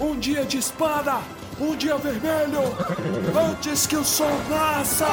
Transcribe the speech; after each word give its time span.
Um 0.00 0.18
dia 0.18 0.46
de 0.46 0.56
espada, 0.56 1.18
um 1.60 1.76
dia 1.76 1.94
vermelho, 1.98 2.62
antes 3.50 3.86
que 3.86 3.96
o 3.96 4.02
sol 4.02 4.30
nasça! 4.48 5.06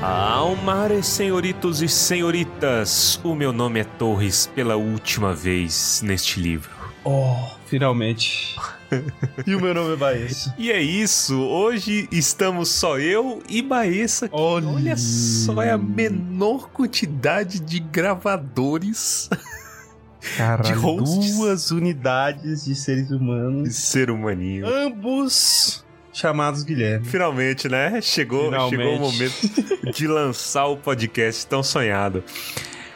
Almares, 0.00 1.06
senhoritos 1.06 1.82
e 1.82 1.88
senhoritas, 1.88 3.20
o 3.22 3.34
meu 3.34 3.52
nome 3.52 3.80
é 3.80 3.84
Torres 3.84 4.46
pela 4.54 4.76
última 4.76 5.34
vez 5.34 6.00
neste 6.02 6.40
livro. 6.40 6.81
Oh, 7.04 7.34
finalmente. 7.66 8.56
e 9.46 9.54
o 9.54 9.60
meu 9.60 9.74
nome 9.74 9.94
é 9.94 9.96
Baessa. 9.96 10.54
E 10.56 10.70
é 10.70 10.80
isso, 10.80 11.40
hoje 11.40 12.08
estamos 12.12 12.68
só 12.68 12.98
eu 12.98 13.42
e 13.48 13.60
Baessa. 13.62 14.28
Olha. 14.32 14.68
Olha 14.68 14.96
só, 14.96 15.60
é 15.62 15.70
a 15.70 15.78
menor 15.78 16.68
quantidade 16.70 17.58
de 17.60 17.80
gravadores 17.80 19.28
Caralho, 20.36 20.62
de 20.68 20.72
hosts. 20.74 21.36
duas 21.36 21.70
unidades 21.70 22.64
de 22.64 22.74
seres 22.74 23.08
de 23.08 23.14
humanos, 23.14 23.74
ser 23.74 24.10
humaninho. 24.10 24.66
ambos 24.66 25.84
chamados 26.12 26.62
Guilherme. 26.62 27.06
Finalmente, 27.06 27.68
né? 27.68 28.00
Chegou, 28.02 28.44
Finalmente. 28.50 28.76
chegou 28.76 28.96
o 28.96 29.00
momento 29.00 29.92
de 29.92 30.06
lançar 30.06 30.66
o 30.66 30.76
podcast 30.76 31.46
tão 31.46 31.62
sonhado. 31.62 32.22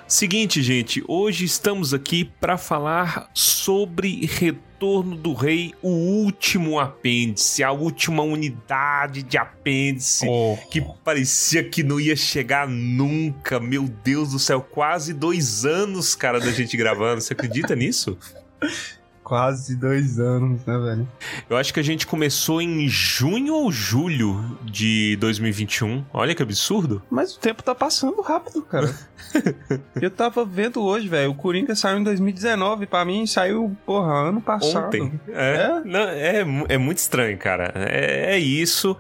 Seguinte, 0.09 0.63
gente, 0.63 1.03
hoje 1.09 1.45
estamos 1.45 1.93
aqui 1.93 2.25
para 2.41 2.57
falar 2.57 3.29
sobre 3.35 4.25
Retorno 4.25 5.17
do 5.17 5.35
Rei, 5.35 5.75
o 5.83 5.89
último 5.89 6.79
apêndice, 6.79 7.65
a 7.65 7.73
última 7.73 8.23
unidade 8.23 9.25
de 9.25 9.37
apêndice 9.37 10.25
Oh, 10.29 10.57
que 10.71 10.81
parecia 11.03 11.69
que 11.69 11.83
não 11.83 11.99
ia 11.99 12.15
chegar 12.15 12.69
nunca. 12.69 13.59
Meu 13.59 13.89
Deus 14.05 14.31
do 14.31 14.39
céu, 14.39 14.61
quase 14.61 15.13
dois 15.13 15.65
anos, 15.65 16.15
cara, 16.15 16.39
da 16.39 16.53
gente 16.53 16.77
gravando. 16.77 17.21
Você 17.21 17.33
acredita 17.33 17.75
nisso? 17.75 18.17
quase 19.27 19.75
dois 19.75 20.21
anos, 20.21 20.65
né, 20.65 20.79
velho? 20.79 21.09
Eu 21.51 21.57
acho 21.57 21.75
que 21.75 21.81
a 21.81 21.83
gente 21.83 22.07
começou 22.07 22.63
em 22.63 22.89
junho 22.89 23.55
ou 23.55 23.73
julho 23.73 24.57
de 24.63 25.17
2021. 25.17 26.05
Olha 26.13 26.33
que 26.33 26.41
absurdo. 26.45 27.03
Mas 27.11 27.35
o 27.35 27.41
tempo 27.41 27.61
tá 27.61 27.75
passando 27.75 28.23
rápido, 28.23 28.63
cara. 28.63 28.95
Eu 30.01 30.13
tava 30.13 30.45
vendo 30.45 30.81
hoje, 30.81 31.09
velho. 31.09 31.33
O 31.33 31.35
Coringa 31.35 31.75
saiu 31.75 31.99
em 31.99 32.05
2019. 32.05 32.87
Pra 32.87 33.05
mim, 33.05 33.27
saiu, 33.27 33.77
porra, 33.85 34.29
ano 34.29 34.41
passado. 34.41 34.87
Ontem. 34.87 35.21
É, 35.29 35.55
É? 35.57 35.83
não, 35.85 36.01
é, 36.01 36.45
é 36.69 36.79
muito 36.79 36.99
estranho, 36.99 37.37
cara. 37.37 37.73
É, 37.75 38.37
é 38.37 38.39
isso. 38.39 38.97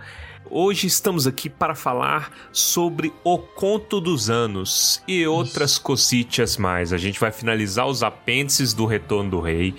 Hoje 0.49 0.87
estamos 0.87 1.27
aqui 1.27 1.51
para 1.51 1.75
falar 1.75 2.31
sobre 2.53 3.13
o 3.25 3.37
Conto 3.37 4.01
dos 4.01 4.31
Anos 4.31 5.03
e 5.07 5.27
outras 5.27 5.77
cositas 5.77 6.57
mais. 6.57 6.93
A 6.93 6.99
gente 6.99 7.19
vai 7.19 7.33
finalizar 7.33 7.87
os 7.87 8.05
apêndices 8.05 8.73
do 8.73 8.87
Retorno 8.87 9.29
do 9.29 9.41
Rei, 9.41 9.75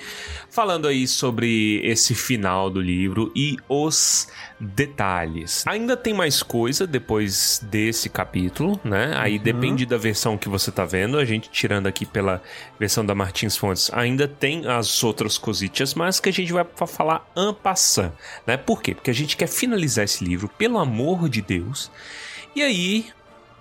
falando 0.57 0.87
aí 0.87 1.07
sobre 1.07 1.79
esse 1.83 2.15
final 2.15 2.67
do 2.67 2.81
livro 2.81 3.31
e 3.35 3.57
os 3.69 4.27
detalhes. 4.59 5.63
Ainda 5.67 5.95
tem 5.95 6.15
mais 6.15 6.41
coisa 6.41 6.87
depois 6.87 7.61
desse 7.69 8.09
capítulo, 8.09 8.79
né? 8.83 9.13
Aí 9.17 9.37
depende 9.37 9.85
da 9.85 9.97
versão 9.99 10.35
que 10.35 10.49
você 10.49 10.71
tá 10.71 10.83
vendo. 10.83 11.19
A 11.19 11.25
gente 11.25 11.47
tirando 11.51 11.85
aqui 11.85 12.07
pela 12.07 12.41
versão 12.79 13.05
da 13.05 13.13
Martins 13.13 13.55
Fontes, 13.55 13.91
ainda 13.93 14.27
tem 14.27 14.65
as 14.65 15.03
outras 15.03 15.37
cositas, 15.37 15.93
mas 15.93 16.19
que 16.19 16.29
a 16.29 16.33
gente 16.33 16.51
vai 16.51 16.65
fa- 16.75 16.87
falar 16.87 17.31
en 17.37 17.53
passant, 17.53 18.11
né? 18.47 18.57
Por 18.57 18.81
quê? 18.81 18.95
Porque 18.95 19.11
a 19.11 19.13
gente 19.13 19.37
quer 19.37 19.47
finalizar 19.47 20.05
esse 20.05 20.23
livro, 20.23 20.49
pelo 20.49 20.79
amor 20.79 21.29
de 21.29 21.43
Deus. 21.43 21.91
E 22.55 22.63
aí, 22.63 23.05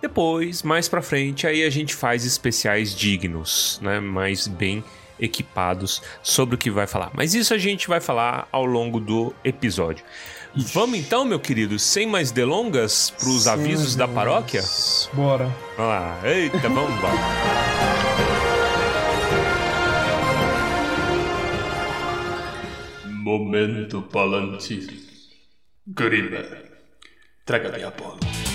depois, 0.01 0.63
mais 0.63 0.89
pra 0.89 1.03
frente, 1.03 1.47
aí 1.47 1.63
a 1.63 1.69
gente 1.69 1.95
faz 1.95 2.25
especiais 2.25 2.95
dignos, 2.97 3.79
né? 3.83 4.01
Mais 4.01 4.47
bem 4.47 4.83
equipados 5.19 6.03
sobre 6.23 6.55
o 6.55 6.59
que 6.59 6.71
vai 6.71 6.87
falar. 6.87 7.11
Mas 7.15 7.35
isso 7.35 7.55
a 7.55 7.59
gente 7.59 7.89
vai 7.89 8.01
falar 8.01 8.49
ao 8.53 8.65
longo 8.65 9.01
do 9.01 9.35
episódio. 9.45 10.05
Vamos 10.55 10.99
então, 10.99 11.25
meu 11.25 11.39
querido, 11.39 11.79
sem 11.79 12.07
mais 12.07 12.31
delongas, 12.31 13.11
pros 13.11 13.43
Sim, 13.43 13.51
avisos 13.51 13.95
da 13.95 14.09
paróquia? 14.09 14.63
Bora. 15.13 15.55
Vamos 15.77 15.93
lá. 15.93 16.21
Eita, 16.25 16.69
vamos 16.69 16.97
embora. 16.97 17.15
Momento 23.05 24.03
Palantir. 24.03 24.89
Grimmer, 25.87 26.73
traga-me 27.45 27.83
a 27.85 27.91
bola. 27.91 28.46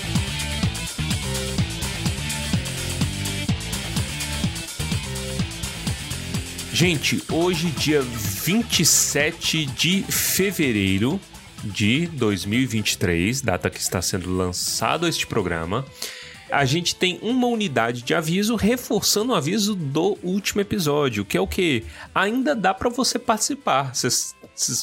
Gente, 6.82 7.22
hoje, 7.30 7.70
dia 7.70 8.02
27 8.02 9.66
de 9.66 10.02
fevereiro 10.02 11.20
de 11.62 12.08
2023, 12.08 13.40
data 13.40 13.70
que 13.70 13.78
está 13.78 14.02
sendo 14.02 14.34
lançado 14.36 15.06
este 15.06 15.24
programa, 15.24 15.86
a 16.50 16.64
gente 16.64 16.96
tem 16.96 17.20
uma 17.22 17.46
unidade 17.46 18.02
de 18.02 18.12
aviso 18.12 18.56
reforçando 18.56 19.32
o 19.32 19.36
aviso 19.36 19.76
do 19.76 20.18
último 20.24 20.60
episódio, 20.60 21.24
que 21.24 21.36
é 21.36 21.40
o 21.40 21.46
que 21.46 21.84
ainda 22.12 22.52
dá 22.52 22.74
para 22.74 22.90
você 22.90 23.16
participar. 23.16 23.94
Vocês 23.94 24.34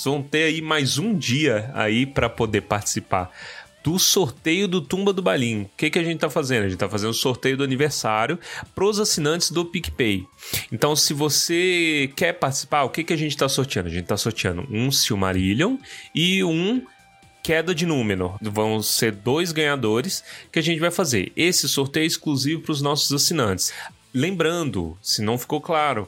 vão 0.01 0.23
ter 0.23 0.43
aí 0.43 0.61
mais 0.61 0.97
um 0.97 1.13
dia 1.13 1.69
aí 1.73 2.05
para 2.05 2.29
poder 2.29 2.61
participar 2.61 3.29
do 3.89 3.97
sorteio 3.97 4.67
do 4.67 4.81
Tumba 4.81 5.11
do 5.11 5.19
Balim. 5.19 5.63
O 5.63 5.69
que, 5.75 5.89
que 5.89 5.97
a 5.97 6.03
gente 6.03 6.19
tá 6.19 6.29
fazendo? 6.29 6.65
A 6.65 6.69
gente 6.69 6.77
tá 6.77 6.87
fazendo 6.87 7.09
o 7.09 7.13
sorteio 7.13 7.57
do 7.57 7.63
aniversário 7.63 8.37
pros 8.75 8.99
assinantes 8.99 9.49
do 9.49 9.65
PicPay. 9.65 10.27
Então, 10.71 10.95
se 10.95 11.11
você 11.11 12.11
quer 12.15 12.33
participar, 12.33 12.83
o 12.83 12.91
que, 12.91 13.03
que 13.03 13.13
a 13.13 13.17
gente 13.17 13.35
tá 13.35 13.49
sorteando? 13.49 13.89
A 13.89 13.91
gente 13.91 14.05
tá 14.05 14.15
sorteando 14.15 14.67
um 14.69 14.91
Silmarillion 14.91 15.77
e 16.13 16.43
um 16.43 16.83
Queda 17.41 17.73
de 17.73 17.87
Númenor. 17.87 18.37
Vão 18.39 18.79
ser 18.83 19.11
dois 19.11 19.51
ganhadores 19.51 20.23
que 20.51 20.59
a 20.59 20.61
gente 20.61 20.79
vai 20.79 20.91
fazer. 20.91 21.31
Esse 21.35 21.67
sorteio 21.67 22.03
é 22.03 22.07
exclusivo 22.07 22.61
para 22.61 22.73
os 22.73 22.83
nossos 22.83 23.11
assinantes. 23.11 23.73
Lembrando, 24.13 24.95
se 25.01 25.23
não 25.23 25.35
ficou 25.35 25.59
claro, 25.59 26.07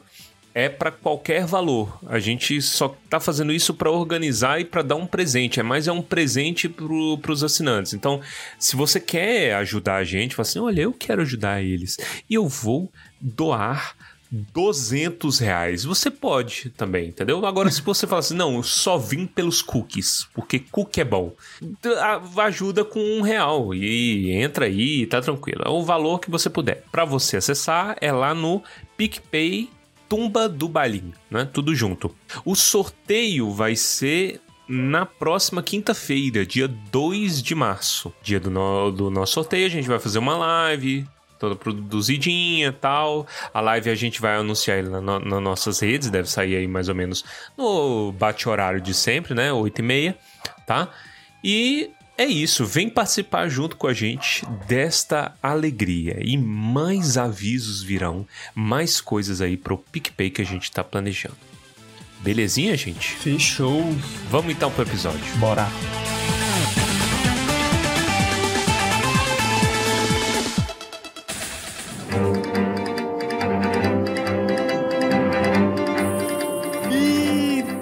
é 0.53 0.69
para 0.69 0.91
qualquer 0.91 1.45
valor. 1.45 1.99
A 2.07 2.19
gente 2.19 2.61
só 2.61 2.95
tá 3.09 3.19
fazendo 3.19 3.51
isso 3.51 3.73
para 3.73 3.89
organizar 3.89 4.59
e 4.59 4.65
para 4.65 4.81
dar 4.81 4.95
um 4.95 5.07
presente. 5.07 5.59
É 5.59 5.63
mais 5.63 5.87
é 5.87 5.91
um 5.91 6.01
presente 6.01 6.67
para 6.67 7.31
os 7.31 7.43
assinantes. 7.43 7.93
Então, 7.93 8.21
se 8.59 8.75
você 8.75 8.99
quer 8.99 9.55
ajudar 9.55 9.95
a 9.97 10.03
gente, 10.03 10.35
fala 10.35 10.47
assim: 10.47 10.59
olha, 10.59 10.81
eu 10.81 10.93
quero 10.93 11.21
ajudar 11.21 11.61
eles 11.61 11.97
e 12.29 12.33
eu 12.33 12.47
vou 12.47 12.91
doar 13.19 13.95
200 14.31 15.39
reais. 15.39 15.83
Você 15.83 16.09
pode 16.09 16.69
também, 16.69 17.09
entendeu? 17.09 17.45
Agora, 17.45 17.69
se 17.69 17.81
você 17.81 18.07
falar 18.07 18.19
assim, 18.19 18.35
não, 18.35 18.55
eu 18.55 18.63
só 18.63 18.97
vim 18.97 19.27
pelos 19.27 19.61
cookies, 19.61 20.27
porque 20.33 20.59
cookie 20.59 21.01
é 21.01 21.05
bom, 21.05 21.33
ajuda 22.37 22.85
com 22.85 22.99
um 22.99 23.21
real 23.21 23.73
e 23.75 24.31
entra 24.31 24.65
aí, 24.65 25.05
tá 25.05 25.21
tranquilo. 25.21 25.63
É 25.65 25.69
o 25.69 25.83
valor 25.83 26.19
que 26.19 26.31
você 26.31 26.49
puder. 26.49 26.83
Para 26.91 27.03
você 27.03 27.37
acessar, 27.37 27.97
é 27.99 28.11
lá 28.11 28.33
no 28.33 28.63
PicPay 28.95 29.69
Tumba 30.11 30.49
do 30.49 30.67
Balim, 30.67 31.13
né? 31.29 31.47
Tudo 31.53 31.73
junto. 31.73 32.13
O 32.43 32.53
sorteio 32.53 33.49
vai 33.53 33.77
ser 33.77 34.41
na 34.67 35.05
próxima 35.05 35.63
quinta-feira, 35.63 36.45
dia 36.45 36.67
2 36.67 37.41
de 37.41 37.55
março. 37.55 38.13
Dia 38.21 38.37
do, 38.37 38.49
no- 38.49 38.91
do 38.91 39.09
nosso 39.09 39.31
sorteio, 39.35 39.65
a 39.65 39.69
gente 39.69 39.87
vai 39.87 39.99
fazer 39.99 40.19
uma 40.19 40.35
live, 40.35 41.07
toda 41.39 41.55
produzidinha 41.55 42.73
tal. 42.73 43.25
A 43.53 43.61
live 43.61 43.89
a 43.89 43.95
gente 43.95 44.19
vai 44.19 44.35
anunciar 44.35 44.79
ele 44.79 44.89
na 44.89 44.99
no- 44.99 45.19
nas 45.21 45.41
nossas 45.41 45.79
redes, 45.79 46.09
deve 46.09 46.29
sair 46.29 46.57
aí 46.57 46.67
mais 46.67 46.89
ou 46.89 46.95
menos 46.95 47.23
no 47.57 48.11
bate-horário 48.11 48.81
de 48.81 48.93
sempre, 48.93 49.33
né? 49.33 49.53
8 49.53 49.79
e 49.79 49.81
meia, 49.81 50.17
tá? 50.67 50.89
E 51.41 51.89
é 52.21 52.25
isso, 52.27 52.65
vem 52.65 52.87
participar 52.87 53.49
junto 53.49 53.75
com 53.75 53.87
a 53.87 53.93
gente 53.93 54.45
desta 54.67 55.33
alegria. 55.41 56.19
E 56.21 56.37
mais 56.37 57.17
avisos 57.17 57.81
virão, 57.81 58.27
mais 58.53 59.01
coisas 59.01 59.41
aí 59.41 59.57
pro 59.57 59.77
PicPay 59.77 60.29
que 60.29 60.41
a 60.41 60.45
gente 60.45 60.71
tá 60.71 60.83
planejando. 60.83 61.35
Belezinha, 62.19 62.77
gente? 62.77 63.15
Fechou. 63.15 63.83
Vamos 64.29 64.53
então 64.53 64.69
pro 64.69 64.83
episódio. 64.83 65.19
Bora. 65.37 65.67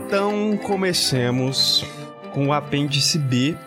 Então 0.07 0.57
comecemos 0.63 1.83
com 2.33 2.47
o 2.47 2.53
apêndice 2.53 3.19
B. 3.19 3.57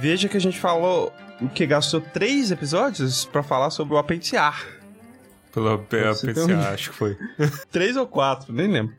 Veja 0.00 0.28
que 0.28 0.36
a 0.36 0.40
gente 0.40 0.58
falou 0.58 1.12
o 1.40 1.48
que 1.48 1.66
gastou 1.66 2.00
três 2.00 2.50
episódios 2.50 3.24
pra 3.24 3.42
falar 3.42 3.70
sobre 3.70 3.94
o 3.94 3.98
apêndice 3.98 4.36
A. 4.36 4.54
Pelo 5.52 5.78
tem 6.44 6.54
um- 6.54 6.60
acho 6.72 6.90
que 6.90 6.96
foi. 6.96 7.16
Três 7.72 7.96
ou 7.96 8.06
quatro, 8.06 8.52
nem 8.52 8.70
lembro. 8.70 8.94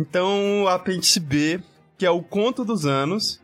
Então, 0.00 0.64
o 0.64 0.68
apêndice 0.68 1.20
B, 1.20 1.60
que 1.96 2.04
é 2.04 2.10
o 2.10 2.20
conto 2.22 2.64
dos 2.64 2.84
anos, 2.86 3.40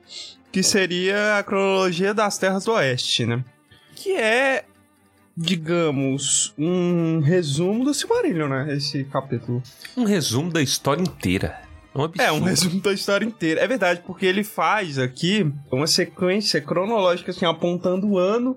que 0.51 0.63
seria 0.63 1.39
a 1.39 1.43
cronologia 1.45 2.13
das 2.13 2.37
Terras 2.37 2.65
do 2.65 2.73
Oeste, 2.73 3.25
né? 3.27 3.45
Que 3.95 4.17
é, 4.17 4.65
digamos, 5.37 6.53
um 6.59 7.21
resumo 7.21 7.85
do 7.85 7.95
Silmarillion, 7.95 8.49
né? 8.49 8.75
Esse 8.75 9.05
capítulo. 9.05 9.63
Um 9.97 10.05
resumo 10.05 10.51
da 10.53 10.61
história 10.61 11.03
inteira. 11.03 11.61
É 11.99 12.03
um 12.03 12.05
absurdo. 12.05 12.23
É, 12.23 12.33
um 12.33 12.45
resumo 12.45 12.81
da 12.81 12.93
história 12.93 13.27
inteira. 13.27 13.61
É 13.61 13.67
verdade, 13.67 14.03
porque 14.07 14.27
ele 14.27 14.45
faz 14.45 14.99
aqui 14.99 15.53
uma 15.71 15.87
sequência 15.87 16.61
cronológica, 16.61 17.31
assim, 17.31 17.45
apontando 17.45 18.07
o 18.09 18.19
ano 18.19 18.57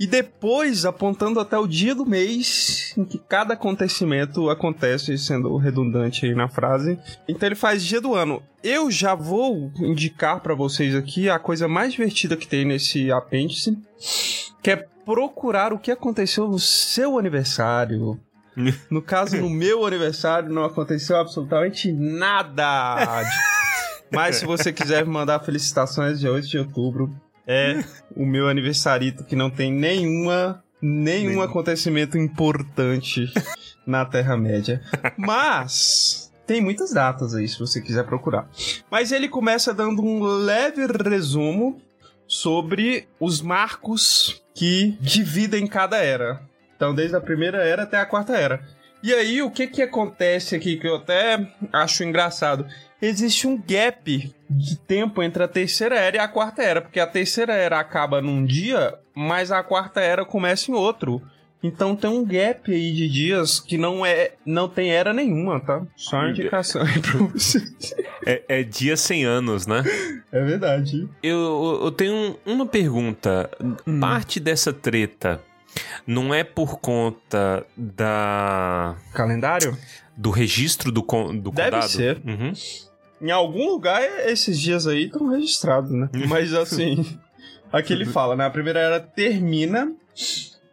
e 0.00 0.06
depois 0.06 0.84
apontando 0.84 1.40
até 1.40 1.58
o 1.58 1.66
dia 1.66 1.94
do 1.94 2.06
mês 2.06 2.94
em 2.96 3.04
que 3.04 3.18
cada 3.18 3.54
acontecimento 3.54 4.48
acontece, 4.48 5.18
sendo 5.18 5.56
redundante 5.56 6.24
aí 6.24 6.34
na 6.34 6.48
frase. 6.48 6.98
Então 7.28 7.48
ele 7.48 7.56
faz 7.56 7.84
dia 7.84 8.00
do 8.00 8.14
ano. 8.14 8.42
Eu 8.62 8.90
já 8.90 9.14
vou 9.14 9.72
indicar 9.76 10.40
pra 10.40 10.54
vocês 10.54 10.94
aqui 10.94 11.28
a 11.28 11.38
coisa 11.38 11.66
mais 11.66 11.92
divertida 11.92 12.36
que 12.36 12.46
tem 12.46 12.64
nesse 12.64 13.10
apêndice, 13.10 13.76
que 14.62 14.70
é 14.70 14.76
procurar 15.04 15.72
o 15.72 15.78
que 15.78 15.90
aconteceu 15.90 16.46
no 16.46 16.58
seu 16.58 17.18
aniversário. 17.18 18.20
No 18.90 19.00
caso, 19.02 19.36
no 19.36 19.48
meu 19.50 19.86
aniversário 19.86 20.48
não 20.50 20.64
aconteceu 20.64 21.16
absolutamente 21.16 21.92
nada. 21.92 22.96
Mas 24.12 24.36
se 24.36 24.46
você 24.46 24.72
quiser 24.72 25.04
me 25.04 25.12
mandar 25.12 25.40
felicitações 25.40 26.18
de 26.18 26.28
8 26.28 26.48
de 26.48 26.58
outubro, 26.58 27.14
é 27.46 27.82
o 28.16 28.24
meu 28.26 28.48
aniversarito 28.48 29.24
que 29.24 29.36
não 29.36 29.50
tem 29.50 29.72
nenhuma 29.72 30.62
nenhum 30.80 31.36
Nem- 31.36 31.42
acontecimento 31.42 32.16
importante 32.16 33.32
na 33.86 34.04
Terra-média. 34.04 34.80
Mas 35.16 36.32
tem 36.46 36.60
muitas 36.60 36.92
datas 36.92 37.34
aí, 37.34 37.46
se 37.48 37.58
você 37.58 37.80
quiser 37.80 38.04
procurar. 38.04 38.48
Mas 38.90 39.12
ele 39.12 39.28
começa 39.28 39.74
dando 39.74 40.02
um 40.02 40.22
leve 40.22 40.86
resumo 40.86 41.80
sobre 42.26 43.08
os 43.18 43.40
marcos 43.40 44.42
que 44.54 44.96
dividem 45.00 45.66
cada 45.66 45.98
era. 45.98 46.40
Então, 46.78 46.94
desde 46.94 47.16
a 47.16 47.20
primeira 47.20 47.58
era 47.58 47.82
até 47.82 47.98
a 47.98 48.06
quarta 48.06 48.36
era. 48.36 48.60
E 49.02 49.12
aí, 49.12 49.42
o 49.42 49.50
que 49.50 49.66
que 49.66 49.82
acontece 49.82 50.54
aqui 50.54 50.76
que 50.76 50.86
eu 50.86 50.94
até 50.94 51.48
acho 51.72 52.04
engraçado? 52.04 52.66
Existe 53.02 53.48
um 53.48 53.60
gap 53.60 54.32
de 54.48 54.78
tempo 54.78 55.20
entre 55.20 55.42
a 55.42 55.48
terceira 55.48 55.96
era 55.98 56.16
e 56.16 56.20
a 56.20 56.28
quarta 56.28 56.62
era, 56.62 56.80
porque 56.80 57.00
a 57.00 57.06
terceira 57.06 57.52
era 57.52 57.80
acaba 57.80 58.22
num 58.22 58.44
dia, 58.44 58.94
mas 59.12 59.50
a 59.50 59.62
quarta 59.62 60.00
era 60.00 60.24
começa 60.24 60.70
em 60.70 60.74
outro. 60.74 61.20
Então 61.60 61.96
tem 61.96 62.08
um 62.08 62.24
gap 62.24 62.72
aí 62.72 62.92
de 62.92 63.08
dias 63.08 63.58
que 63.58 63.76
não 63.76 64.06
é, 64.06 64.32
não 64.46 64.68
tem 64.68 64.92
era 64.92 65.12
nenhuma, 65.12 65.58
tá? 65.58 65.82
Só 65.96 66.18
uma 66.18 66.30
indicação 66.30 66.82
aí 66.82 67.00
pra 67.00 67.18
vocês. 67.18 67.94
É, 68.24 68.42
é 68.48 68.62
dia 68.62 68.96
sem 68.96 69.24
anos, 69.24 69.66
né? 69.66 69.82
É 70.30 70.44
verdade. 70.44 71.08
Eu, 71.20 71.80
eu 71.82 71.90
tenho 71.90 72.36
uma 72.46 72.66
pergunta. 72.66 73.50
Hum. 73.86 73.98
Parte 73.98 74.38
dessa 74.38 74.72
treta 74.72 75.40
não 76.06 76.32
é 76.32 76.42
por 76.44 76.78
conta 76.78 77.64
da 77.76 78.96
Calendário? 79.12 79.76
do 80.16 80.30
registro 80.30 80.90
do, 80.90 81.02
con- 81.02 81.36
do 81.36 81.50
Deve 81.50 81.70
condado? 81.70 81.88
ser. 81.90 82.20
Uhum. 82.26 82.52
Em 83.20 83.30
algum 83.30 83.68
lugar 83.68 84.02
esses 84.28 84.58
dias 84.58 84.86
aí 84.86 85.04
estão 85.06 85.28
registrados, 85.30 85.90
né? 85.90 86.08
Mas 86.28 86.52
assim, 86.54 87.18
aqui 87.72 87.92
ele 87.92 88.04
fala, 88.04 88.34
né? 88.36 88.44
A 88.46 88.50
primeira 88.50 88.80
era 88.80 88.98
termina 89.00 89.92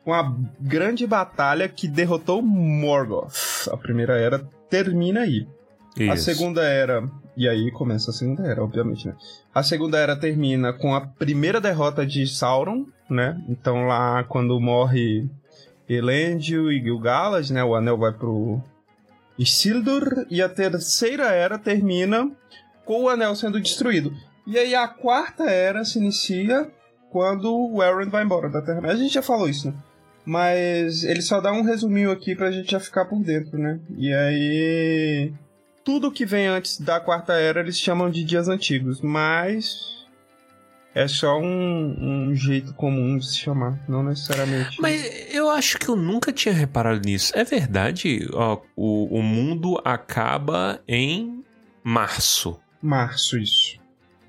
com 0.03 0.13
a 0.13 0.35
grande 0.59 1.05
batalha 1.07 1.67
que 1.69 1.87
derrotou 1.87 2.41
Morgoth. 2.41 3.67
A 3.71 3.77
primeira 3.77 4.17
era 4.17 4.39
termina 4.69 5.21
aí. 5.21 5.47
A 6.09 6.13
Isso. 6.15 6.25
segunda 6.25 6.63
era. 6.63 7.09
E 7.37 7.47
aí 7.49 7.69
começa 7.71 8.11
a 8.11 8.13
segunda 8.13 8.43
era, 8.47 8.63
obviamente, 8.63 9.07
né? 9.07 9.15
A 9.53 9.61
segunda 9.63 9.97
era 9.97 10.15
termina 10.15 10.71
com 10.73 10.93
a 10.95 11.01
primeira 11.01 11.59
derrota 11.59 12.05
de 12.05 12.25
Sauron, 12.27 12.85
né? 13.09 13.41
Então 13.47 13.87
lá 13.87 14.23
quando 14.23 14.59
morre 14.59 15.29
Elendil 15.87 16.71
e 16.71 16.81
Gil-galad, 16.81 17.51
né? 17.51 17.63
O 17.63 17.75
anel 17.75 17.97
vai 17.97 18.11
pro 18.11 18.61
Isildur. 19.37 20.25
E 20.29 20.41
a 20.41 20.49
terceira 20.49 21.25
era 21.25 21.57
termina 21.57 22.29
com 22.85 23.03
o 23.03 23.09
anel 23.09 23.35
sendo 23.35 23.59
destruído. 23.59 24.13
E 24.47 24.57
aí 24.57 24.75
a 24.75 24.87
quarta 24.87 25.43
era 25.43 25.83
se 25.83 25.97
inicia 25.97 26.69
quando 27.09 27.55
o 27.55 27.81
Elrond 27.81 28.09
vai 28.09 28.23
embora 28.23 28.49
da 28.49 28.61
Terra. 28.61 28.81
A 28.91 28.95
gente 28.95 29.13
já 29.13 29.21
falou 29.21 29.49
isso, 29.49 29.67
né? 29.67 29.73
Mas 30.25 31.03
ele 31.03 31.21
só 31.21 31.39
dá 31.39 31.51
um 31.51 31.61
resuminho 31.61 32.11
aqui 32.11 32.35
pra 32.35 32.51
gente 32.51 32.71
já 32.71 32.79
ficar 32.79 33.05
por 33.05 33.21
dentro, 33.21 33.57
né? 33.57 33.79
E 33.95 34.13
aí. 34.13 35.33
Tudo 35.83 36.11
que 36.11 36.25
vem 36.25 36.47
antes 36.47 36.79
da 36.79 36.99
quarta 36.99 37.33
era 37.33 37.59
eles 37.59 37.79
chamam 37.79 38.09
de 38.09 38.23
dias 38.23 38.47
antigos, 38.47 39.01
mas. 39.01 39.94
É 40.95 41.07
só 41.09 41.37
um, 41.37 42.29
um 42.29 42.35
jeito 42.35 42.73
comum 42.73 43.17
de 43.17 43.27
se 43.27 43.37
chamar, 43.37 43.77
não 43.87 44.01
necessariamente. 44.01 44.81
Mas 44.81 45.33
eu 45.33 45.49
acho 45.49 45.77
que 45.77 45.89
eu 45.89 45.95
nunca 45.97 46.31
tinha 46.31 46.53
reparado 46.53 47.01
nisso. 47.05 47.33
É 47.35 47.43
verdade, 47.43 48.25
ó, 48.33 48.59
o, 48.77 49.19
o 49.19 49.21
mundo 49.21 49.79
acaba 49.83 50.79
em 50.87 51.43
março, 51.83 52.57
Março, 52.81 53.37
isso. 53.37 53.77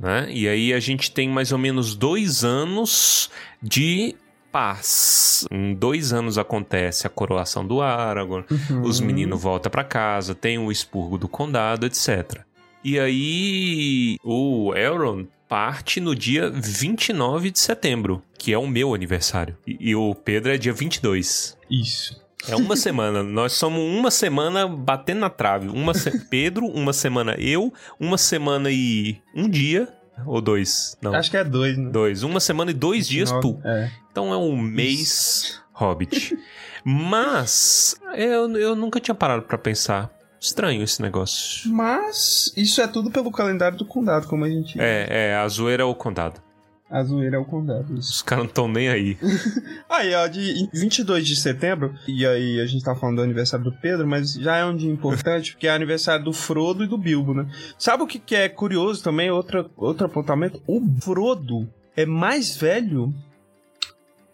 né? 0.01 0.27
E 0.29 0.49
aí 0.49 0.73
a 0.75 0.81
gente 0.81 1.11
tem 1.13 1.29
mais 1.29 1.53
ou 1.53 1.59
menos 1.59 1.95
dois 1.95 2.43
anos 2.43 3.31
de 3.62 4.17
paz. 4.51 5.47
Em 5.51 5.73
dois 5.75 6.12
anos 6.12 6.37
acontece 6.39 7.07
a 7.07 7.11
coroação 7.11 7.65
do 7.67 7.81
Aragorn, 7.81 8.45
os 8.83 8.99
Uhum. 8.99 9.07
meninos 9.07 9.41
voltam 9.41 9.71
pra 9.71 9.85
casa, 9.85 10.35
tem 10.35 10.59
o 10.59 10.73
expurgo 10.73 11.17
do 11.17 11.29
condado, 11.29 11.87
etc. 11.87 12.41
E 12.83 12.99
aí 12.99 14.17
o 14.25 14.75
Elrond 14.75 15.27
parte 15.49 16.01
no 16.01 16.15
dia 16.15 16.51
29 16.51 17.51
de 17.51 17.59
setembro, 17.59 18.23
que 18.39 18.53
é 18.53 18.59
o 18.59 18.67
meu 18.67 18.95
aniversário. 18.95 19.57
E, 19.67 19.91
e 19.91 19.95
o 19.95 20.15
Pedro 20.15 20.53
é 20.53 20.59
dia 20.59 20.73
22. 20.73 21.57
Isso. 21.71 22.25
É 22.49 22.55
uma 22.55 22.77
semana. 22.77 23.23
Nós 23.23 23.53
somos 23.53 23.81
uma 23.81 24.11
semana 24.11 24.69
batendo 24.69 25.21
na 25.21 25.31
trave. 25.31 25.69
Uma 25.69 25.95
se- 25.95 26.17
Pedro, 26.31 26.67
uma 26.67 26.93
semana 26.93 27.35
eu, 27.39 27.73
uma 27.99 28.17
semana 28.19 28.71
e 28.71 29.19
um 29.35 29.49
dia. 29.49 29.89
Ou 30.25 30.41
dois? 30.41 30.97
Não. 31.03 31.15
Acho 31.15 31.31
que 31.31 31.37
é 31.37 31.45
dois, 31.45 31.77
né? 31.77 31.91
Dois. 31.91 32.23
Uma 32.23 32.41
semana 32.41 32.71
e 32.71 32.75
dois 32.75 33.07
dias 33.09 33.31
tu. 33.43 33.61
É. 33.65 33.91
Então 34.11 34.33
é 34.33 34.37
um 34.37 34.57
mês 34.57 35.61
Hobbit. 35.73 36.39
Mas 36.85 37.97
eu, 38.15 38.51
eu 38.57 38.75
nunca 38.77 38.99
tinha 39.01 39.15
parado 39.15 39.43
pra 39.43 39.59
pensar. 39.59 40.11
Estranho 40.41 40.83
esse 40.83 41.00
negócio. 41.00 41.71
Mas 41.73 42.53
isso 42.56 42.81
é 42.81 42.87
tudo 42.87 43.11
pelo 43.11 43.31
calendário 43.31 43.79
do 43.79 43.85
condado, 43.85 44.27
como 44.27 44.44
a 44.44 44.49
gente. 44.49 44.81
É, 44.81 45.06
é, 45.09 45.37
a 45.37 45.49
zoeira 45.49 45.83
é 45.83 45.87
o 45.87 45.94
condado. 45.94 46.41
A 46.88 47.03
zoeira 47.03 47.37
é 47.37 47.38
o 47.38 47.44
condado. 47.44 47.99
Isso. 47.99 48.12
Os 48.12 48.23
caras 48.23 48.45
não 48.45 48.49
estão 48.49 48.69
nem 48.69 48.88
aí. 48.88 49.19
Aí, 49.90 50.14
ó, 50.14 50.26
de 50.28 50.62
em 50.62 50.71
22 50.73 51.26
de 51.26 51.35
setembro, 51.35 51.95
e 52.07 52.25
aí 52.26 52.61
a 52.61 52.66
gente 52.66 52.85
tá 52.85 52.95
falando 52.95 53.16
do 53.16 53.23
aniversário 53.23 53.64
do 53.64 53.73
Pedro, 53.73 54.07
mas 54.07 54.35
já 54.35 54.57
é 54.57 54.64
um 54.64 54.76
dia 54.76 54.90
importante, 54.90 55.52
porque 55.52 55.66
é 55.66 55.71
aniversário 55.71 56.25
do 56.25 56.33
Frodo 56.33 56.85
e 56.85 56.87
do 56.87 56.99
Bilbo, 56.99 57.35
né? 57.35 57.49
Sabe 57.78 58.02
o 58.02 58.07
que, 58.07 58.19
que 58.19 58.37
é 58.37 58.49
curioso 58.49 59.02
também? 59.02 59.31
Outra, 59.31 59.69
outro 59.76 60.07
apontamento? 60.07 60.62
O 60.66 60.81
Frodo 61.00 61.69
é 61.97 62.05
mais 62.07 62.57
velho 62.57 63.12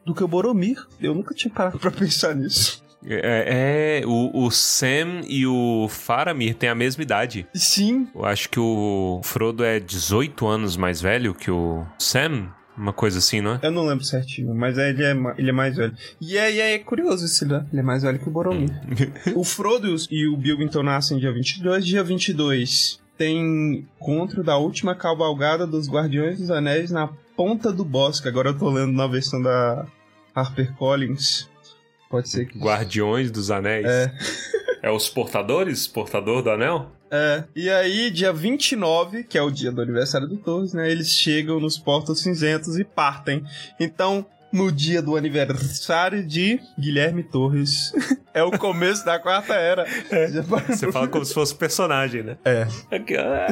do 0.04 0.14
que 0.14 0.24
o 0.24 0.28
Boromir. 0.28 0.84
Eu 1.00 1.14
nunca 1.14 1.34
tinha 1.34 1.52
parado 1.52 1.78
pra 1.78 1.90
pensar 1.90 2.34
nisso. 2.34 2.81
É, 3.06 4.00
é, 4.02 4.06
o, 4.06 4.44
o 4.44 4.50
Sam 4.50 5.22
e 5.26 5.46
o 5.46 5.88
Faramir 5.88 6.54
têm 6.54 6.68
a 6.68 6.74
mesma 6.74 7.02
idade. 7.02 7.46
Sim, 7.54 8.08
Eu 8.14 8.24
acho 8.24 8.48
que 8.48 8.60
o 8.60 9.20
Frodo 9.24 9.64
é 9.64 9.80
18 9.80 10.46
anos 10.46 10.76
mais 10.76 11.00
velho 11.00 11.34
que 11.34 11.50
o 11.50 11.84
Sam. 11.98 12.48
Uma 12.74 12.92
coisa 12.92 13.18
assim, 13.18 13.42
não 13.42 13.56
é? 13.56 13.60
eu 13.62 13.70
não 13.70 13.84
lembro 13.84 14.02
certinho, 14.02 14.54
mas 14.54 14.78
ele 14.78 15.04
é, 15.04 15.14
ele 15.36 15.50
é 15.50 15.52
mais 15.52 15.76
velho. 15.76 15.94
E 16.18 16.38
é, 16.38 16.50
e 16.50 16.58
é 16.58 16.78
curioso 16.78 17.26
isso, 17.26 17.46
né? 17.46 17.66
Ele 17.70 17.80
é 17.80 17.84
mais 17.84 18.02
velho 18.02 18.18
que 18.18 18.26
o 18.26 18.32
Boromir. 18.32 18.70
O 19.36 19.44
Frodo 19.44 19.94
e 20.10 20.22
e 20.22 20.26
o 20.26 20.36
Bilbo 20.38 20.62
então 20.62 20.82
nascem 20.82 21.18
dia 21.18 21.30
22. 21.30 21.84
Dia 21.84 22.02
22 22.02 22.98
tem 23.18 23.86
encontro 24.00 24.42
da 24.42 24.56
última 24.56 24.94
cavalgada 24.94 25.66
dos 25.66 25.88
Guardiões 25.88 26.38
dos 26.38 26.50
Anéis 26.50 26.90
na 26.90 27.10
Ponta 27.36 27.70
do 27.70 27.84
Bosque. 27.84 28.26
Agora 28.26 28.48
eu 28.48 28.58
tô 28.58 28.70
lendo 28.70 28.92
na 28.92 29.06
versão 29.06 29.42
da 29.42 29.86
HarperCollins. 30.34 31.48
Pode 32.12 32.28
ser 32.28 32.44
que... 32.44 32.58
Guardiões 32.58 33.30
dos 33.30 33.50
Anéis. 33.50 33.86
É. 33.86 34.12
É 34.82 34.90
os 34.90 35.08
portadores? 35.08 35.86
Portador 35.86 36.42
do 36.42 36.50
anel? 36.50 36.92
É, 37.10 37.44
e 37.56 37.70
aí 37.70 38.10
dia 38.10 38.34
29, 38.34 39.24
que 39.24 39.38
é 39.38 39.42
o 39.42 39.50
dia 39.50 39.72
do 39.72 39.80
aniversário 39.80 40.28
do 40.28 40.36
Torres, 40.36 40.74
né? 40.74 40.90
Eles 40.90 41.08
chegam 41.08 41.58
nos 41.58 41.78
Portos 41.78 42.20
Cinzentos 42.20 42.78
e 42.78 42.84
partem. 42.84 43.42
Então, 43.80 44.26
no 44.52 44.70
dia 44.70 45.00
do 45.00 45.16
aniversário 45.16 46.22
de 46.22 46.60
Guilherme 46.78 47.22
Torres, 47.22 47.92
é 48.34 48.42
o 48.42 48.50
começo 48.58 49.06
da 49.06 49.18
quarta 49.18 49.54
era. 49.54 49.86
Parou 50.50 50.66
Você 50.68 50.92
fala 50.92 51.08
como 51.08 51.24
se 51.24 51.32
fosse 51.32 51.54
personagem, 51.54 52.22
né? 52.22 52.36
É. 52.44 52.66
Aqui, 52.94 53.16
ah, 53.16 53.46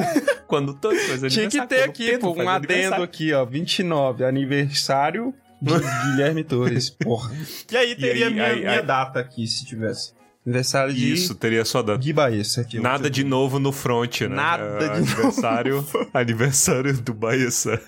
Quando 0.45 0.75
todo 0.75 0.95
faz 0.97 1.21
Tinha 1.33 1.49
que 1.49 1.57
aniversário, 1.57 1.67
ter 1.67 1.83
aqui, 1.83 2.17
pô, 2.19 2.29
um 2.29 2.47
adendo 2.47 2.73
aniversário. 2.73 3.03
aqui, 3.03 3.33
ó. 3.33 3.43
29, 3.43 4.23
aniversário 4.23 5.33
de 5.61 6.11
Guilherme 6.11 6.43
Torres, 6.43 6.89
porra. 6.89 7.31
E 7.71 7.77
aí 7.77 7.95
teria 7.95 8.27
aí- 8.27 8.33
minha, 8.33 8.45
aí- 8.47 8.59
minha 8.59 8.79
aí- 8.79 8.85
data 8.85 9.19
aqui, 9.19 9.47
se 9.47 9.65
tivesse. 9.65 10.13
Aniversário 10.43 10.91
de. 10.91 11.13
Isso, 11.13 11.35
teria 11.35 11.63
só 11.63 11.83
data. 11.83 11.99
De 11.99 12.11
Baessa. 12.11 12.63
que 12.63 12.79
Nada 12.79 13.11
de 13.11 13.23
novo 13.23 13.59
no 13.59 13.71
front, 13.71 14.21
né? 14.21 14.27
Nada 14.29 14.63
É, 14.63 14.77
de 14.79 14.85
aniversário, 14.85 15.85
aniversário 16.11 16.97
do 16.99 17.13
Baessa. 17.13 17.79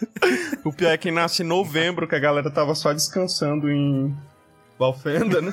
O 0.64 0.72
pior 0.72 0.92
é 0.92 0.98
que 0.98 1.10
nasce 1.10 1.42
em 1.42 1.48
novembro, 1.48 2.08
que 2.08 2.14
a 2.14 2.20
galera 2.20 2.52
tava 2.52 2.76
só 2.76 2.94
descansando 2.94 3.72
em 3.72 4.16
Valfenda, 4.78 5.42
né? 5.42 5.52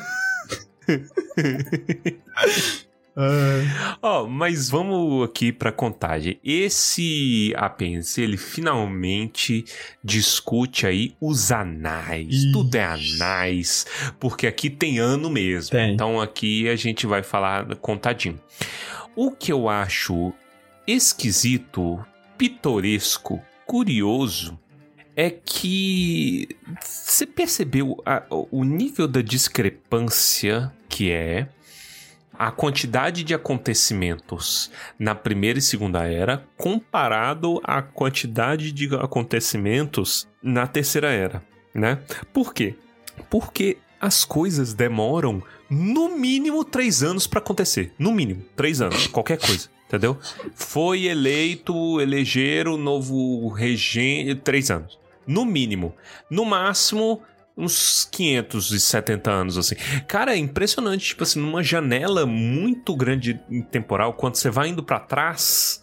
Ó, 4.03 4.27
mas 4.27 4.71
vamos 4.71 5.25
aqui 5.25 5.53
pra 5.53 5.71
contagem. 5.73 6.39
Esse 6.45 7.53
apêndice, 7.57 8.23
ele 8.23 8.37
finalmente 8.37 9.65
discute 10.03 10.87
aí 10.87 11.15
os 11.21 11.51
anais. 11.53 12.29
Ixi. 12.29 12.53
Tudo 12.53 12.75
é 12.75 12.85
anais, 12.85 13.87
porque 14.19 14.47
aqui 14.47 14.71
tem 14.71 14.99
ano 14.99 15.29
mesmo. 15.31 15.71
Tem. 15.73 15.93
Então 15.95 16.21
aqui 16.21 16.69
a 16.69 16.77
gente 16.77 17.07
vai 17.07 17.23
falar 17.23 17.75
contadinho. 17.77 18.41
O 19.17 19.31
que 19.33 19.53
eu 19.53 19.69
acho 19.69 20.33
esquisito, 20.87 22.05
pitoresco, 22.39 23.41
curioso 23.67 24.59
é 25.17 25.29
que 25.31 26.49
você 26.81 27.27
percebeu 27.27 28.01
a- 28.07 28.23
o 28.31 28.65
nível 28.65 29.07
da 29.07 29.21
discrepância 29.21 30.73
que 30.89 31.11
é 31.11 31.49
a 32.41 32.51
quantidade 32.51 33.23
de 33.23 33.35
acontecimentos 33.35 34.71
na 34.99 35.15
primeira 35.15 35.59
e 35.59 35.63
segunda 35.63 36.11
era 36.11 36.43
comparado 36.57 37.61
à 37.63 37.83
quantidade 37.83 38.73
de 38.73 38.95
acontecimentos 38.95 40.27
na 40.43 40.67
terceira 40.67 41.11
era, 41.11 41.43
né? 41.75 41.99
Por 42.33 42.55
quê? 42.55 42.77
Porque 43.29 43.77
as 44.01 44.25
coisas 44.25 44.73
demoram 44.73 45.43
no 45.69 46.17
mínimo 46.17 46.65
três 46.65 47.03
anos 47.03 47.27
pra 47.27 47.41
acontecer. 47.41 47.93
No 47.99 48.11
mínimo, 48.11 48.43
três 48.57 48.81
anos, 48.81 49.07
qualquer 49.07 49.39
coisa. 49.39 49.69
Entendeu? 49.87 50.17
Foi 50.55 51.05
eleito, 51.05 52.01
elegeram 52.01 52.77
o 52.77 52.79
novo 52.79 53.49
regente. 53.49 54.37
Três 54.37 54.71
anos. 54.71 54.99
No 55.27 55.45
mínimo. 55.45 55.95
No 56.31 56.47
máximo, 56.47 57.21
uns 57.61 58.09
570 58.11 59.31
anos, 59.31 59.59
assim. 59.59 59.77
Cara, 60.07 60.35
é 60.35 60.39
impressionante, 60.39 61.07
tipo 61.07 61.23
assim, 61.23 61.41
numa 61.41 61.63
janela 61.63 62.27
muito 62.27 62.97
grande 62.97 63.41
em 63.51 63.63
temporal, 63.63 64.15
quando 64.15 64.37
você 64.37 64.51
vai 64.51 64.69
indo 64.69 64.83
pra 64.83 64.99
trás, 64.99 65.83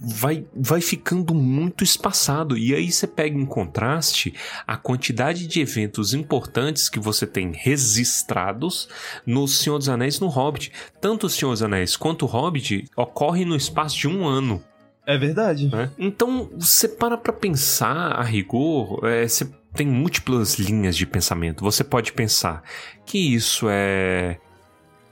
vai, 0.00 0.46
vai 0.54 0.80
ficando 0.80 1.34
muito 1.34 1.84
espaçado. 1.84 2.56
E 2.56 2.74
aí 2.74 2.90
você 2.90 3.06
pega 3.06 3.38
em 3.38 3.44
contraste 3.44 4.34
a 4.66 4.76
quantidade 4.76 5.46
de 5.46 5.60
eventos 5.60 6.14
importantes 6.14 6.88
que 6.88 7.00
você 7.00 7.26
tem 7.26 7.52
registrados 7.52 8.88
no 9.26 9.46
Senhor 9.46 9.78
dos 9.78 9.88
Anéis 9.88 10.16
e 10.16 10.20
no 10.20 10.28
Hobbit. 10.28 10.72
Tanto 11.00 11.26
o 11.26 11.30
Senhor 11.30 11.52
dos 11.52 11.62
Anéis 11.62 11.96
quanto 11.96 12.22
o 12.22 12.28
Hobbit 12.28 12.84
ocorrem 12.96 13.44
no 13.44 13.56
espaço 13.56 13.96
de 13.96 14.08
um 14.08 14.26
ano. 14.26 14.62
é 15.06 15.18
verdade. 15.18 15.68
né? 15.68 15.90
Então, 15.98 16.50
você 16.56 16.88
para 16.88 17.16
pra 17.16 17.32
pensar 17.32 18.12
a 18.12 18.22
rigor, 18.22 19.00
é, 19.04 19.26
você 19.26 19.50
tem 19.74 19.86
múltiplas 19.86 20.58
linhas 20.58 20.96
de 20.96 21.06
pensamento. 21.06 21.62
Você 21.64 21.82
pode 21.82 22.12
pensar 22.12 22.62
que 23.06 23.34
isso 23.34 23.66
é 23.70 24.38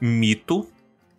mito, 0.00 0.66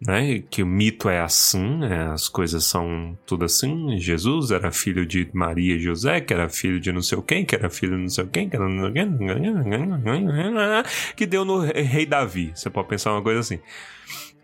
né? 0.06 0.44
Que 0.50 0.64
o 0.64 0.68
mito 0.68 1.10
é 1.10 1.20
assim, 1.22 1.78
né? 1.78 2.12
as 2.12 2.28
coisas 2.28 2.64
são 2.64 3.18
tudo 3.26 3.46
assim. 3.46 3.98
Jesus 4.00 4.52
era 4.52 4.72
filho 4.72 5.06
de 5.06 5.30
Maria 5.34 5.76
e 5.76 5.80
José, 5.80 6.22
que 6.22 6.34
era 6.34 6.50
filho 6.50 6.80
de 6.80 6.92
não 6.92 7.02
sei 7.02 7.22
quem, 7.22 7.46
que 7.46 7.56
era 7.56 7.70
filho 7.70 7.96
de 7.96 8.02
não 8.02 8.10
sei 8.10 8.26
quem, 8.28 8.50
que 8.50 8.56
era 8.56 8.68
não 8.68 8.92
sei 8.94 9.06
que 11.16 11.26
deu 11.26 11.46
no 11.46 11.60
rei 11.60 12.06
Davi. 12.06 12.52
Você 12.56 12.70
pode 12.70 12.88
pensar 12.88 13.12
uma 13.12 13.22
coisa 13.22 13.40
assim. 13.40 13.60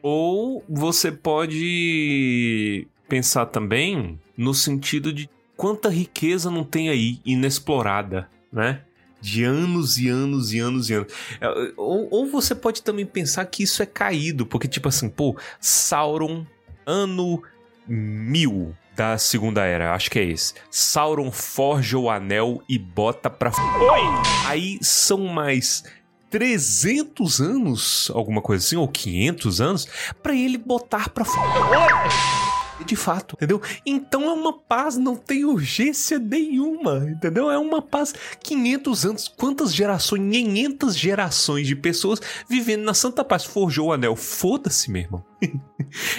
Ou 0.02 0.64
você 0.70 1.12
pode 1.12 2.88
pensar 3.10 3.48
também 3.48 4.20
no 4.38 4.54
sentido 4.54 5.12
de 5.12 5.30
quanta 5.56 5.90
riqueza 5.90 6.52
não 6.52 6.64
tem 6.64 6.90
aí 6.90 7.20
inexplorada, 7.26 8.30
né? 8.52 8.82
De 9.20 9.44
anos 9.44 9.98
e 9.98 10.08
anos 10.08 10.54
e 10.54 10.60
anos 10.60 10.90
e 10.90 10.94
anos. 10.94 11.14
É, 11.42 11.48
Ou, 11.76 12.08
ou 12.12 12.28
você 12.28 12.54
pode 12.54 12.82
também 12.84 13.06
pensar 13.06 13.46
que 13.46 13.64
isso 13.64 13.82
é 13.82 13.86
caído, 13.86 14.46
porque, 14.46 14.68
tipo 14.68 14.88
assim, 14.88 15.10
pô, 15.10 15.36
Sauron, 15.60 16.46
ano 16.86 17.42
mil 17.88 18.76
da 18.96 19.18
Segunda 19.18 19.64
Era, 19.64 19.94
acho 19.94 20.10
que 20.10 20.20
é 20.20 20.24
esse. 20.24 20.54
Sauron 20.72 21.32
forja 21.32 21.98
o 21.98 22.10
anel 22.10 22.62
e 22.68 22.78
bota 22.78 23.30
pra. 23.30 23.50
Oi! 23.52 24.02
Aí 24.48 24.80
são 24.82 25.20
mais 25.28 25.84
300 26.30 27.40
anos, 27.40 28.12
alguma 28.14 28.42
coisa 28.42 28.66
assim, 28.66 28.76
ou 28.76 28.88
500 28.88 29.62
anos, 29.62 29.88
pra 30.22 30.36
ele 30.36 30.58
botar 30.58 31.10
pra 31.10 31.24
fora. 31.24 32.57
De 32.86 32.96
fato, 32.96 33.36
entendeu? 33.36 33.62
Então 33.86 34.24
é 34.24 34.34
uma 34.34 34.54
paz, 34.54 34.98
não 34.98 35.16
tem 35.16 35.44
urgência 35.46 36.20
nenhuma, 36.20 37.10
entendeu? 37.10 37.50
É 37.50 37.58
uma 37.58 37.82
paz 37.82 38.14
500 38.44 39.06
anos, 39.06 39.28
quantas 39.28 39.74
gerações, 39.74 40.22
500 40.32 40.96
gerações 40.96 41.68
de 41.68 41.76
pessoas 41.76 42.20
vivendo 42.48 42.84
na 42.84 42.94
Santa 42.94 43.24
Paz. 43.24 43.44
Forjou 43.44 43.88
o 43.88 43.94
anel, 43.94 44.16
foda-se, 44.16 44.92
meu 44.92 45.02
irmão. 45.02 45.26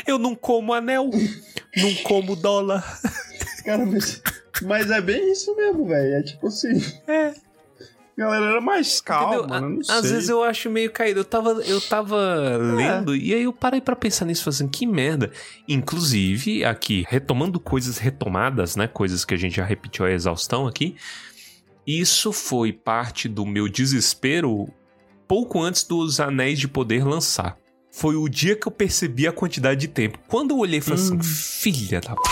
Eu 0.06 0.18
não 0.18 0.34
como 0.34 0.72
anel, 0.72 1.10
não 1.76 1.94
como 2.02 2.34
dólar. 2.34 3.00
Cara, 3.64 3.84
mas, 3.84 4.22
mas 4.62 4.90
é 4.90 5.00
bem 5.00 5.32
isso 5.32 5.54
mesmo, 5.54 5.86
velho. 5.86 6.14
É 6.14 6.22
tipo 6.22 6.46
assim. 6.46 6.80
É. 7.06 7.34
Galera 8.18 8.46
era 8.46 8.60
mais 8.60 9.00
calma, 9.00 9.60
né? 9.60 9.78
Às 9.88 10.00
sei. 10.00 10.10
vezes 10.14 10.28
eu 10.28 10.42
acho 10.42 10.68
meio 10.68 10.90
caído. 10.90 11.20
Eu 11.20 11.24
tava, 11.24 11.50
eu 11.50 11.80
tava 11.80 12.56
lendo 12.56 13.14
e 13.14 13.32
aí 13.32 13.44
eu 13.44 13.52
parei 13.52 13.80
pra 13.80 13.94
pensar 13.94 14.24
nisso, 14.24 14.42
falei 14.42 14.56
assim, 14.56 14.66
que 14.66 14.84
merda. 14.84 15.30
Inclusive, 15.68 16.64
aqui, 16.64 17.04
retomando 17.08 17.60
coisas 17.60 17.96
retomadas, 17.96 18.74
né? 18.74 18.88
Coisas 18.88 19.24
que 19.24 19.34
a 19.34 19.36
gente 19.36 19.54
já 19.54 19.64
repetiu 19.64 20.04
a 20.04 20.10
exaustão 20.10 20.66
aqui. 20.66 20.96
Isso 21.86 22.32
foi 22.32 22.72
parte 22.72 23.28
do 23.28 23.46
meu 23.46 23.68
desespero 23.68 24.68
pouco 25.28 25.62
antes 25.62 25.84
dos 25.84 26.18
Anéis 26.18 26.58
de 26.58 26.66
Poder 26.66 27.06
lançar. 27.06 27.56
Foi 27.92 28.16
o 28.16 28.28
dia 28.28 28.56
que 28.56 28.66
eu 28.66 28.72
percebi 28.72 29.28
a 29.28 29.32
quantidade 29.32 29.80
de 29.80 29.86
tempo. 29.86 30.18
Quando 30.26 30.50
eu 30.50 30.58
olhei, 30.58 30.80
falei 30.80 31.00
assim, 31.00 31.22
filha 31.22 32.00
da 32.00 32.16
p... 32.16 32.22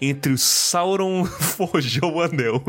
Entre 0.00 0.32
o 0.32 0.38
Sauron 0.38 1.24
forjou 1.26 2.14
o 2.14 2.22
anel 2.22 2.62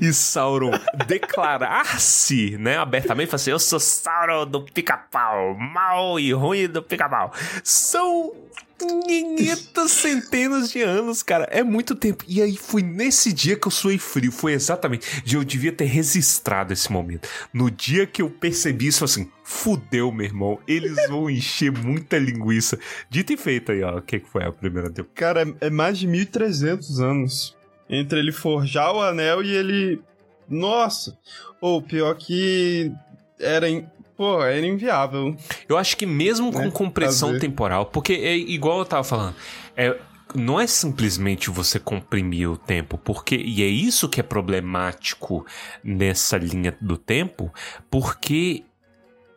e 0.00 0.12
Sauron 0.12 0.72
declarar-se, 1.06 2.56
né, 2.58 2.76
abertamente, 2.76 3.28
falar 3.30 3.36
assim, 3.36 3.50
eu 3.50 3.58
sou 3.58 3.80
Sauron 3.80 4.46
do 4.46 4.62
pica-pau, 4.62 5.54
mal 5.54 6.18
e 6.18 6.32
ruim 6.32 6.68
do 6.68 6.82
pica-pau. 6.82 7.32
São 7.62 8.32
500 8.78 9.90
centenas 9.90 10.70
de 10.70 10.82
anos, 10.82 11.22
cara. 11.22 11.44
É 11.50 11.62
muito 11.62 11.94
tempo. 11.94 12.24
E 12.26 12.42
aí 12.42 12.56
foi 12.56 12.82
nesse 12.82 13.32
dia 13.32 13.56
que 13.56 13.66
eu 13.66 13.70
suei 13.70 13.98
frio. 13.98 14.32
Foi 14.32 14.52
exatamente. 14.52 15.22
Eu 15.30 15.44
devia 15.44 15.72
ter 15.72 15.84
registrado 15.84 16.72
esse 16.72 16.90
momento. 16.90 17.28
No 17.52 17.70
dia 17.70 18.06
que 18.06 18.20
eu 18.22 18.28
percebi 18.30 18.88
isso, 18.88 19.04
assim, 19.04 19.30
fudeu, 19.42 20.10
meu 20.12 20.26
irmão. 20.26 20.58
Eles 20.66 20.96
vão 21.08 21.28
encher 21.30 21.70
muita 21.72 22.18
linguiça. 22.18 22.78
Dito 23.08 23.32
e 23.32 23.36
feito 23.36 23.72
aí, 23.72 23.82
ó. 23.82 23.98
O 23.98 24.02
que 24.02 24.20
que 24.20 24.28
foi 24.28 24.44
a 24.44 24.52
primeira 24.52 24.90
tempo? 24.90 25.10
Cara, 25.14 25.42
é- 25.60 25.66
é 25.66 25.70
mais 25.70 25.98
de 25.98 26.06
1300 26.06 27.00
anos. 27.00 27.56
Entre 27.88 28.18
ele 28.18 28.32
forjar 28.32 28.92
o 28.94 29.00
anel 29.02 29.42
e 29.42 29.50
ele. 29.54 30.00
Nossa! 30.48 31.16
Ou 31.60 31.80
pior 31.82 32.14
que. 32.16 32.90
Era. 33.38 33.68
in- 33.68 33.86
Pô, 34.16 34.42
era 34.42 34.64
inviável. 34.66 35.36
Eu 35.68 35.76
acho 35.76 35.96
que 35.96 36.06
mesmo 36.06 36.52
com 36.52 36.60
Né, 36.60 36.70
compressão 36.70 37.30
fazer. 37.30 37.40
temporal, 37.40 37.86
porque 37.86 38.12
é 38.12 38.36
igual 38.36 38.78
eu 38.78 38.84
tava 38.84 39.02
falando, 39.02 39.34
é, 39.76 39.96
não 40.34 40.60
é 40.60 40.66
simplesmente 40.66 41.50
você 41.50 41.78
comprimir 41.80 42.48
o 42.50 42.56
tempo, 42.56 42.96
porque 42.96 43.34
e 43.36 43.62
é 43.62 43.66
isso 43.66 44.08
que 44.08 44.20
é 44.20 44.22
problemático 44.22 45.44
nessa 45.82 46.36
linha 46.36 46.76
do 46.80 46.96
tempo, 46.96 47.52
porque 47.90 48.62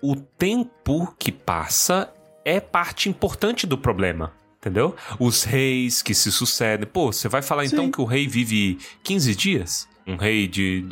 o 0.02 0.16
tempo 0.16 1.14
que 1.18 1.32
passa 1.32 2.12
é 2.46 2.60
parte 2.60 3.10
importante 3.10 3.66
do 3.66 3.78
problema. 3.78 4.32
Entendeu? 4.60 4.96
Os 5.20 5.44
reis 5.44 6.02
que 6.02 6.14
se 6.16 6.32
sucedem. 6.32 6.88
Pô, 6.92 7.14
você 7.14 7.30
vai 7.30 7.42
falar 7.44 7.64
então 7.66 7.86
Sim. 7.86 7.92
que 7.92 8.02
o 8.02 8.06
rei 8.06 8.28
vive 8.28 8.80
15 9.04 9.36
dias? 9.36 9.88
Um 10.06 10.16
rei 10.18 10.48
de, 10.48 10.90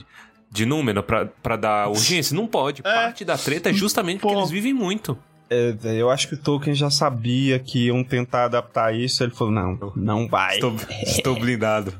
de 0.55 0.65
número 0.65 1.03
pra, 1.03 1.25
pra 1.25 1.55
dar 1.55 1.89
urgência? 1.91 2.35
Não 2.35 2.47
pode. 2.47 2.81
Parte 2.81 3.23
da 3.23 3.37
treta 3.37 3.69
é 3.69 3.73
justamente 3.73 4.19
porque 4.19 4.33
Pô. 4.33 4.39
eles 4.39 4.51
vivem 4.51 4.73
muito. 4.73 5.17
É, 5.49 5.75
eu 5.83 6.09
acho 6.09 6.27
que 6.27 6.33
o 6.33 6.37
Tolkien 6.37 6.73
já 6.73 6.89
sabia 6.89 7.59
que 7.59 7.87
iam 7.87 8.03
tentar 8.03 8.45
adaptar 8.45 8.95
isso. 8.95 9.23
Ele 9.23 9.31
falou: 9.31 9.53
não, 9.53 9.93
não 9.95 10.27
vai. 10.27 10.55
Estou, 10.55 10.75
estou 11.05 11.39
blindado. 11.39 11.93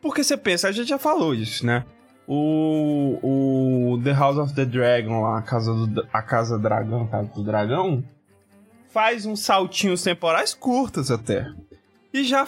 Porque 0.00 0.24
você 0.24 0.36
pensa, 0.36 0.68
a 0.68 0.72
gente 0.72 0.88
já 0.88 0.98
falou 0.98 1.34
isso, 1.34 1.64
né? 1.64 1.84
O, 2.28 3.18
o 3.92 4.02
The 4.02 4.12
House 4.12 4.36
of 4.36 4.54
the 4.54 4.64
Dragon 4.64 5.22
lá, 5.22 5.38
a 5.38 5.42
casa 5.42 5.72
do 5.72 6.06
a 6.12 6.22
casa 6.22 6.58
dragão, 6.58 7.02
a 7.02 7.06
casa 7.06 7.30
do 7.32 7.44
dragão, 7.44 8.04
faz 8.92 9.26
uns 9.26 9.40
saltinhos 9.40 10.02
temporais 10.02 10.52
curtos 10.54 11.10
até. 11.10 11.46
E 12.12 12.24
já 12.24 12.46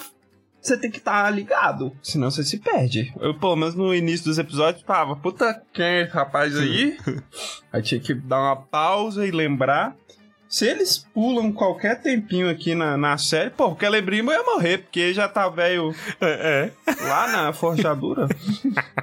você 0.68 0.76
tem 0.76 0.90
que 0.90 0.98
estar 0.98 1.28
ligado, 1.30 1.92
senão 2.02 2.30
você 2.30 2.44
se 2.44 2.58
perde. 2.58 3.12
Eu, 3.20 3.34
pelo 3.34 3.56
menos 3.56 3.75
no 3.75 3.94
início 3.94 4.26
dos 4.26 4.38
episódios, 4.38 4.82
tava, 4.84 5.16
puta, 5.16 5.62
quem 5.72 5.84
é 5.84 6.02
esse 6.02 6.12
rapaz 6.12 6.56
aí? 6.56 6.96
aí 7.72 7.82
tinha 7.82 8.00
que 8.00 8.14
dar 8.14 8.40
uma 8.40 8.56
pausa 8.56 9.26
e 9.26 9.30
lembrar. 9.30 9.96
Se 10.48 10.66
eles 10.66 11.06
pulam 11.12 11.52
qualquer 11.52 12.00
tempinho 12.00 12.48
aqui 12.48 12.75
na, 12.75 12.96
na 12.96 13.18
série, 13.18 13.50
pô, 13.50 13.68
o 13.68 13.76
Celebrimbor 13.78 14.32
ia 14.32 14.42
morrer, 14.42 14.78
porque 14.78 15.12
já 15.12 15.28
tá 15.28 15.46
velho 15.50 15.94
É, 16.22 16.70
lá 17.02 17.28
na 17.28 17.52
forjadura. 17.52 18.26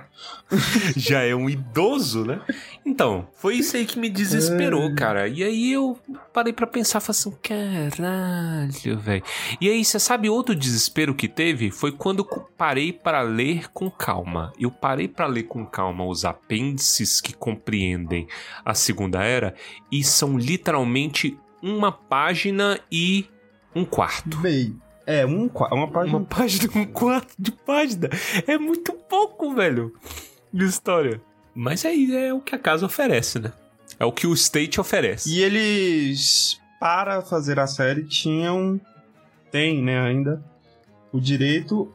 já 0.98 1.22
é 1.22 1.36
um 1.36 1.48
idoso, 1.48 2.26
né? 2.26 2.42
Então, 2.88 3.28
foi 3.34 3.56
isso 3.56 3.76
aí 3.76 3.86
que 3.86 3.98
me 3.98 4.10
desesperou, 4.10 4.94
cara. 4.94 5.28
E 5.28 5.44
aí 5.44 5.72
eu 5.74 5.98
parei 6.32 6.54
pra 6.54 6.68
pensar, 6.68 7.00
falei 7.00 7.18
assim, 7.20 7.32
caralho, 7.42 9.00
velho. 9.00 9.24
E 9.60 9.70
aí, 9.70 9.84
você 9.84 10.00
sabe 10.00 10.30
outro 10.30 10.54
desespero 10.56 11.16
que 11.16 11.28
teve? 11.28 11.72
Foi 11.72 11.92
quando 11.92 12.24
parei 12.56 12.94
para 12.94 13.22
ler 13.22 13.70
com 13.72 13.90
calma. 13.90 14.54
Eu 14.60 14.70
parei 14.70 15.08
para 15.08 15.26
ler 15.26 15.44
com 15.44 15.66
calma 15.66 16.06
os 16.06 16.26
apêndices 16.26 17.20
que 17.20 17.34
compreendem 17.34 18.28
a 18.64 18.74
Segunda 18.76 19.24
Era 19.24 19.56
e 19.92 20.04
são 20.04 20.38
literalmente 20.38 21.38
uma 21.64 21.92
página 21.92 22.80
e 22.92 23.26
um 23.76 23.84
quarto. 23.84 24.40
Meio. 24.40 24.80
É, 25.08 25.26
um, 25.26 25.48
qua- 25.48 25.70
uma 25.74 25.88
página. 25.88 26.18
Uma 26.18 26.26
página, 26.26 26.72
um 26.76 26.86
quarto 26.86 27.34
de 27.38 27.52
página. 27.52 28.10
É 28.48 28.58
muito 28.58 28.92
pouco, 28.94 29.54
velho, 29.56 29.94
de 30.54 30.66
história. 30.66 31.20
Mas 31.56 31.86
aí 31.86 32.14
é 32.14 32.34
o 32.34 32.42
que 32.42 32.54
a 32.54 32.60
casa 32.60 32.86
oferece, 32.86 33.40
né? 33.40 33.52
É 33.98 34.04
o 34.06 34.12
que 34.12 34.28
o 34.28 34.34
State 34.34 34.80
oferece. 34.80 35.30
E 35.34 35.42
eles, 35.42 36.60
para 36.80 37.22
fazer 37.22 37.60
a 37.60 37.66
série, 37.68 38.04
tinham. 38.04 38.80
Tem, 39.52 39.82
né, 39.82 39.98
ainda. 40.00 40.44
O 41.14 41.20
direito 41.20 41.94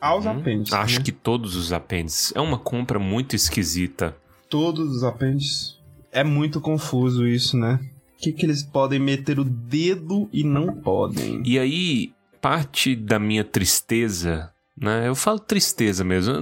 aos 0.00 0.24
Hum, 0.24 0.30
apêndices. 0.30 0.72
Acho 0.72 0.98
né? 0.98 1.04
que 1.04 1.12
todos 1.12 1.54
os 1.54 1.72
apêndices. 1.72 2.32
É 2.34 2.40
uma 2.40 2.58
compra 2.58 2.98
muito 2.98 3.36
esquisita. 3.36 4.16
Todos 4.48 4.96
os 4.96 5.04
apêndices. 5.04 5.78
É 6.10 6.24
muito 6.24 6.60
confuso 6.60 7.26
isso, 7.26 7.58
né? 7.58 7.78
O 8.16 8.22
que, 8.22 8.32
que 8.32 8.46
eles 8.46 8.62
podem 8.62 8.98
meter 8.98 9.38
o 9.38 9.44
dedo 9.44 10.30
e 10.32 10.42
não 10.44 10.72
podem? 10.74 11.42
E 11.44 11.58
aí, 11.58 12.12
parte 12.40 12.96
da 12.96 13.18
minha 13.18 13.44
tristeza, 13.44 14.50
né? 14.76 15.06
Eu 15.08 15.14
falo 15.14 15.38
tristeza 15.38 16.02
mesmo. 16.02 16.34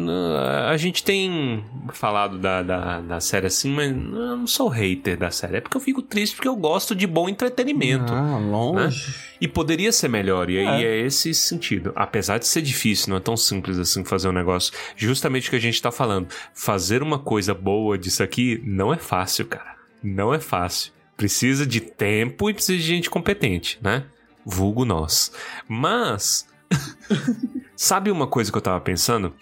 A 0.67 0.77
gente 0.77 1.05
tem 1.05 1.65
falado 1.93 2.39
da, 2.39 2.63
da, 2.63 3.01
da 3.01 3.21
série 3.21 3.47
assim, 3.47 3.71
mas 3.71 3.91
eu 3.91 4.37
não 4.37 4.47
sou 4.47 4.69
hater 4.69 5.19
da 5.19 5.31
série. 5.31 5.59
É 5.59 5.61
porque 5.61 5.77
eu 5.77 5.81
fico 5.81 6.01
triste 6.01 6.37
porque 6.37 6.49
eu 6.49 6.57
gosto 6.57 6.95
de 6.95 7.07
bom 7.07 7.29
entretenimento. 7.29 8.13
Ah, 8.13 8.39
longe. 8.39 9.15
E 9.41 9.47
poderia 9.47 9.93
ser 9.93 10.09
melhor, 10.09 10.49
e 10.49 10.59
aí 10.59 10.85
É. 10.85 11.01
é. 11.01 11.07
esse 11.07 11.35
sentido. 11.35 11.93
Apesar 11.95 12.39
de 12.39 12.47
ser 12.47 12.63
difícil, 12.63 13.11
não 13.11 13.17
é 13.17 13.21
tão 13.21 13.37
simples 13.37 13.79
assim 13.79 14.05
fazer 14.05 14.29
um 14.29 14.33
negócio. 14.33 14.73
Justamente 14.97 15.49
o 15.49 15.51
que 15.51 15.57
a 15.57 15.61
gente 15.61 15.83
tá 15.83 15.91
falando. 15.93 16.29
Fazer 16.55 17.03
uma 17.03 17.19
coisa 17.19 17.53
boa 17.53 17.99
disso 17.99 18.23
aqui 18.23 18.63
não 18.65 18.93
é 18.93 18.97
fácil, 18.97 19.45
cara. 19.47 19.77
Não 20.03 20.33
é 20.33 20.39
fácil. 20.39 20.93
Precisa 21.17 21.67
de 21.67 21.81
tempo 21.81 22.49
e 22.49 22.55
precisa 22.55 22.79
de 22.79 22.85
gente 22.85 23.11
competente, 23.11 23.79
né? 23.83 24.05
Vulgo 24.45 24.85
nós. 24.85 25.33
Mas. 25.69 26.51
sabe 27.77 28.11
uma 28.11 28.27
coisa 28.27 28.51
que 28.51 28.57
eu 28.59 28.63
tava 28.63 28.81
pensando? 28.81 29.35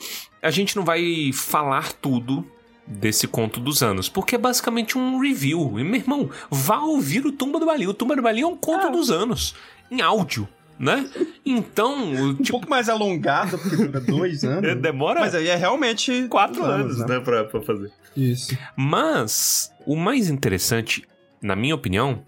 A 0.42 0.50
gente 0.50 0.76
não 0.76 0.84
vai 0.84 1.30
falar 1.32 1.92
tudo 1.94 2.46
desse 2.86 3.26
conto 3.28 3.60
dos 3.60 3.82
anos, 3.82 4.08
porque 4.08 4.34
é 4.34 4.38
basicamente 4.38 4.98
um 4.98 5.18
review. 5.20 5.78
E, 5.78 5.84
meu 5.84 5.94
irmão, 6.00 6.30
vá 6.50 6.78
ouvir 6.80 7.24
o 7.26 7.32
Tumba 7.32 7.60
do 7.60 7.66
Balim. 7.66 7.86
O 7.86 7.94
Tumba 7.94 8.16
do 8.16 8.22
Balim 8.22 8.40
é 8.42 8.46
um 8.46 8.56
conto 8.56 8.90
dos 8.90 9.10
anos, 9.10 9.54
em 9.90 10.00
áudio, 10.00 10.48
né? 10.78 11.08
Então, 11.46 12.12
o- 12.14 12.28
Um 12.30 12.34
tipo, 12.36 12.52
pouco 12.52 12.68
mais 12.70 12.88
alongado, 12.88 13.58
porque 13.58 13.76
dura 13.76 14.00
dois 14.00 14.42
anos. 14.44 14.80
demora 14.80 15.20
Mas 15.20 15.34
aí 15.34 15.48
é 15.48 15.54
realmente. 15.56 16.26
quatro 16.28 16.56
dois 16.64 16.68
anos, 16.80 16.98
né, 17.06 17.20
pra, 17.20 17.44
pra 17.44 17.60
fazer. 17.60 17.92
Isso. 18.16 18.56
Mas 18.74 19.70
o 19.86 19.94
mais 19.94 20.28
interessante, 20.28 21.04
na 21.40 21.54
minha 21.54 21.74
opinião, 21.76 22.24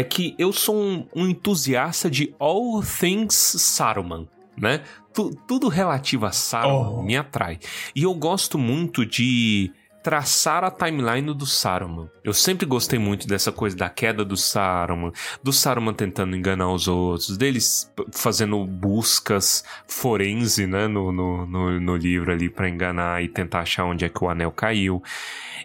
é 0.00 0.04
que 0.04 0.34
eu 0.38 0.52
sou 0.52 0.76
um, 0.76 1.06
um 1.14 1.26
entusiasta 1.28 2.10
de 2.10 2.34
all 2.38 2.82
things 2.82 3.34
Saruman, 3.34 4.28
né? 4.56 4.82
Tu- 5.12 5.34
tudo 5.46 5.68
relativo 5.68 6.26
a 6.26 6.32
Saruman 6.32 6.98
Oh. 7.00 7.02
me 7.02 7.16
atrai. 7.16 7.58
E 7.94 8.02
eu 8.04 8.14
gosto 8.14 8.56
muito 8.58 9.04
de 9.04 9.72
traçar 10.02 10.62
a 10.64 10.70
timeline 10.70 11.34
do 11.34 11.44
Saruman. 11.44 12.08
Eu 12.24 12.32
sempre 12.32 12.64
gostei 12.64 12.98
muito 12.98 13.26
dessa 13.26 13.50
coisa 13.50 13.76
da 13.76 13.90
queda 13.90 14.24
do 14.24 14.36
Saruman, 14.36 15.12
do 15.42 15.52
Saruman 15.52 15.92
tentando 15.92 16.36
enganar 16.36 16.72
os 16.72 16.86
outros, 16.88 17.36
deles 17.36 17.92
fazendo 18.12 18.64
buscas 18.64 19.64
forense, 19.88 20.66
né, 20.66 20.86
no, 20.86 21.10
no, 21.12 21.44
no, 21.46 21.80
no 21.80 21.96
livro 21.96 22.30
ali 22.32 22.48
pra 22.48 22.68
enganar 22.68 23.22
e 23.22 23.28
tentar 23.28 23.60
achar 23.60 23.84
onde 23.84 24.04
é 24.04 24.08
que 24.08 24.22
o 24.24 24.28
anel 24.30 24.52
caiu. 24.52 25.02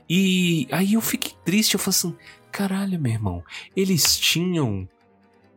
E 0.10 0.68
aí 0.72 0.94
eu 0.96 1.02
fiquei 1.02 1.32
triste, 1.46 1.76
eu 1.76 1.80
falei 1.80 1.96
assim, 1.98 2.16
caralho, 2.54 3.00
meu 3.00 3.12
irmão, 3.12 3.44
eles 3.76 4.18
tinham... 4.18 4.88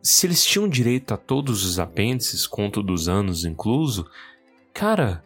Se 0.01 0.25
eles 0.25 0.43
tinham 0.43 0.67
direito 0.67 1.13
a 1.13 1.17
todos 1.17 1.63
os 1.63 1.79
apêndices, 1.79 2.47
conto 2.47 2.81
dos 2.81 3.07
anos 3.07 3.45
incluso, 3.45 4.09
cara, 4.73 5.23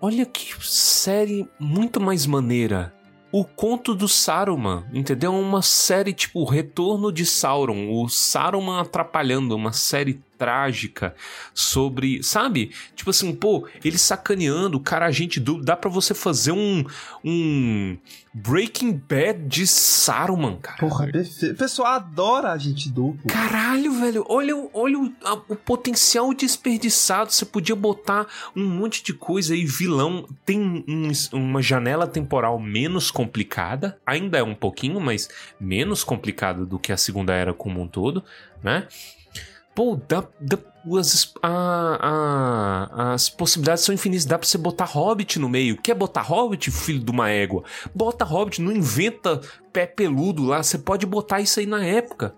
olha 0.00 0.24
que 0.26 0.54
série 0.64 1.48
muito 1.58 2.00
mais 2.00 2.26
maneira. 2.26 2.92
O 3.30 3.44
conto 3.44 3.94
do 3.94 4.08
Saruman, 4.08 4.86
entendeu? 4.92 5.34
Uma 5.34 5.60
série 5.60 6.12
tipo 6.12 6.40
o 6.40 6.44
Retorno 6.44 7.12
de 7.12 7.26
Sauron, 7.26 7.90
o 7.90 8.08
Saruman 8.08 8.80
atrapalhando, 8.80 9.54
uma 9.54 9.72
série 9.72 10.22
trágica 10.44 11.14
sobre, 11.54 12.22
sabe? 12.22 12.70
Tipo 12.94 13.10
assim, 13.10 13.34
pô, 13.34 13.66
ele 13.84 13.96
sacaneando, 13.96 14.78
cara, 14.78 15.06
a 15.06 15.10
gente 15.10 15.40
dá 15.40 15.74
pra 15.76 15.88
você 15.90 16.12
fazer 16.14 16.52
um 16.52 16.84
um 17.24 17.96
Breaking 18.34 18.92
Bad 19.08 19.46
de 19.46 19.66
Saruman, 19.66 20.56
cara. 20.60 20.76
Porra, 20.78 21.06
perfeito. 21.06 21.54
O 21.54 21.56
pessoal 21.58 21.88
adora 21.94 22.50
a 22.52 22.58
gente 22.58 22.90
duplo. 22.90 23.26
Caralho, 23.28 23.92
velho, 24.00 24.24
olha, 24.28 24.56
o- 24.56 24.70
olha 24.74 24.98
o, 24.98 25.12
a- 25.24 25.40
o 25.48 25.56
potencial 25.56 26.34
desperdiçado. 26.34 27.32
Você 27.32 27.44
podia 27.46 27.76
botar 27.76 28.26
um 28.54 28.64
monte 28.66 29.02
de 29.04 29.14
coisa 29.14 29.54
aí, 29.54 29.64
vilão. 29.64 30.28
Tem 30.44 30.58
um- 30.86 31.10
uma 31.32 31.62
janela 31.62 32.06
temporal 32.06 32.58
menos 32.58 33.10
complicada, 33.10 33.98
ainda 34.04 34.36
é 34.38 34.42
um 34.42 34.54
pouquinho, 34.54 35.00
mas 35.00 35.28
menos 35.58 36.02
complicada 36.04 36.66
do 36.66 36.78
que 36.78 36.92
a 36.92 36.96
Segunda 36.96 37.32
Era 37.32 37.54
como 37.54 37.80
um 37.80 37.86
todo, 37.88 38.22
né? 38.62 38.86
Pô, 39.74 39.98
dá, 40.08 40.24
dá- 40.40 40.58
as, 40.98 41.32
a- 41.42 41.98
a- 43.00 43.12
as 43.14 43.28
possibilidades 43.28 43.84
são 43.84 43.94
infinitas. 43.94 44.24
Dá 44.24 44.38
pra 44.38 44.46
você 44.46 44.58
botar 44.58 44.84
Hobbit 44.84 45.38
no 45.38 45.48
meio. 45.48 45.76
Quer 45.80 45.94
botar 45.94 46.22
Hobbit, 46.22 46.70
filho 46.70 47.02
de 47.02 47.10
uma 47.10 47.30
égua? 47.30 47.64
Bota 47.94 48.24
Hobbit, 48.24 48.60
não 48.60 48.70
inventa 48.72 49.40
pé 49.72 49.86
peludo 49.86 50.44
lá. 50.44 50.62
Você 50.62 50.78
pode 50.78 51.06
botar 51.06 51.40
isso 51.40 51.58
aí 51.60 51.66
na 51.66 51.84
época. 51.84 52.34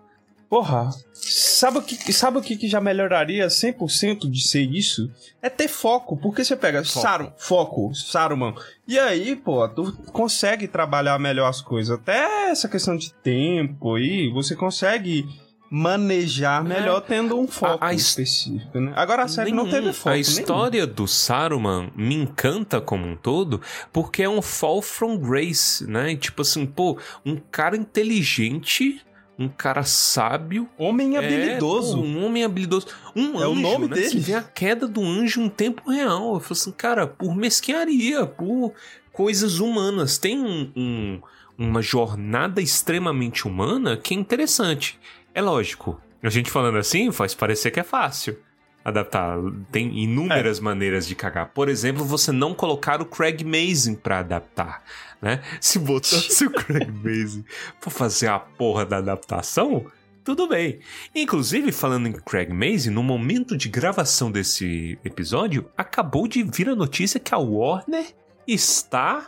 Porra, 0.49 0.91
sabe 1.13 1.79
o 1.79 1.83
que, 1.83 2.13
sabe 2.13 2.39
o 2.39 2.41
que, 2.41 2.57
que 2.57 2.69
já 2.69 2.81
melhoraria 2.81 3.49
100% 3.49 4.31
de 4.31 4.47
ser 4.47 4.61
isso? 4.63 5.11
É 5.43 5.51
ter 5.51 5.67
foco, 5.67 6.17
porque 6.17 6.45
você 6.45 6.55
pega 6.55 6.85
Foco. 6.85 7.01
Sarum, 7.01 7.33
foco, 7.37 7.95
Saruman, 7.97 8.55
e 8.87 8.97
aí, 8.97 9.35
pô, 9.35 9.69
tu 9.69 9.93
consegue 10.13 10.69
trabalhar 10.69 11.19
melhor 11.19 11.49
as 11.49 11.61
coisas. 11.61 11.99
Até 11.99 12.49
essa 12.51 12.69
questão 12.69 12.97
de 12.97 13.13
tempo 13.13 13.97
aí, 13.97 14.31
você 14.33 14.55
consegue 14.55 15.27
manejar 15.71 16.63
melhor 16.65 17.01
tendo 17.01 17.39
um 17.39 17.47
foco 17.49 17.85
a 17.85 17.93
his- 17.93 18.09
específico, 18.09 18.79
né? 18.81 18.93
Agora 18.97 19.25
a 19.25 19.29
série 19.29 19.51
não 19.51 19.65
Nenhum. 19.65 19.77
teve 19.77 19.93
foco 19.93 20.09
A 20.11 20.13
nenhum. 20.13 20.21
história 20.23 20.87
do 20.87 21.07
Saruman 21.09 21.91
me 21.97 22.15
encanta 22.15 22.81
como 22.81 23.07
um 23.07 23.17
todo, 23.17 23.61
porque 23.93 24.23
é 24.23 24.29
um 24.29 24.41
fall 24.43 24.81
from 24.81 25.17
grace, 25.19 25.87
né? 25.87 26.13
E, 26.13 26.17
tipo 26.17 26.43
assim, 26.43 26.65
pô, 26.67 26.99
um 27.25 27.37
cara 27.37 27.77
inteligente, 27.77 29.01
um 29.39 29.49
cara 29.49 29.83
sábio. 29.85 30.69
Homem 30.79 31.17
é, 31.17 31.19
habilidoso. 31.19 31.97
pô, 31.97 32.03
um 32.03 32.25
homem 32.25 32.45
habilidoso. 32.45 32.87
Um 33.15 33.41
É 33.43 33.47
o 33.47 33.53
anjo, 33.53 33.61
nome 33.61 33.89
né? 33.89 33.95
dele. 33.97 34.09
Você 34.09 34.19
vê 34.19 34.35
a 34.35 34.43
queda 34.43 34.87
do 34.89 35.03
anjo 35.03 35.41
em 35.43 35.49
tempo 35.49 35.91
real. 35.91 36.35
Eu 36.35 36.41
falo 36.41 36.53
assim, 36.53 36.73
cara, 36.73 37.07
por 37.07 37.35
mesquinharia, 37.37 38.25
por 38.27 38.73
coisas 39.13 39.59
humanas. 39.59 40.17
Tem 40.17 40.39
um- 40.39 40.71
um- 40.77 41.21
uma 41.59 41.81
jornada 41.83 42.61
extremamente 42.63 43.47
humana 43.47 43.97
que 43.97 44.15
é 44.15 44.17
interessante. 44.17 44.99
É 45.37 45.43
lógico, 45.43 46.01
a 46.23 46.31
gente 46.31 46.51
falando 46.51 46.79
assim 46.79 47.13
faz 47.13 47.35
parecer 47.35 47.71
que 47.71 47.79
é 47.79 47.83
fácil 47.83 48.39
adaptar. 48.83 49.37
Tem 49.71 49.99
inúmeras 49.99 50.61
maneiras 50.61 51.07
de 51.07 51.15
cagar. 51.15 51.49
Por 51.49 51.69
exemplo, 51.69 52.07
você 52.07 52.33
não 52.33 52.55
colocar 52.55 53.03
o 53.03 53.05
Craig 53.05 53.45
Mazin 53.45 53.97
pra 53.97 54.21
adaptar, 54.21 54.83
né? 55.21 55.43
Se 55.61 55.79
botasse 55.79 56.47
o 56.47 56.51
Craig 56.51 56.89
Mazin 57.05 57.45
pra 57.79 57.91
fazer 57.91 58.29
a 58.29 58.39
porra 58.39 58.87
da 58.87 58.97
adaptação, 58.97 59.85
tudo 60.25 60.49
bem. 60.49 60.79
Inclusive, 61.15 61.71
falando 61.71 62.09
em 62.09 62.13
Craig 62.13 62.51
Mazin, 62.51 62.89
no 62.89 63.03
momento 63.03 63.59
de 63.59 63.69
gravação 63.69 64.33
desse 64.33 64.99
episódio, 65.05 65.69
acabou 65.77 66.27
de 66.27 66.43
vir 66.45 66.71
a 66.71 66.75
notícia 66.75 67.21
que 67.21 67.35
a 67.35 67.39
Warner 67.39 68.07
está 68.49 69.27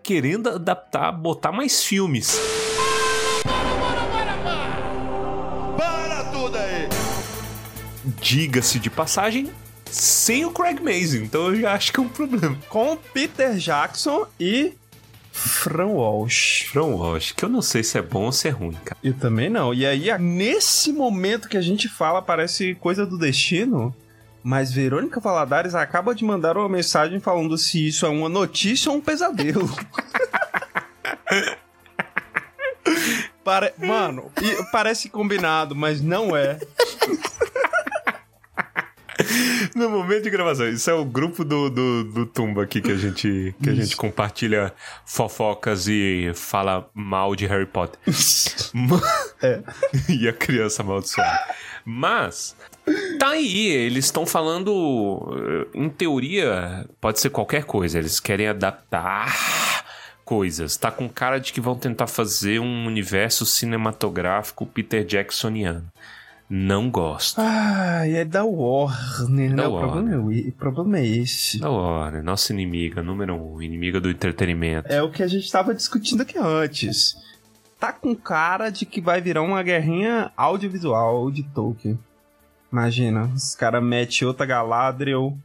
querendo 0.00 0.48
adaptar, 0.48 1.10
botar 1.10 1.50
mais 1.50 1.82
filmes. 1.82 2.38
Diga-se 8.04 8.78
de 8.78 8.90
passagem, 8.90 9.50
sem 9.90 10.44
o 10.44 10.50
Craig 10.50 10.80
Mazin. 10.80 11.24
Então 11.24 11.48
eu 11.48 11.60
já 11.60 11.72
acho 11.72 11.92
que 11.92 12.00
é 12.00 12.02
um 12.02 12.08
problema. 12.08 12.58
Com 12.68 12.96
Peter 12.96 13.56
Jackson 13.56 14.26
e 14.38 14.74
Fran 15.32 15.86
Walsh. 15.86 16.66
Fran 16.70 16.84
Walsh, 16.84 17.32
que 17.32 17.44
eu 17.44 17.48
não 17.48 17.60
sei 17.60 17.82
se 17.82 17.98
é 17.98 18.02
bom 18.02 18.26
ou 18.26 18.32
se 18.32 18.46
é 18.46 18.50
ruim, 18.50 18.76
cara. 18.84 18.96
Eu 19.02 19.14
também 19.14 19.50
não. 19.50 19.74
E 19.74 19.84
aí, 19.84 20.06
nesse 20.18 20.92
momento 20.92 21.48
que 21.48 21.56
a 21.56 21.60
gente 21.60 21.88
fala, 21.88 22.22
parece 22.22 22.74
coisa 22.76 23.04
do 23.04 23.18
destino. 23.18 23.94
Mas 24.44 24.70
Verônica 24.70 25.18
Valadares 25.20 25.74
acaba 25.74 26.14
de 26.14 26.22
mandar 26.22 26.58
uma 26.58 26.68
mensagem 26.68 27.18
falando 27.18 27.56
se 27.56 27.88
isso 27.88 28.04
é 28.04 28.10
uma 28.10 28.28
notícia 28.28 28.92
ou 28.92 28.98
um 28.98 29.00
pesadelo. 29.00 29.68
Pare... 33.42 33.72
Mano, 33.78 34.30
parece 34.70 35.08
combinado, 35.08 35.74
mas 35.74 36.00
não 36.00 36.36
é. 36.36 36.58
No 39.84 39.90
momento 39.90 40.22
de 40.22 40.30
gravação, 40.30 40.68
isso 40.68 40.88
é 40.88 40.94
o 40.94 41.04
grupo 41.04 41.44
do, 41.44 41.68
do, 41.68 42.04
do 42.04 42.26
Tumba 42.26 42.62
aqui 42.62 42.80
que 42.80 42.92
a 42.92 42.96
gente 42.96 43.54
que 43.60 43.70
a 43.70 43.74
gente 43.74 43.96
compartilha 43.96 44.72
fofocas 45.04 45.88
e 45.88 46.30
fala 46.34 46.88
mal 46.94 47.34
de 47.34 47.46
Harry 47.46 47.66
Potter. 47.66 47.98
É. 49.42 49.62
e 50.08 50.26
a 50.26 50.32
criança 50.32 50.82
amaldiçoada. 50.82 51.38
Mas 51.84 52.56
tá 53.18 53.30
aí, 53.30 53.68
eles 53.68 54.06
estão 54.06 54.24
falando, 54.24 55.20
eh, 55.36 55.78
em 55.78 55.88
teoria, 55.88 56.86
pode 57.00 57.20
ser 57.20 57.30
qualquer 57.30 57.64
coisa, 57.64 57.98
eles 57.98 58.20
querem 58.20 58.48
adaptar 58.48 59.84
coisas. 60.24 60.76
Tá 60.76 60.90
com 60.90 61.08
cara 61.08 61.38
de 61.38 61.52
que 61.52 61.60
vão 61.60 61.76
tentar 61.76 62.06
fazer 62.06 62.58
um 62.58 62.86
universo 62.86 63.44
cinematográfico 63.44 64.66
Peter 64.66 65.06
Jacksoniano. 65.06 65.90
Não 66.48 66.90
gosto. 66.90 67.38
Ah, 67.40 68.06
e 68.06 68.14
é 68.16 68.24
da 68.24 68.44
Warner, 68.44 69.50
né? 69.50 69.56
Da 69.56 69.68
o, 69.68 69.78
problema 69.80 70.12
é, 70.12 70.18
o- 70.18 70.48
o 70.48 70.52
problema 70.52 70.98
é 70.98 71.06
esse. 71.06 71.58
Da 71.58 71.70
hora, 71.70 72.22
nossa 72.22 72.52
inimiga, 72.52 73.02
número 73.02 73.34
um, 73.34 73.62
inimiga 73.62 74.00
do 74.00 74.10
entretenimento. 74.10 74.92
É 74.92 75.02
o 75.02 75.10
que 75.10 75.22
a 75.22 75.26
gente 75.26 75.50
tava 75.50 75.74
discutindo 75.74 76.20
aqui 76.22 76.38
antes. 76.38 77.16
Tá 77.80 77.92
com 77.92 78.14
cara 78.14 78.70
de 78.70 78.84
que 78.86 79.00
vai 79.00 79.20
virar 79.20 79.42
uma 79.42 79.62
guerrinha 79.62 80.30
audiovisual 80.36 81.30
de 81.30 81.42
Tolkien. 81.42 81.98
Imagina, 82.70 83.24
os 83.34 83.54
caras 83.54 83.82
metem 83.82 84.26
outra 84.26 84.44
Galadriel, 84.46 85.36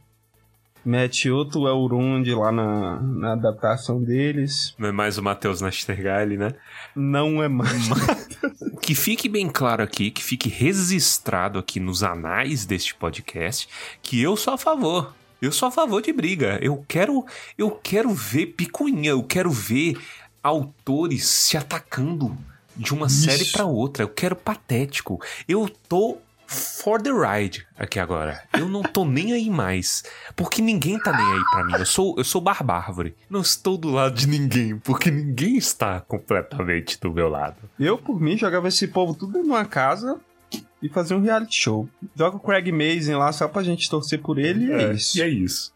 mete 0.84 1.30
outro 1.30 1.66
Elrond 1.66 2.26
lá 2.34 2.50
na, 2.52 3.00
na 3.00 3.32
adaptação 3.32 4.02
deles. 4.02 4.74
Não 4.78 4.88
é 4.88 4.92
mais 4.92 5.16
o 5.18 5.22
Matheus 5.22 5.60
Nastergalli, 5.60 6.36
né? 6.36 6.54
Não 6.94 7.42
é 7.42 7.48
mais. 7.48 7.88
Que 8.90 8.94
fique 8.96 9.28
bem 9.28 9.48
claro 9.48 9.84
aqui, 9.84 10.10
que 10.10 10.20
fique 10.20 10.48
registrado 10.48 11.60
aqui 11.60 11.78
nos 11.78 12.02
anais 12.02 12.66
deste 12.66 12.92
podcast, 12.92 13.68
que 14.02 14.20
eu 14.20 14.36
sou 14.36 14.54
a 14.54 14.58
favor. 14.58 15.14
Eu 15.40 15.52
sou 15.52 15.68
a 15.68 15.70
favor 15.70 16.02
de 16.02 16.12
briga. 16.12 16.58
Eu 16.60 16.84
quero, 16.88 17.24
eu 17.56 17.70
quero 17.70 18.10
ver 18.10 18.46
picuinha, 18.46 19.10
eu 19.10 19.22
quero 19.22 19.48
ver 19.48 19.96
autores 20.42 21.24
se 21.24 21.56
atacando 21.56 22.36
de 22.76 22.92
uma 22.92 23.06
Isso. 23.06 23.26
série 23.26 23.44
pra 23.52 23.64
outra. 23.64 24.02
Eu 24.02 24.08
quero 24.08 24.34
patético. 24.34 25.22
Eu 25.46 25.68
tô 25.88 26.18
for 26.50 27.00
the 27.00 27.10
ride 27.10 27.64
aqui 27.78 28.00
agora. 28.00 28.42
Eu 28.52 28.68
não 28.68 28.82
tô 28.82 29.04
nem 29.04 29.32
aí 29.32 29.48
mais, 29.48 30.02
porque 30.34 30.60
ninguém 30.60 30.98
tá 30.98 31.16
nem 31.16 31.32
aí 31.32 31.42
pra 31.52 31.64
mim. 31.64 31.72
Eu 31.78 31.86
sou, 31.86 32.14
eu 32.18 32.24
sou 32.24 32.40
barbárvore. 32.40 33.14
Não 33.28 33.40
estou 33.40 33.78
do 33.78 33.88
lado 33.88 34.16
de 34.16 34.26
ninguém, 34.26 34.76
porque 34.78 35.10
ninguém 35.10 35.56
está 35.56 36.00
completamente 36.00 36.98
do 37.00 37.12
meu 37.12 37.28
lado. 37.28 37.56
Eu, 37.78 37.96
por 37.96 38.20
mim, 38.20 38.36
jogava 38.36 38.68
esse 38.68 38.88
povo 38.88 39.14
tudo 39.14 39.38
numa 39.42 39.64
casa 39.64 40.20
e 40.82 40.88
fazia 40.88 41.16
um 41.16 41.22
reality 41.22 41.54
show. 41.54 41.88
Joga 42.16 42.36
o 42.36 42.40
Craig 42.40 42.72
Mazin 42.72 43.14
lá 43.14 43.32
só 43.32 43.46
pra 43.46 43.62
gente 43.62 43.88
torcer 43.88 44.20
por 44.20 44.38
ele 44.38 44.66
e 44.66 44.72
é, 44.72 44.92
isso. 44.92 45.18
E 45.18 45.22
é 45.22 45.28
isso. 45.28 45.72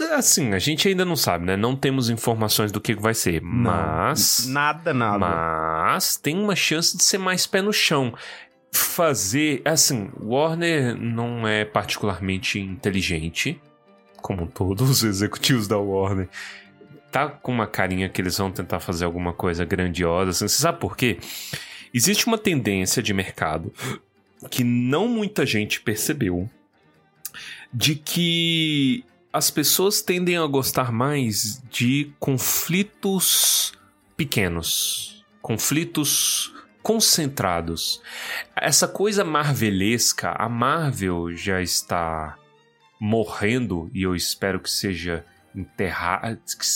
é, 0.00 0.14
assim, 0.14 0.52
a 0.52 0.58
gente 0.58 0.86
ainda 0.86 1.04
não 1.04 1.16
sabe, 1.16 1.46
né? 1.46 1.56
Não 1.56 1.74
temos 1.74 2.10
informações 2.10 2.70
do 2.70 2.80
que 2.80 2.94
vai 2.94 3.14
ser, 3.14 3.40
mas. 3.42 4.46
Nada, 4.46 4.92
nada. 4.92 5.18
Mas 5.18 6.16
tem 6.16 6.38
uma 6.38 6.54
chance 6.54 6.96
de 6.96 7.02
ser 7.02 7.18
mais 7.18 7.46
pé 7.46 7.62
no 7.62 7.72
chão. 7.72 8.14
Fazer. 8.76 9.62
Assim, 9.64 10.10
Warner 10.20 10.96
não 10.96 11.46
é 11.46 11.64
particularmente 11.64 12.58
inteligente, 12.58 13.60
como 14.20 14.46
todos 14.46 14.90
os 14.90 15.04
executivos 15.04 15.68
da 15.68 15.78
Warner. 15.78 16.28
Tá 17.10 17.28
com 17.28 17.52
uma 17.52 17.66
carinha 17.66 18.08
que 18.08 18.20
eles 18.20 18.36
vão 18.36 18.50
tentar 18.50 18.80
fazer 18.80 19.04
alguma 19.04 19.32
coisa 19.32 19.64
grandiosa. 19.64 20.30
Assim. 20.30 20.48
Você 20.48 20.62
sabe 20.62 20.80
por 20.80 20.96
quê? 20.96 21.18
Existe 21.92 22.26
uma 22.26 22.36
tendência 22.36 23.02
de 23.02 23.14
mercado 23.14 23.72
que 24.50 24.64
não 24.64 25.08
muita 25.08 25.46
gente 25.46 25.80
percebeu 25.80 26.50
de 27.72 27.94
que 27.94 29.04
as 29.32 29.50
pessoas 29.50 30.00
tendem 30.00 30.36
a 30.36 30.46
gostar 30.46 30.92
mais 30.92 31.60
de 31.68 32.12
conflitos 32.20 33.72
pequenos, 34.16 35.24
conflitos 35.42 36.53
concentrados. 36.84 38.00
Essa 38.54 38.86
coisa 38.86 39.24
marvelesca, 39.24 40.30
a 40.38 40.48
Marvel 40.48 41.34
já 41.34 41.60
está 41.60 42.36
morrendo 43.00 43.90
e 43.92 44.02
eu 44.02 44.14
espero 44.14 44.60
que 44.60 44.70
seja 44.70 45.24
enterrada, 45.56 46.38
que 46.46 46.66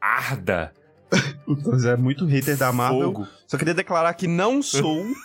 arda 0.00 0.72
Você 1.46 1.90
é 1.90 1.96
muito 1.96 2.26
hater 2.26 2.56
da 2.56 2.72
Marvel. 2.72 3.02
fogo. 3.02 3.28
Só 3.46 3.56
queria 3.56 3.74
declarar 3.74 4.12
que 4.14 4.26
não 4.26 4.60
sou. 4.62 5.06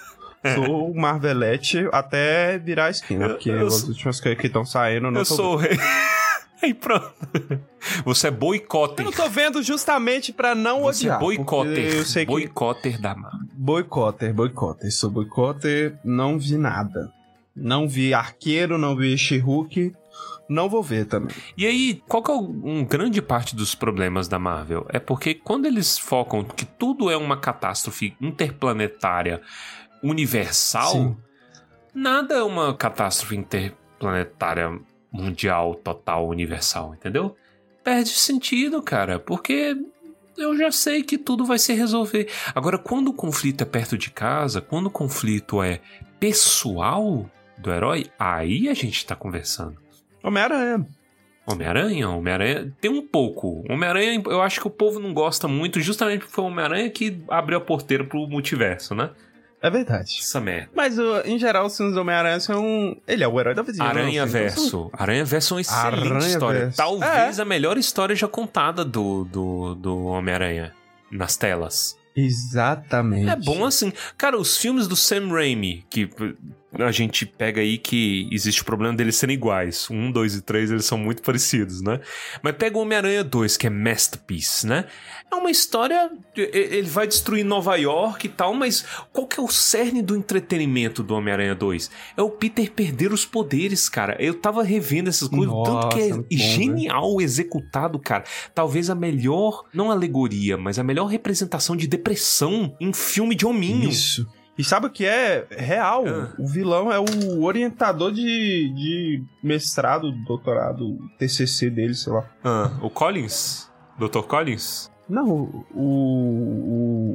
Sou 0.55 0.93
Marvelete 0.93 1.89
até 1.91 2.57
virar 2.59 2.85
a 2.85 2.89
esquina, 2.91 3.27
porque 3.29 3.49
Eu 3.49 3.67
as 3.67 3.73
sou- 3.73 3.89
últimas 3.89 4.21
coisas 4.21 4.39
que 4.39 4.47
estão 4.47 4.63
saindo 4.63 5.07
eu 5.07 5.11
não 5.11 5.21
Eu 5.21 5.25
sou 5.25 5.53
o 5.55 5.57
rei. 5.57 5.75
Aí 6.61 6.73
pronto. 6.73 7.13
Você 8.03 8.27
é 8.27 8.31
boicotter. 8.31 9.05
Eu 9.05 9.11
tô 9.11 9.29
vendo 9.29 9.61
justamente 9.61 10.33
pra 10.33 10.55
não 10.55 10.81
Você 10.81 11.05
é 11.05 11.09
odiar. 11.09 11.19
boicotter. 11.19 11.93
Eu 11.95 12.05
sei 12.05 12.25
que... 12.25 12.31
Boicotter 12.31 12.99
da 12.99 13.15
Marvel. 13.15 13.47
Boicotter, 13.53 14.33
boicotter. 14.33 14.91
Sou 14.91 15.09
boicotter, 15.09 15.97
não 16.03 16.39
vi 16.39 16.57
nada. 16.57 17.11
Não 17.55 17.87
vi 17.87 18.13
Arqueiro, 18.13 18.77
não 18.77 18.95
vi 18.95 19.17
She-Hulk. 19.17 19.93
Não 20.49 20.69
vou 20.69 20.81
ver 20.81 21.05
também. 21.05 21.35
E 21.57 21.65
aí, 21.67 22.01
qual 22.07 22.23
que 22.23 22.31
é 22.31 22.33
um 22.33 22.85
grande 22.85 23.21
parte 23.21 23.55
dos 23.55 23.75
problemas 23.75 24.27
da 24.27 24.39
Marvel? 24.39 24.85
É 24.89 24.99
porque 24.99 25.33
quando 25.33 25.65
eles 25.65 25.97
focam 25.97 26.43
que 26.43 26.65
tudo 26.65 27.09
é 27.11 27.17
uma 27.17 27.35
catástrofe 27.37 28.15
interplanetária 28.21 29.41
universal, 30.01 30.91
Sim. 30.91 31.17
nada 31.93 32.35
é 32.35 32.41
uma 32.43 32.73
catástrofe 32.73 33.35
interplanetária 33.35 34.79
mundial, 35.11 35.75
total, 35.75 36.27
universal, 36.27 36.93
entendeu? 36.93 37.35
Perde 37.83 38.09
sentido, 38.09 38.81
cara, 38.81 39.19
porque 39.19 39.75
eu 40.37 40.55
já 40.57 40.71
sei 40.71 41.03
que 41.03 41.17
tudo 41.17 41.45
vai 41.45 41.57
se 41.57 41.73
resolver. 41.73 42.29
Agora, 42.53 42.77
quando 42.77 43.09
o 43.09 43.13
conflito 43.13 43.61
é 43.61 43.65
perto 43.65 43.97
de 43.97 44.11
casa, 44.11 44.61
quando 44.61 44.87
o 44.87 44.91
conflito 44.91 45.61
é 45.63 45.79
pessoal 46.19 47.29
do 47.57 47.71
herói, 47.71 48.05
aí 48.19 48.69
a 48.69 48.73
gente 48.73 49.05
tá 49.05 49.15
conversando. 49.15 49.77
Homem-Aranha. 50.23 50.85
Homem-Aranha, 51.45 52.09
Homem-Aranha 52.09 52.73
tem 52.81 52.91
um 52.91 53.07
pouco. 53.07 53.63
Homem-Aranha, 53.69 54.21
eu 54.25 54.41
acho 54.41 54.59
que 54.59 54.67
o 54.67 54.71
povo 54.71 54.99
não 54.99 55.13
gosta 55.13 55.47
muito, 55.47 55.79
justamente 55.79 56.19
porque 56.19 56.33
foi 56.33 56.43
o 56.43 56.47
Homem-Aranha 56.47 56.89
que 56.89 57.21
abriu 57.29 57.57
a 57.57 57.61
porteira 57.61 58.03
pro 58.03 58.27
multiverso, 58.27 58.93
né? 58.93 59.11
É 59.61 59.69
verdade. 59.69 60.17
Essa 60.19 60.39
merda. 60.39 60.69
Mas, 60.75 60.97
em 61.25 61.39
geral, 61.39 61.65
os 61.65 61.75
filmes 61.75 61.95
do 61.95 62.01
Homem-Aranha 62.01 62.39
são... 62.39 62.95
Ele 63.07 63.23
é 63.23 63.27
o 63.27 63.39
herói 63.39 63.55
da 63.55 63.63
vizinhança. 63.63 63.89
Aranha 63.89 64.09
então 64.23 64.27
são- 64.27 64.39
Verso. 64.41 64.89
Aranha 64.93 65.25
Verso 65.25 65.53
é 65.53 65.55
uma 65.55 65.61
excelente 65.61 66.07
Aranha 66.07 66.27
história. 66.27 66.59
Verso. 66.59 66.77
Talvez 66.77 67.39
a 67.39 67.45
melhor 67.45 67.77
história 67.77 68.15
já 68.15 68.27
contada 68.27 68.85
do, 68.85 69.23
do, 69.25 69.73
do 69.75 70.05
Homem-Aranha 70.05 70.73
nas 71.11 71.35
telas. 71.37 71.97
Exatamente. 72.15 73.29
É 73.29 73.35
bom 73.35 73.65
assim. 73.65 73.91
Cara, 74.17 74.37
os 74.37 74.57
filmes 74.57 74.87
do 74.87 74.95
Sam 74.95 75.27
Raimi, 75.29 75.85
que 75.89 76.09
a 76.73 76.91
gente 76.91 77.25
pega 77.25 77.61
aí 77.61 77.77
que 77.77 78.27
existe 78.31 78.61
o 78.61 78.65
problema 78.65 78.93
deles 78.93 79.15
serem 79.15 79.35
iguais. 79.35 79.89
Um, 79.89 80.11
dois 80.11 80.35
e 80.35 80.41
três, 80.41 80.69
eles 80.69 80.85
são 80.85 80.97
muito 80.97 81.21
parecidos, 81.21 81.81
né? 81.81 81.99
Mas 82.41 82.55
pega 82.55 82.77
o 82.77 82.81
Homem-Aranha 82.81 83.23
2, 83.23 83.55
que 83.55 83.67
é 83.67 83.69
Masterpiece, 83.69 84.67
né? 84.67 84.85
É 85.31 85.35
uma 85.35 85.49
história. 85.49 86.11
Ele 86.35 86.87
vai 86.89 87.07
destruir 87.07 87.43
Nova 87.45 87.75
York 87.77 88.27
e 88.27 88.29
tal, 88.29 88.53
mas 88.53 88.85
qual 89.13 89.25
que 89.25 89.39
é 89.39 89.43
o 89.43 89.47
cerne 89.47 90.01
do 90.01 90.15
entretenimento 90.15 91.01
do 91.01 91.15
Homem-Aranha 91.15 91.55
2? 91.55 91.89
É 92.17 92.21
o 92.21 92.29
Peter 92.29 92.69
perder 92.71 93.13
os 93.13 93.25
poderes, 93.25 93.87
cara. 93.87 94.17
Eu 94.19 94.33
tava 94.33 94.61
revendo 94.61 95.09
essas 95.09 95.29
coisas, 95.29 95.53
o 95.53 95.63
tanto 95.63 95.89
que 95.89 95.99
Nossa, 95.99 96.09
é 96.09 96.13
bom, 96.13 96.17
né? 96.19 96.25
genial 96.37 97.21
executado, 97.21 97.97
cara. 97.97 98.25
Talvez 98.53 98.89
a 98.89 98.95
melhor, 98.95 99.63
não 99.73 99.89
alegoria, 99.89 100.57
mas 100.57 100.77
a 100.77 100.83
melhor 100.83 101.07
representação 101.07 101.77
de 101.77 101.87
depressão 101.87 102.75
em 102.79 102.91
filme 102.91 103.35
de 103.35 103.45
hominho. 103.45 103.89
Isso. 103.89 104.27
E 104.57 104.63
sabe 104.63 104.87
o 104.87 104.89
que 104.89 105.05
é 105.05 105.45
real? 105.51 106.03
Ah. 106.07 106.33
O 106.39 106.47
vilão 106.47 106.91
é 106.91 106.99
o 106.99 107.43
orientador 107.43 108.11
de, 108.11 108.21
de 108.73 109.23
mestrado, 109.43 110.11
doutorado, 110.25 110.97
TCC 111.19 111.69
dele, 111.69 111.93
sei 111.93 112.11
lá. 112.13 112.25
Ah, 112.43 112.71
o 112.81 112.89
Collins? 112.89 113.69
Dr. 113.99 114.21
Collins? 114.21 114.91
Não, 115.09 115.25
o, 115.29 115.65
o, 115.73 115.81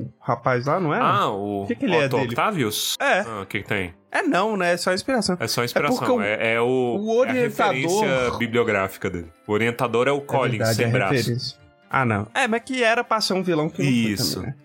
o 0.02 0.08
rapaz 0.20 0.66
lá 0.66 0.80
não 0.80 0.94
é? 0.94 0.98
Ah, 1.00 1.28
o, 1.28 1.64
O 1.64 1.66
que 1.66 1.74
que 1.74 1.84
ele 1.84 1.96
é 1.96 2.06
Otto 2.06 2.16
dele? 2.16 2.28
Octavius? 2.28 2.96
É. 3.00 3.20
Ah, 3.20 3.40
o 3.42 3.46
que, 3.46 3.60
que 3.62 3.68
tem? 3.68 3.92
É 4.10 4.22
não, 4.22 4.56
né? 4.56 4.72
É 4.72 4.76
só 4.76 4.92
inspiração. 4.94 5.36
É 5.40 5.46
só 5.48 5.62
inspiração. 5.64 6.16
o- 6.16 6.22
É, 6.22 6.54
é 6.54 6.60
o, 6.60 6.64
o 6.66 7.10
é 7.24 7.28
a 7.28 7.30
orientador- 7.30 7.72
referência 7.74 8.30
bibliográfica 8.38 9.10
dele. 9.10 9.30
O 9.46 9.52
orientador 9.52 10.08
é 10.08 10.10
o 10.12 10.20
Collins, 10.20 10.78
é 10.78 10.86
verdade, 10.86 11.22
sem 11.22 11.32
é 11.32 11.34
braço. 11.36 11.58
Ah, 11.90 12.04
não. 12.06 12.26
É, 12.34 12.48
mas 12.48 12.62
que 12.64 12.82
era 12.82 13.04
pra 13.04 13.20
ser 13.20 13.34
um 13.34 13.42
vilão 13.42 13.68
que 13.68 13.82
não 13.82 13.90
foi 13.90 13.94
Isso. 14.12 14.34
também, 14.36 14.50
né? 14.50 14.56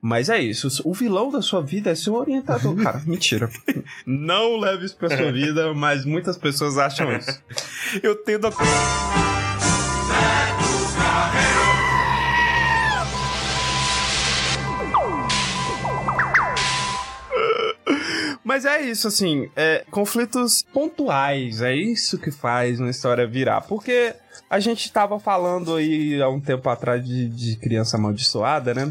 Mas 0.00 0.28
é 0.28 0.38
isso. 0.40 0.68
O 0.84 0.94
vilão 0.94 1.30
da 1.30 1.42
sua 1.42 1.60
vida 1.60 1.90
é 1.90 1.94
seu 1.94 2.14
orientador, 2.14 2.76
cara. 2.76 3.02
Mentira. 3.04 3.50
Não 4.06 4.56
leve 4.56 4.86
isso 4.86 4.96
pra 4.96 5.08
sua 5.08 5.32
vida, 5.32 5.74
mas 5.74 6.04
muitas 6.04 6.36
pessoas 6.36 6.78
acham 6.78 7.10
isso. 7.16 7.42
Eu 8.02 8.14
tendo 8.14 8.46
a. 8.46 8.52
Mas 18.44 18.64
é 18.64 18.80
isso, 18.80 19.06
assim, 19.06 19.50
é, 19.54 19.84
conflitos 19.90 20.62
pontuais, 20.72 21.60
é 21.60 21.74
isso 21.74 22.18
que 22.18 22.30
faz 22.30 22.80
uma 22.80 22.88
história 22.88 23.26
virar. 23.26 23.60
Porque 23.60 24.14
a 24.48 24.58
gente 24.58 24.90
tava 24.90 25.20
falando 25.20 25.76
aí 25.76 26.20
há 26.22 26.30
um 26.30 26.40
tempo 26.40 26.66
atrás 26.70 27.04
de, 27.04 27.28
de 27.28 27.56
criança 27.56 27.98
amaldiçoada, 27.98 28.72
né? 28.72 28.90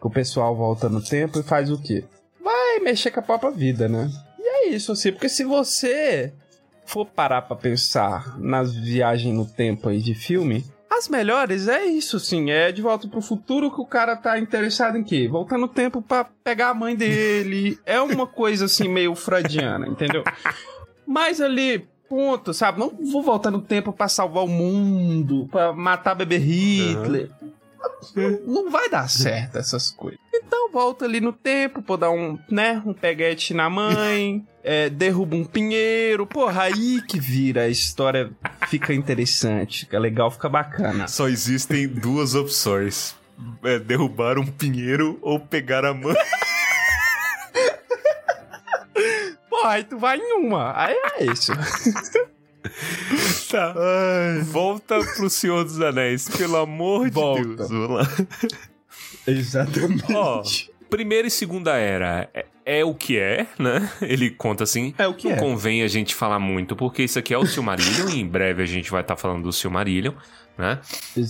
Que 0.00 0.06
o 0.06 0.10
pessoal 0.10 0.56
volta 0.56 0.88
no 0.88 1.02
tempo 1.02 1.38
e 1.38 1.42
faz 1.42 1.70
o 1.70 1.80
quê? 1.80 2.04
Vai 2.42 2.78
mexer 2.80 3.10
com 3.10 3.20
a 3.20 3.22
própria 3.22 3.50
vida, 3.50 3.88
né? 3.88 4.10
E 4.38 4.42
é 4.42 4.68
isso, 4.68 4.92
assim, 4.92 5.12
porque 5.12 5.28
se 5.28 5.44
você 5.44 6.32
for 6.86 7.04
parar 7.04 7.42
pra 7.42 7.54
pensar 7.54 8.38
nas 8.38 8.74
viagens 8.74 9.34
no 9.34 9.44
tempo 9.44 9.88
aí 9.88 10.00
de 10.00 10.14
filme, 10.14 10.64
as 10.90 11.08
melhores 11.08 11.68
é 11.68 11.84
isso, 11.84 12.18
sim. 12.18 12.50
É 12.50 12.72
de 12.72 12.82
volta 12.82 13.06
pro 13.06 13.22
futuro 13.22 13.70
que 13.70 13.80
o 13.80 13.86
cara 13.86 14.16
tá 14.16 14.38
interessado 14.38 14.98
em 14.98 15.04
quê? 15.04 15.28
Voltar 15.28 15.56
no 15.56 15.68
tempo 15.68 16.02
pra 16.02 16.24
pegar 16.42 16.70
a 16.70 16.74
mãe 16.74 16.96
dele. 16.96 17.78
É 17.86 18.00
uma 18.00 18.26
coisa 18.26 18.64
assim 18.64 18.88
meio 18.88 19.14
freudiana, 19.14 19.86
entendeu? 19.86 20.24
Mas 21.06 21.40
ali, 21.40 21.88
ponto, 22.08 22.52
sabe? 22.52 22.80
Não 22.80 22.90
vou 23.12 23.22
voltar 23.22 23.50
no 23.50 23.60
tempo 23.60 23.92
pra 23.92 24.08
salvar 24.08 24.44
o 24.44 24.48
mundo, 24.48 25.46
pra 25.50 25.72
matar 25.72 26.14
bebê 26.14 26.38
Hitler. 26.38 27.30
Não, 27.40 27.50
não 28.46 28.70
vai 28.70 28.88
dar 28.88 29.08
certo 29.08 29.58
essas 29.58 29.90
coisas. 29.90 30.18
Então 30.32 30.70
volta 30.72 31.04
ali 31.04 31.20
no 31.20 31.32
tempo, 31.32 31.82
pô, 31.82 31.96
dar 31.96 32.10
um, 32.10 32.38
né, 32.50 32.82
um 32.84 32.92
peguete 32.92 33.52
na 33.54 33.68
mãe, 33.68 34.46
é, 34.62 34.88
derruba 34.88 35.36
um 35.36 35.44
pinheiro. 35.44 36.26
Porra, 36.26 36.62
aí 36.64 37.02
que 37.02 37.18
vira 37.18 37.62
a 37.62 37.68
história, 37.68 38.30
fica 38.68 38.94
interessante, 38.94 39.80
fica 39.80 39.98
legal, 39.98 40.30
fica 40.30 40.48
bacana. 40.48 41.08
Só 41.08 41.28
existem 41.28 41.88
duas 41.88 42.34
opções: 42.34 43.14
é, 43.64 43.78
derrubar 43.78 44.38
um 44.38 44.46
pinheiro 44.46 45.18
ou 45.22 45.38
pegar 45.38 45.84
a 45.84 45.92
mãe. 45.92 46.14
Porra, 49.48 49.70
aí 49.72 49.84
tu 49.84 49.98
vai 49.98 50.18
em 50.18 50.32
uma. 50.38 50.72
Aí 50.76 50.96
é 51.18 51.24
isso. 51.24 51.52
Tá. 53.50 53.74
Volta 54.44 54.98
pro 55.16 55.28
Senhor 55.30 55.64
dos 55.64 55.80
Anéis, 55.80 56.28
pelo 56.28 56.56
amor 56.56 57.10
Volta. 57.10 57.42
de 57.42 57.56
Deus. 57.56 57.68
Vamos 57.70 57.90
lá. 57.90 58.08
Exatamente. 59.26 60.12
Ó, 60.12 60.42
primeira 60.88 61.26
e 61.26 61.30
segunda 61.30 61.76
era 61.76 62.28
é, 62.34 62.46
é 62.64 62.84
o 62.84 62.94
que 62.94 63.18
é, 63.18 63.46
né? 63.58 63.90
Ele 64.02 64.30
conta 64.30 64.64
assim. 64.64 64.94
É 64.98 65.06
o 65.06 65.14
que 65.14 65.28
não 65.28 65.36
é. 65.36 65.38
convém 65.38 65.82
a 65.82 65.88
gente 65.88 66.14
falar 66.14 66.38
muito, 66.38 66.74
porque 66.76 67.02
isso 67.02 67.18
aqui 67.18 67.34
é 67.34 67.38
o 67.38 67.46
Silmarillion 67.46 68.08
e 68.10 68.20
em 68.20 68.26
breve 68.26 68.62
a 68.62 68.66
gente 68.66 68.90
vai 68.90 69.02
estar 69.02 69.16
falando 69.16 69.44
do 69.44 69.52
Silmarillion, 69.52 70.12
né? 70.56 70.78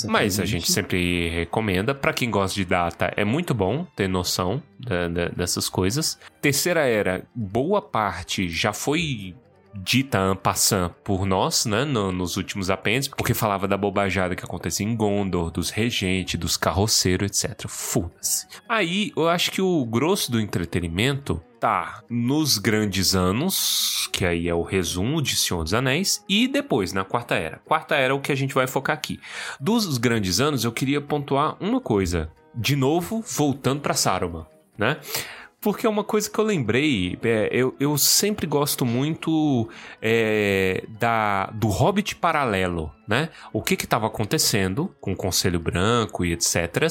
Mas 0.09 0.39
a 0.41 0.45
gente 0.45 0.71
sempre 0.71 1.29
recomenda. 1.31 1.95
Pra 1.95 2.13
quem 2.13 2.31
gosta 2.31 2.55
de 2.55 2.65
data, 2.65 3.13
é 3.17 3.25
muito 3.25 3.55
bom 3.55 3.87
ter 3.97 4.09
noção 4.09 4.63
da- 4.79 5.09
da- 5.09 5.29
dessas 5.29 5.69
coisas. 5.69 6.19
Terceira 6.41 6.81
era, 6.87 7.25
boa 7.35 7.81
parte 7.83 8.49
já 8.49 8.73
foi 8.73 9.35
dita 9.75 10.19
en 10.19 10.35
passant 10.37 10.91
por 11.05 11.25
nós, 11.27 11.65
né, 11.67 11.85
no- 11.85 12.11
nos 12.13 12.37
últimos 12.37 12.71
apêndices, 12.71 13.13
porque 13.17 13.35
falava 13.35 13.69
da 13.69 13.77
bobajada 13.77 14.35
que 14.35 14.45
acontecia 14.45 14.87
em 14.87 14.97
Gondor, 14.97 15.51
dos 15.51 15.71
regentes, 15.71 16.39
dos 16.39 16.57
carroceiros, 16.57 17.45
etc. 17.45 17.67
Foda-se. 17.69 18.47
Aí, 18.69 19.13
eu 19.17 19.29
acho 19.29 19.51
que 19.51 19.63
o 19.63 19.85
grosso 19.85 20.31
do 20.33 20.41
entretenimento 20.41 21.43
tá 21.61 22.03
nos 22.09 22.57
grandes 22.57 23.15
anos, 23.15 24.09
que 24.13 24.25
aí 24.25 24.49
é 24.49 24.55
o 24.55 24.63
resumo 24.63 25.21
de 25.21 25.37
Senhor 25.37 25.63
dos 25.63 25.75
Anéis, 25.75 26.25
e 26.29 26.49
depois, 26.49 26.93
na 26.93 27.05
Quarta 27.05 27.35
Era. 27.35 27.59
Quarta 27.65 27.95
Era 27.95 28.13
é 28.13 28.17
o 28.17 28.21
que 28.21 28.33
a 28.33 28.35
gente 28.37 28.55
vai 28.55 28.67
focar 28.67 28.95
aqui. 28.97 29.21
Dos 29.61 29.99
grandes 29.99 30.41
anos, 30.41 30.65
eu 30.65 30.73
queria 30.73 31.01
pontuar 31.01 31.57
uma 31.61 31.81
coisa. 31.81 32.31
De 32.55 32.75
novo, 32.75 33.23
voltando 33.37 33.81
pra 33.83 33.95
Saruman, 33.95 34.47
né? 34.77 34.97
Porque 35.61 35.87
é 35.87 35.91
uma 35.91 36.03
coisa 36.03 36.31
que 36.31 36.39
eu 36.39 36.45
lembrei, 36.45 37.19
é, 37.23 37.51
eu, 37.53 37.77
eu 37.79 37.99
sempre 37.99 38.47
gosto 38.47 38.87
muito 38.87 39.69
é, 40.01 40.87
da, 40.99 41.47
do 41.49 41.69
Hobbit 41.69 42.17
paralelo, 42.17 42.91
né? 43.07 43.29
O 43.53 43.63
que 43.63 43.75
estava 43.75 44.07
acontecendo 44.07 44.95
com 45.03 45.13
o 45.13 45.17
Conselho 45.17 45.61
Branco 45.61 46.25
e 46.25 46.33
etc. 46.33 46.87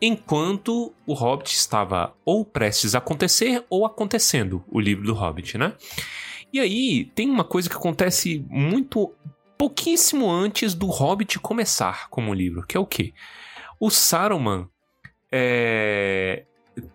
Enquanto 0.00 0.94
o 1.04 1.14
Hobbit 1.14 1.52
estava 1.56 2.14
ou 2.24 2.44
prestes 2.44 2.94
a 2.94 2.98
acontecer 2.98 3.64
ou 3.68 3.84
acontecendo, 3.84 4.64
o 4.68 4.78
livro 4.78 5.04
do 5.04 5.14
Hobbit, 5.14 5.58
né? 5.58 5.72
E 6.52 6.60
aí 6.60 7.06
tem 7.06 7.28
uma 7.28 7.44
coisa 7.44 7.68
que 7.68 7.74
acontece 7.74 8.46
muito 8.48 9.12
pouquíssimo 9.58 10.30
antes 10.30 10.74
do 10.74 10.86
Hobbit 10.86 11.40
começar 11.40 12.08
como 12.08 12.32
livro, 12.32 12.64
que 12.64 12.76
é 12.76 12.80
o 12.80 12.86
quê? 12.86 13.12
O 13.80 13.90
Saruman 13.90 14.68
é, 15.32 16.44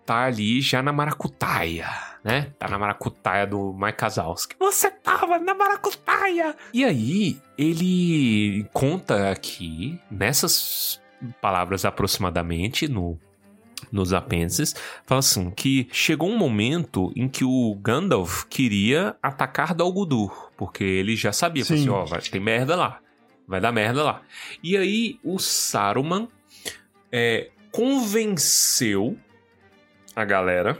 tá 0.04 0.24
ali 0.24 0.60
já 0.60 0.82
na 0.82 0.92
maracutaia, 0.92 1.88
né? 2.22 2.52
Tá 2.58 2.68
na 2.68 2.78
maracutaia 2.78 3.46
do 3.46 3.72
Mike 3.72 3.98
Kazowski. 3.98 4.56
Você 4.58 4.90
tava 4.90 5.38
na 5.38 5.54
maracutaia! 5.54 6.56
E 6.72 6.84
aí, 6.84 7.40
ele 7.58 8.66
conta 8.72 9.30
aqui, 9.30 9.98
nessas 10.10 11.00
palavras 11.40 11.84
aproximadamente, 11.84 12.88
no 12.88 13.18
nos 13.90 14.12
apêndices, 14.12 14.74
fala 15.04 15.18
assim 15.18 15.50
que 15.50 15.88
chegou 15.90 16.30
um 16.30 16.36
momento 16.36 17.12
em 17.16 17.28
que 17.28 17.44
o 17.44 17.74
Gandalf 17.82 18.44
queria 18.48 19.16
atacar 19.22 19.74
Dol 19.74 19.92
Guldur, 19.92 20.50
porque 20.56 20.84
ele 20.84 21.16
já 21.16 21.32
sabia, 21.32 21.62
assim, 21.62 21.88
ó, 21.88 22.04
vai, 22.04 22.20
tem 22.20 22.40
merda 22.40 22.76
lá, 22.76 23.00
vai 23.46 23.60
dar 23.60 23.72
merda 23.72 24.04
lá. 24.04 24.22
E 24.62 24.76
aí 24.76 25.18
o 25.24 25.38
Saruman 25.38 26.28
é, 27.10 27.50
convenceu 27.70 29.18
a 30.14 30.24
galera 30.24 30.78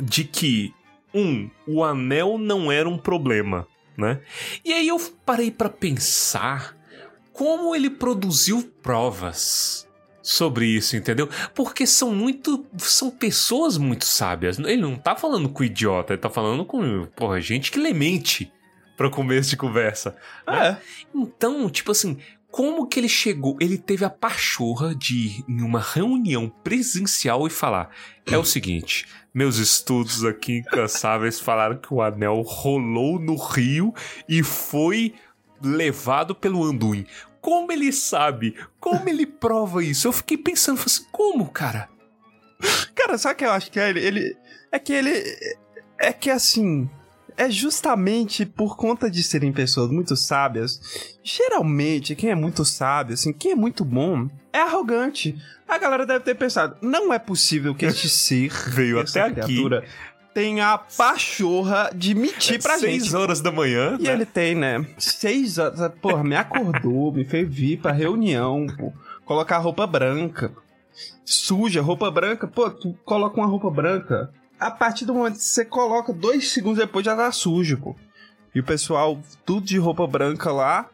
de 0.00 0.24
que, 0.24 0.74
um, 1.12 1.48
o 1.66 1.84
anel 1.84 2.38
não 2.38 2.72
era 2.72 2.88
um 2.88 2.98
problema, 2.98 3.66
né? 3.96 4.20
E 4.64 4.72
aí 4.72 4.88
eu 4.88 4.98
parei 5.24 5.50
pra 5.50 5.68
pensar 5.68 6.76
como 7.32 7.74
ele 7.74 7.90
produziu 7.90 8.72
provas 8.82 9.88
sobre 10.22 10.66
isso, 10.66 10.96
entendeu? 10.96 11.28
Porque 11.54 11.86
são 11.86 12.12
muito. 12.12 12.64
São 12.78 13.10
pessoas 13.10 13.76
muito 13.76 14.06
sábias. 14.06 14.58
Ele 14.58 14.80
não 14.80 14.96
tá 14.96 15.14
falando 15.14 15.48
com 15.48 15.62
idiota, 15.62 16.14
ele 16.14 16.22
tá 16.22 16.30
falando 16.30 16.64
com, 16.64 17.06
porra, 17.14 17.40
gente 17.40 17.70
que 17.70 17.78
lê 17.78 17.92
mente 17.92 18.50
pra 18.96 19.10
começo 19.10 19.50
de 19.50 19.56
conversa. 19.56 20.16
É. 20.48 20.76
Então, 21.14 21.68
tipo 21.68 21.92
assim, 21.92 22.18
como 22.54 22.86
que 22.86 23.00
ele 23.00 23.08
chegou? 23.08 23.56
Ele 23.60 23.76
teve 23.76 24.04
a 24.04 24.10
pachorra 24.10 24.94
de 24.94 25.16
ir 25.16 25.44
em 25.48 25.60
uma 25.60 25.80
reunião 25.80 26.48
presencial 26.48 27.48
e 27.48 27.50
falar: 27.50 27.90
é 28.24 28.38
o 28.38 28.44
seguinte, 28.44 29.08
meus 29.34 29.56
estudos 29.56 30.24
aqui 30.24 30.58
incansáveis 30.58 31.40
falaram 31.40 31.76
que 31.76 31.92
o 31.92 32.00
anel 32.00 32.42
rolou 32.42 33.18
no 33.18 33.34
rio 33.34 33.92
e 34.28 34.44
foi 34.44 35.14
levado 35.60 36.32
pelo 36.32 36.62
Anduin. 36.62 37.04
Como 37.40 37.72
ele 37.72 37.92
sabe? 37.92 38.54
Como 38.78 39.08
ele 39.08 39.26
prova 39.26 39.82
isso? 39.82 40.06
Eu 40.06 40.12
fiquei 40.12 40.38
pensando, 40.38 40.80
assim, 40.86 41.04
como, 41.10 41.50
cara? 41.50 41.88
Cara, 42.94 43.18
sabe 43.18 43.34
o 43.34 43.36
que 43.38 43.44
eu 43.46 43.50
acho 43.50 43.68
que 43.68 43.80
é 43.80 43.90
ele? 43.90 43.98
ele? 43.98 44.36
É 44.70 44.78
que 44.78 44.92
ele. 44.92 45.10
É 45.98 46.12
que 46.12 46.30
assim. 46.30 46.88
É 47.36 47.50
justamente 47.50 48.46
por 48.46 48.76
conta 48.76 49.10
de 49.10 49.22
serem 49.22 49.52
pessoas 49.52 49.90
muito 49.90 50.14
sábias. 50.16 50.80
Geralmente, 51.22 52.14
quem 52.14 52.30
é 52.30 52.34
muito 52.34 52.64
sábio, 52.64 53.14
assim, 53.14 53.32
quem 53.32 53.52
é 53.52 53.56
muito 53.56 53.84
bom, 53.84 54.28
é 54.52 54.60
arrogante. 54.60 55.36
A 55.68 55.76
galera 55.78 56.06
deve 56.06 56.24
ter 56.24 56.34
pensado: 56.36 56.76
não 56.80 57.12
é 57.12 57.18
possível 57.18 57.74
que 57.74 57.86
este 57.86 58.08
ser, 58.10 58.52
Veio 58.68 59.00
até 59.00 59.22
aqui. 59.22 59.32
criatura, 59.34 59.84
tenha 60.32 60.74
a 60.74 60.78
pachorra 60.78 61.90
de 61.94 62.14
mentir 62.14 62.62
pra 62.62 62.78
Seis 62.78 63.04
gente. 63.04 63.16
horas 63.16 63.40
da 63.40 63.50
manhã, 63.50 63.96
E 63.98 64.04
né? 64.04 64.12
ele 64.12 64.26
tem, 64.26 64.54
né? 64.54 64.86
Seis 64.98 65.58
horas. 65.58 65.90
Porra, 66.00 66.22
me 66.22 66.36
acordou, 66.36 67.12
me 67.12 67.24
fez 67.24 67.48
vir 67.52 67.78
pra 67.80 67.90
reunião, 67.92 68.66
pô. 68.78 68.92
Colocar 69.24 69.58
roupa 69.58 69.86
branca. 69.86 70.52
Suja, 71.24 71.80
roupa 71.82 72.10
branca. 72.10 72.46
Pô, 72.46 72.70
tu 72.70 72.94
coloca 73.04 73.40
uma 73.40 73.46
roupa 73.48 73.70
branca. 73.70 74.30
A 74.64 74.70
partir 74.70 75.04
do 75.04 75.12
momento 75.14 75.34
que 75.34 75.44
você 75.44 75.64
coloca, 75.64 76.12
dois 76.12 76.50
segundos 76.50 76.78
depois 76.78 77.04
já 77.04 77.14
tá 77.14 77.30
sujo, 77.30 77.76
pô. 77.76 77.94
E 78.54 78.60
o 78.60 78.64
pessoal, 78.64 79.18
tudo 79.44 79.66
de 79.66 79.76
roupa 79.78 80.06
branca 80.06 80.50
lá. 80.50 80.88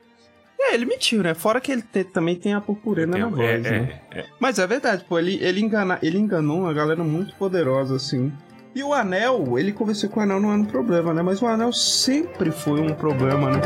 É, 0.61 0.75
ele 0.75 0.85
mentiu, 0.85 1.23
né? 1.23 1.35
Fora 1.35 1.61
que 1.61 1.71
ele 1.71 1.83
te- 1.83 2.03
também 2.05 2.35
tem 2.35 2.53
a 2.53 2.61
purpurina 2.61 3.17
na 3.17 3.27
É, 3.27 3.31
voz, 3.31 3.63
né? 3.63 4.01
é, 4.11 4.19
é. 4.21 4.27
Mas 4.41 4.59
é 4.59 4.67
verdade, 4.67 5.05
pô, 5.09 5.19
ele, 5.19 5.39
ele, 5.43 5.61
engana, 5.61 5.99
ele 6.03 6.19
enganou 6.19 6.63
uma 6.63 6.73
galera 6.75 7.03
muito 7.05 7.35
poderosa, 7.37 7.95
assim. 7.97 8.33
E 8.75 8.83
o 8.83 8.93
anel, 8.93 9.59
ele 9.59 9.73
conversou 9.73 10.11
com 10.11 10.21
o 10.21 10.23
anel 10.23 10.41
não 10.41 10.51
era 10.53 10.61
um 10.61 10.65
problema, 10.65 11.15
né? 11.15 11.23
Mas 11.23 11.41
o 11.41 11.47
anel 11.47 11.73
sempre 11.73 12.51
foi 12.51 12.81
um 12.81 12.93
problema, 12.95 13.51
né? 13.51 13.61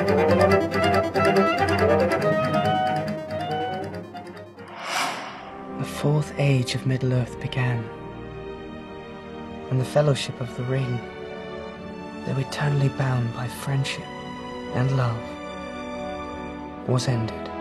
fourth 5.85 6.33
age 6.39 6.75
of 6.77 6.87
Middle 6.87 7.13
Earth 7.13 7.37
began, 7.41 7.83
and 9.75 9.81
the 9.81 9.85
Fellowship 9.85 10.41
of 10.41 10.57
the 10.57 10.63
Ring, 10.63 11.01
though 12.27 12.39
eternally 12.39 12.91
bound 12.91 13.35
by 13.35 13.49
friendship 13.49 14.07
and 14.77 14.97
love, 14.97 15.19
was 16.89 17.09
ended. 17.09 17.54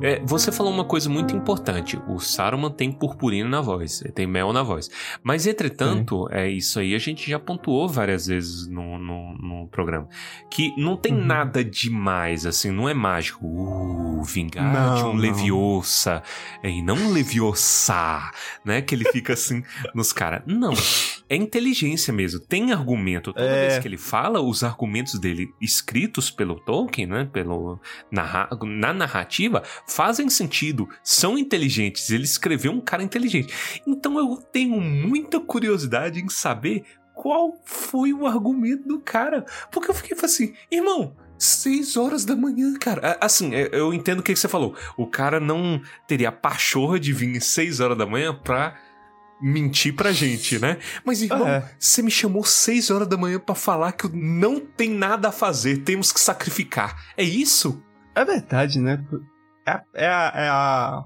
É, 0.00 0.20
você 0.24 0.52
falou 0.52 0.72
uma 0.72 0.84
coisa 0.84 1.08
muito 1.08 1.34
importante. 1.34 2.00
O 2.08 2.18
Saruman 2.20 2.70
tem 2.70 2.92
purpurina 2.92 3.48
na 3.48 3.60
voz, 3.60 4.02
tem 4.14 4.26
mel 4.26 4.52
na 4.52 4.62
voz. 4.62 4.88
Mas, 5.22 5.46
entretanto, 5.46 6.28
é 6.30 6.48
isso 6.48 6.78
aí 6.78 6.94
a 6.94 6.98
gente 6.98 7.28
já 7.28 7.38
pontuou 7.38 7.88
várias 7.88 8.26
vezes 8.26 8.66
no, 8.68 8.98
no, 8.98 9.34
no 9.38 9.68
programa. 9.68 10.08
Que 10.50 10.72
não 10.80 10.96
tem 10.96 11.12
Uhum. 11.12 11.24
nada 11.24 11.64
demais, 11.64 12.46
assim, 12.46 12.70
não 12.70 12.88
é 12.88 12.94
mágico. 12.94 13.44
Uh, 13.46 14.22
vingar 14.22 14.96
de 14.96 15.04
um. 15.04 15.16
Leviosa. 15.16 16.22
É, 16.62 16.70
E 16.70 16.82
não 16.82 17.12
Leviosa, 17.12 18.30
né? 18.64 18.80
Que 18.82 18.94
ele 18.94 19.04
fica 19.10 19.32
assim 19.32 19.62
nos 19.94 20.12
caras. 20.12 20.42
Não. 20.46 20.72
É 21.28 21.36
inteligência 21.36 22.12
mesmo. 22.12 22.40
Tem 22.40 22.72
argumento. 22.72 23.32
Toda 23.32 23.44
É. 23.46 23.68
vez 23.68 23.78
que 23.80 23.88
ele 23.88 23.98
fala, 23.98 24.40
os 24.40 24.62
argumentos 24.62 25.18
dele 25.18 25.52
escritos 25.60 26.30
pelo 26.30 26.54
Tolkien, 26.60 27.06
né? 27.06 27.28
Pelo, 27.32 27.80
narra 28.10 28.48
na 28.64 28.92
narrativa, 28.92 29.62
fazem 29.88 30.28
sentido. 30.30 30.88
São 31.02 31.36
inteligentes. 31.36 32.10
Ele 32.10 32.24
escreveu 32.24 32.70
um 32.70 32.80
cara 32.80 33.02
inteligente. 33.02 33.52
Então 33.86 34.18
eu 34.18 34.36
tenho 34.36 34.80
muita 34.80 35.40
curiosidade 35.40 36.20
em 36.20 36.28
saber 36.28 36.84
qual 37.14 37.60
foi 37.64 38.12
o 38.12 38.26
argumento 38.26 38.86
do 38.86 39.00
cara. 39.00 39.44
Porque 39.72 39.90
eu 39.90 39.94
fiquei 39.94 40.16
assim, 40.22 40.54
irmão. 40.70 41.16
Seis 41.40 41.96
horas 41.96 42.24
da 42.24 42.34
manhã, 42.34 42.74
cara. 42.80 43.16
Assim, 43.20 43.54
é, 43.54 43.68
eu 43.72 43.94
entendo 43.94 44.18
o 44.18 44.22
que 44.24 44.34
você 44.34 44.48
falou. 44.48 44.74
O 44.96 45.06
cara 45.06 45.38
não 45.38 45.80
teria 46.06 46.30
a 46.30 46.32
pachorra 46.32 46.98
de 46.98 47.12
vir 47.12 47.36
às 47.36 47.46
seis 47.46 47.78
horas 47.78 47.96
da 47.96 48.04
manhã 48.04 48.34
pra 48.34 48.76
mentir 49.40 49.94
pra 49.94 50.10
gente, 50.10 50.58
né? 50.58 50.78
Mas, 51.04 51.22
irmão, 51.22 51.46
É. 51.46 51.64
você 51.78 52.02
me 52.02 52.10
chamou 52.10 52.42
seis 52.42 52.90
horas 52.90 53.06
da 53.06 53.16
manhã 53.16 53.38
pra 53.38 53.54
falar 53.54 53.92
que 53.92 54.08
não 54.12 54.58
tem 54.58 54.90
nada 54.90 55.28
a 55.28 55.32
fazer, 55.32 55.78
temos 55.84 56.10
que 56.10 56.18
sacrificar. 56.20 57.00
É 57.16 57.22
isso? 57.22 57.80
É 58.16 58.24
verdade, 58.24 58.80
né? 58.80 59.00
É, 59.94 60.04
é, 60.04 60.06
a, 60.06 60.32
é 60.34 60.48
a. 60.48 61.04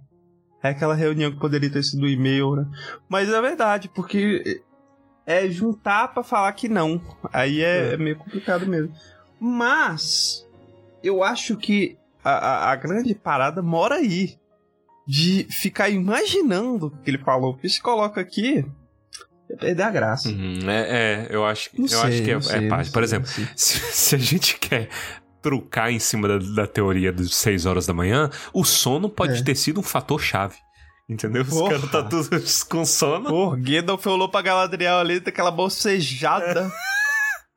É 0.65 0.69
aquela 0.69 0.95
reunião 0.95 1.33
que 1.33 1.41
poderia 1.41 1.71
ter 1.71 1.83
sido 1.83 2.07
e-mail, 2.07 2.55
né? 2.55 2.67
Mas 3.09 3.29
é 3.29 3.41
verdade, 3.41 3.89
porque 3.93 4.63
é 5.27 5.49
juntar 5.49 6.09
pra 6.15 6.23
falar 6.23 6.53
que 6.53 6.69
não. 6.69 7.01
Aí 7.33 7.61
é, 7.61 7.91
É. 7.91 7.93
é 7.95 7.97
meio 7.97 8.17
complicado 8.17 8.65
mesmo. 8.67 8.95
Mas 9.41 10.47
eu 11.03 11.23
acho 11.25 11.57
que 11.57 11.99
a, 12.25 12.31
a, 12.31 12.71
a 12.73 12.77
grande 12.77 13.15
parada 13.15 13.61
mora 13.63 13.97
aí. 13.97 14.37
De 15.05 15.49
ficar 15.51 15.91
imaginando 15.91 16.87
o 16.87 16.91
que 16.91 17.11
ele 17.11 17.19
falou. 17.19 17.55
Porque 17.55 17.69
se 17.69 17.83
coloca 17.83 18.21
aqui, 18.21 18.65
é 19.51 19.57
perder 19.57 19.83
a 19.83 19.91
graça. 19.91 20.29
Uhum, 20.29 20.71
é, 20.71 21.25
é, 21.25 21.27
eu 21.29 21.45
acho, 21.45 21.71
Não 21.77 21.87
eu 21.87 21.89
sei, 21.89 21.99
acho 22.01 22.23
que 22.23 22.31
é, 22.31 22.35
não 22.35 22.41
sei, 22.43 22.67
é 22.67 22.69
parte. 22.69 22.93
Por 22.93 23.03
exemplo, 23.03 23.29
se, 23.57 23.79
se 23.81 24.15
a 24.15 24.19
gente 24.19 24.61
quer 24.61 24.89
trucar 25.43 25.91
em 25.91 25.99
cima 25.99 26.29
da, 26.29 26.39
da 26.39 26.67
teoria 26.67 27.13
dos 27.13 27.35
6 27.35 27.67
horas 27.67 27.87
da 27.87 27.93
manhã, 27.93 28.31
o 28.55 28.65
sono 28.65 29.09
pode 29.09 29.41
É. 29.41 29.43
ter 29.43 29.55
sido 29.57 29.81
um 29.81 29.83
fator 29.83 30.21
chave. 30.21 30.55
Entendeu? 31.09 31.43
Os 31.43 31.49
Porra. 31.49 31.73
caras 31.75 31.91
tá 31.91 32.03
tudo 32.05 32.29
com 32.71 32.85
sono. 32.87 33.29
Pô, 33.29 33.51
Gandalf 33.59 34.07
olhou 34.07 34.29
pra 34.29 34.41
Galadriel 34.41 34.99
ali, 34.99 35.19
daquela 35.21 35.51
bocejada. 35.51 36.71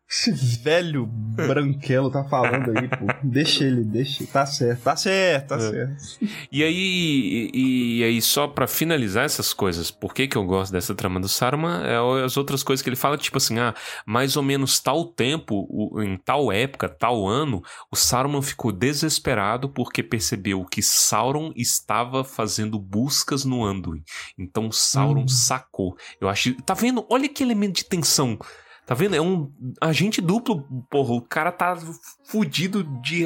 Esse 0.08 0.32
velho 0.62 1.08
branquelo 1.08 2.12
tá 2.12 2.24
falando 2.26 2.70
aí, 2.78 2.88
pô. 2.88 3.08
Deixa 3.24 3.64
ele, 3.64 3.84
deixa. 3.84 4.26
Tá 4.28 4.46
certo, 4.46 4.82
tá 4.84 4.96
certo, 4.96 5.48
tá 5.48 5.56
É. 5.56 5.60
certo. 5.60 6.04
E 6.52 6.64
aí, 6.64 7.50
e, 7.54 7.98
e 8.00 8.04
aí 8.04 8.22
só 8.22 8.48
pra 8.48 8.68
finalizar 8.68 9.26
essas 9.26 9.52
coisas, 9.52 9.90
por 9.90 10.14
que 10.14 10.28
que 10.28 10.38
eu 10.38 10.46
gosto 10.46 10.72
dessa 10.72 10.94
trama 10.94 11.20
do 11.20 11.28
Saruman? 11.28 11.82
É 11.84 12.24
as 12.24 12.38
outras 12.38 12.62
coisas 12.62 12.84
que 12.84 12.90
ele 12.90 12.96
fala, 12.96 13.18
tipo 13.18 13.38
assim, 13.38 13.58
ah, 13.58 13.74
mais 14.06 14.38
ou 14.38 14.44
menos 14.44 14.80
tal 14.80 15.06
tempo, 15.06 15.68
em 16.00 16.18
tal 16.18 16.52
época, 16.52 16.88
tal 16.88 17.28
ano, 17.28 17.64
o 17.92 17.96
Saruman 17.96 18.44
ficou 18.44 18.72
desesperado 18.72 19.70
porque 19.70 20.04
percebeu 20.04 20.64
que 20.66 20.84
Sauron 20.84 21.52
estava 21.56 22.24
fazendo 22.24 22.78
buscas 22.80 23.44
no 23.44 23.66
Anduin. 23.66 24.04
Então 24.38 24.72
Sauron 24.72 25.24
Hum. 25.24 25.28
sacou. 25.28 25.98
Eu 26.22 26.30
acho, 26.30 26.54
tá 26.62 26.76
vendo? 26.76 27.04
Olha 27.10 27.28
que 27.28 27.42
elemento 27.44 27.78
de 27.78 27.86
tensão. 27.86 28.38
Tá 28.86 28.94
vendo? 28.94 29.16
É 29.16 29.22
um 29.22 29.52
agente 29.82 30.22
duplo, 30.22 30.64
porra. 30.90 31.14
O 31.14 31.22
cara 31.22 31.52
tá 31.52 31.76
fudido 32.24 32.84
de, 33.02 33.26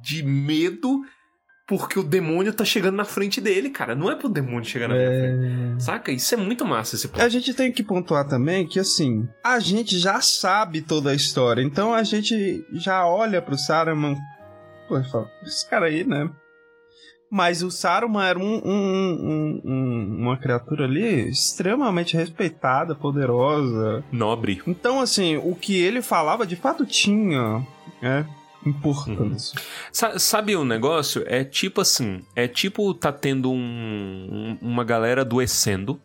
de 0.00 0.22
medo 0.22 1.02
porque 1.66 1.98
o 1.98 2.02
demônio 2.02 2.52
tá 2.52 2.64
chegando 2.64 2.96
na 2.96 3.04
frente 3.04 3.40
dele, 3.40 3.70
cara. 3.70 3.94
Não 3.94 4.10
é 4.10 4.14
pro 4.14 4.28
demônio 4.28 4.64
chegar 4.64 4.88
na 4.88 4.94
minha 4.94 5.08
frente. 5.08 5.82
Saca? 5.82 6.12
Isso 6.12 6.34
é 6.34 6.36
muito 6.36 6.64
massa 6.64 6.94
esse 6.94 7.10
A 7.14 7.28
gente 7.28 7.54
tem 7.54 7.72
que 7.72 7.82
pontuar 7.82 8.28
também 8.28 8.66
que, 8.66 8.78
assim, 8.78 9.26
a 9.42 9.58
gente 9.58 9.98
já 9.98 10.20
sabe 10.20 10.82
toda 10.82 11.10
a 11.10 11.14
história. 11.14 11.62
Então 11.62 11.92
a 11.92 12.02
gente 12.02 12.64
já 12.72 13.06
olha 13.06 13.40
pro 13.40 13.56
Saruman. 13.56 14.16
Pô, 14.86 14.98
e 14.98 15.10
fala, 15.10 15.28
esse 15.42 15.68
cara 15.68 15.86
aí, 15.86 16.04
né? 16.04 16.30
Mas 17.36 17.64
o 17.64 17.70
Saruman 17.70 18.24
era 18.24 18.38
um, 18.38 18.60
um- 18.64 18.70
um- 19.24 19.60
um- 19.64 20.16
uma 20.20 20.36
criatura 20.36 20.84
ali 20.84 21.28
extremamente 21.28 22.16
respeitada, 22.16 22.94
poderosa. 22.94 24.04
Nobre. 24.12 24.62
Então, 24.68 25.00
assim, 25.00 25.36
o 25.38 25.52
que 25.56 25.76
ele 25.76 26.00
falava 26.00 26.46
de 26.46 26.54
fato 26.54 26.86
tinha, 26.86 27.66
né? 28.00 28.24
Importância. 28.64 29.58
Sa- 29.90 30.16
sabe 30.16 30.54
o 30.54 30.64
negócio? 30.64 31.24
É 31.26 31.42
tipo 31.42 31.80
assim: 31.80 32.20
é 32.36 32.46
tipo 32.46 32.94
tá 32.94 33.10
tendo 33.10 33.50
um- 33.50 33.56
um- 34.52 34.58
uma 34.62 34.84
galera 34.84 35.22
adoecendo 35.22 36.00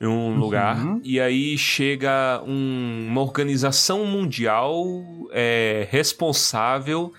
em 0.00 0.06
um 0.06 0.36
lugar 0.36 0.76
e 1.02 1.18
aí 1.18 1.58
chega 1.58 2.40
um- 2.46 3.06
uma 3.10 3.20
organização 3.22 4.06
mundial 4.06 4.76
é, 5.32 5.88
responsável 5.90 7.12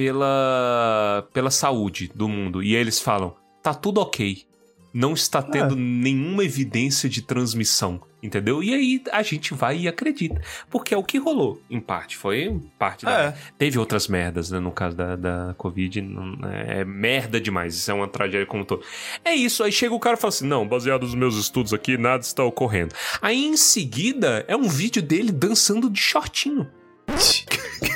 pela, 0.00 1.28
pela 1.34 1.50
saúde 1.50 2.10
do 2.14 2.26
mundo. 2.26 2.62
E 2.62 2.74
eles 2.74 2.98
falam: 2.98 3.34
tá 3.62 3.74
tudo 3.74 4.00
ok. 4.00 4.44
Não 4.92 5.12
está 5.12 5.40
tendo 5.40 5.76
nenhuma 5.76 6.42
evidência 6.44 7.08
de 7.08 7.22
transmissão, 7.22 8.00
entendeu? 8.20 8.60
E 8.60 8.74
aí 8.74 9.00
a 9.12 9.22
gente 9.22 9.54
vai 9.54 9.78
e 9.78 9.86
acredita. 9.86 10.40
Porque 10.68 10.92
é 10.92 10.96
o 10.96 11.04
que 11.04 11.16
rolou, 11.16 11.62
em 11.70 11.78
parte. 11.78 12.16
Foi 12.16 12.58
parte 12.76 13.04
da. 13.04 13.26
É. 13.26 13.34
Teve 13.56 13.78
outras 13.78 14.08
merdas, 14.08 14.50
né? 14.50 14.58
No 14.58 14.72
caso 14.72 14.96
da, 14.96 15.14
da 15.14 15.54
Covid. 15.56 16.00
não- 16.02 16.36
É 16.50 16.84
merda 16.84 17.40
demais. 17.40 17.76
Isso 17.76 17.88
é 17.88 17.94
uma 17.94 18.08
tragédia 18.08 18.46
como 18.46 18.62
um 18.62 18.66
todo. 18.66 18.82
É 19.24 19.32
isso. 19.32 19.62
Aí 19.62 19.70
chega 19.70 19.94
o 19.94 20.00
cara 20.00 20.16
e 20.16 20.20
fala 20.20 20.30
assim: 20.30 20.46
não, 20.48 20.66
baseado 20.66 21.02
nos 21.02 21.14
meus 21.14 21.36
estudos 21.36 21.72
aqui, 21.72 21.96
nada 21.96 22.22
está 22.24 22.42
ocorrendo. 22.42 22.92
Aí 23.22 23.44
em 23.46 23.56
seguida 23.56 24.44
é 24.48 24.56
um 24.56 24.68
vídeo 24.68 25.02
dele 25.02 25.30
dançando 25.30 25.88
de 25.88 26.00
shortinho. 26.00 26.66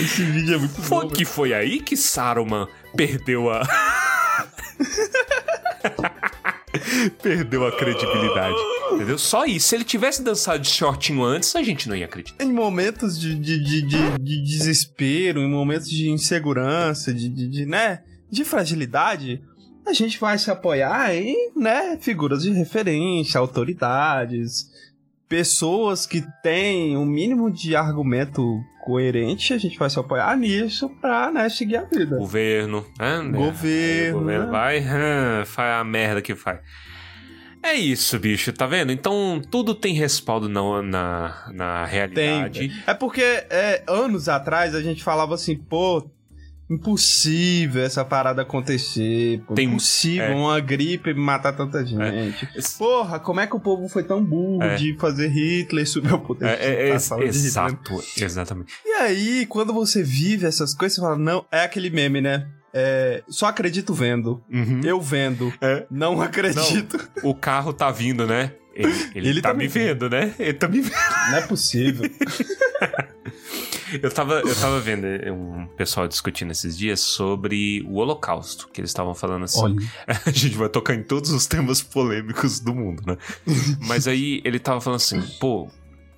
Esse 0.00 0.22
vídeo 0.24 0.54
é 0.54 0.58
muito 0.58 0.80
Foi 0.82 1.04
bom. 1.06 1.10
que 1.10 1.24
foi 1.24 1.52
aí 1.54 1.80
que 1.80 1.96
Saruman 1.96 2.68
perdeu 2.96 3.50
a. 3.50 3.62
perdeu 7.22 7.66
a 7.66 7.76
credibilidade. 7.76 8.54
Entendeu? 8.92 9.18
Só 9.18 9.44
isso. 9.44 9.68
Se 9.68 9.74
ele 9.74 9.84
tivesse 9.84 10.22
dançado 10.22 10.60
de 10.60 10.68
shortinho 10.68 11.22
antes, 11.22 11.54
a 11.56 11.62
gente 11.62 11.88
não 11.88 11.96
ia 11.96 12.04
acreditar. 12.06 12.42
Em 12.44 12.52
momentos 12.52 13.18
de, 13.18 13.34
de, 13.34 13.58
de, 13.62 13.82
de- 13.82 14.18
de 14.18 14.42
desespero, 14.42 15.40
em 15.40 15.48
momentos 15.50 15.88
de 15.90 16.08
insegurança, 16.10 17.12
de, 17.12 17.28
de, 17.28 17.48
de, 17.48 17.66
né, 17.66 18.00
de 18.30 18.44
fragilidade, 18.44 19.42
a 19.86 19.92
gente 19.92 20.18
vai 20.18 20.38
se 20.38 20.50
apoiar 20.50 21.14
em, 21.14 21.52
né, 21.56 21.98
figuras 22.00 22.42
de 22.42 22.50
referência, 22.52 23.38
autoridades, 23.40 24.70
pessoas 25.28 26.06
que 26.06 26.22
têm 26.42 26.96
o 26.96 27.04
mínimo 27.04 27.50
de 27.50 27.76
argumento 27.76 28.42
coerente, 28.84 29.52
a 29.52 29.58
gente 29.58 29.78
vai 29.78 29.90
se 29.90 29.98
apoiar 29.98 30.34
nisso 30.36 30.88
pra, 31.00 31.30
né, 31.30 31.48
seguir 31.48 31.76
a 31.76 31.84
vida. 31.84 32.16
Governo, 32.16 32.86
né? 32.98 33.20
Governo, 33.30 34.16
O 34.16 34.20
governo 34.20 34.50
vai, 34.50 34.80
hum, 34.80 35.44
faz 35.46 35.80
a 35.80 35.84
merda 35.84 36.22
que 36.22 36.34
faz. 36.34 36.60
É 37.62 37.74
isso, 37.74 38.18
bicho, 38.18 38.52
tá 38.52 38.66
vendo? 38.66 38.92
Então 38.92 39.42
tudo 39.50 39.74
tem 39.74 39.92
respaldo 39.92 40.48
na, 40.48 40.80
na, 40.82 41.50
na 41.52 41.84
Tem. 41.84 41.92
realidade. 41.92 42.82
É 42.86 42.94
porque 42.94 43.20
é, 43.20 43.82
anos 43.86 44.28
atrás 44.28 44.74
a 44.74 44.80
gente 44.80 45.02
falava 45.02 45.34
assim, 45.34 45.56
pô, 45.56 46.08
impossível 46.70 47.82
essa 47.82 48.04
parada 48.04 48.42
acontecer. 48.42 49.40
Pô, 49.46 49.54
Tem- 49.54 49.68
impossível 49.68 50.24
é. 50.24 50.34
uma 50.34 50.60
gripe 50.60 51.14
matar 51.14 51.52
tanta 51.52 51.84
gente. 51.84 52.46
Porra, 52.78 53.18
como 53.18 53.40
é 53.40 53.46
que 53.46 53.56
o 53.56 53.60
povo 53.60 53.88
foi 53.88 54.02
tão 54.02 54.24
burro 54.24 54.62
É. 54.62 54.76
de 54.76 54.96
fazer 54.98 55.28
Hitler 55.28 55.88
subir 55.88 56.12
o 56.12 56.18
poder? 56.20 56.46
É, 56.46 56.52
é, 56.52 56.88
é, 56.90 56.94
exato, 57.24 58.02
exatamente. 58.16 58.72
E 58.84 58.90
aí, 58.94 59.46
quando 59.46 59.72
você 59.72 60.02
vive 60.02 60.46
essas 60.46 60.74
coisas, 60.74 60.96
você 60.96 61.00
fala, 61.02 61.16
não, 61.16 61.44
é 61.50 61.62
aquele 61.62 61.90
meme, 61.90 62.20
né? 62.20 62.48
É, 62.72 63.22
só 63.28 63.46
acredito 63.46 63.94
vendo. 63.94 64.42
Uhum. 64.52 64.80
Eu 64.84 65.00
vendo. 65.00 65.52
É. 65.60 65.86
Não 65.90 66.20
acredito. 66.20 66.98
O 67.22 67.34
carro 67.34 67.72
tá 67.72 67.90
vindo, 67.90 68.26
né? 68.26 68.52
Ele, 68.78 69.10
ele 69.14 69.28
Ele 69.28 69.42
tá, 69.42 69.48
tá 69.48 69.54
me 69.54 69.64
me 69.64 69.68
vendo, 69.68 70.08
né? 70.08 70.34
Ele 70.38 70.54
tá 70.54 70.68
me 70.68 70.80
vendo. 70.80 70.94
Não 71.30 71.36
é 71.36 71.40
possível. 71.42 72.08
Eu 74.02 74.10
tava, 74.10 74.40
eu 74.40 74.54
tava 74.54 74.78
vendo 74.80 75.06
um 75.32 75.66
pessoal 75.68 76.06
discutindo 76.06 76.50
esses 76.50 76.76
dias 76.76 77.00
sobre 77.00 77.82
o 77.88 77.96
Holocausto, 77.96 78.68
que 78.68 78.82
eles 78.82 78.90
estavam 78.90 79.14
falando 79.14 79.44
assim. 79.44 79.62
Olha. 79.62 79.76
A 80.26 80.30
gente 80.30 80.56
vai 80.56 80.68
tocar 80.68 80.94
em 80.94 81.02
todos 81.02 81.30
os 81.30 81.46
temas 81.46 81.80
polêmicos 81.80 82.60
do 82.60 82.74
mundo, 82.74 83.02
né? 83.06 83.16
Mas 83.86 84.06
aí 84.06 84.42
ele 84.44 84.58
tava 84.58 84.78
falando 84.80 84.98
assim, 84.98 85.22
pô, 85.40 85.70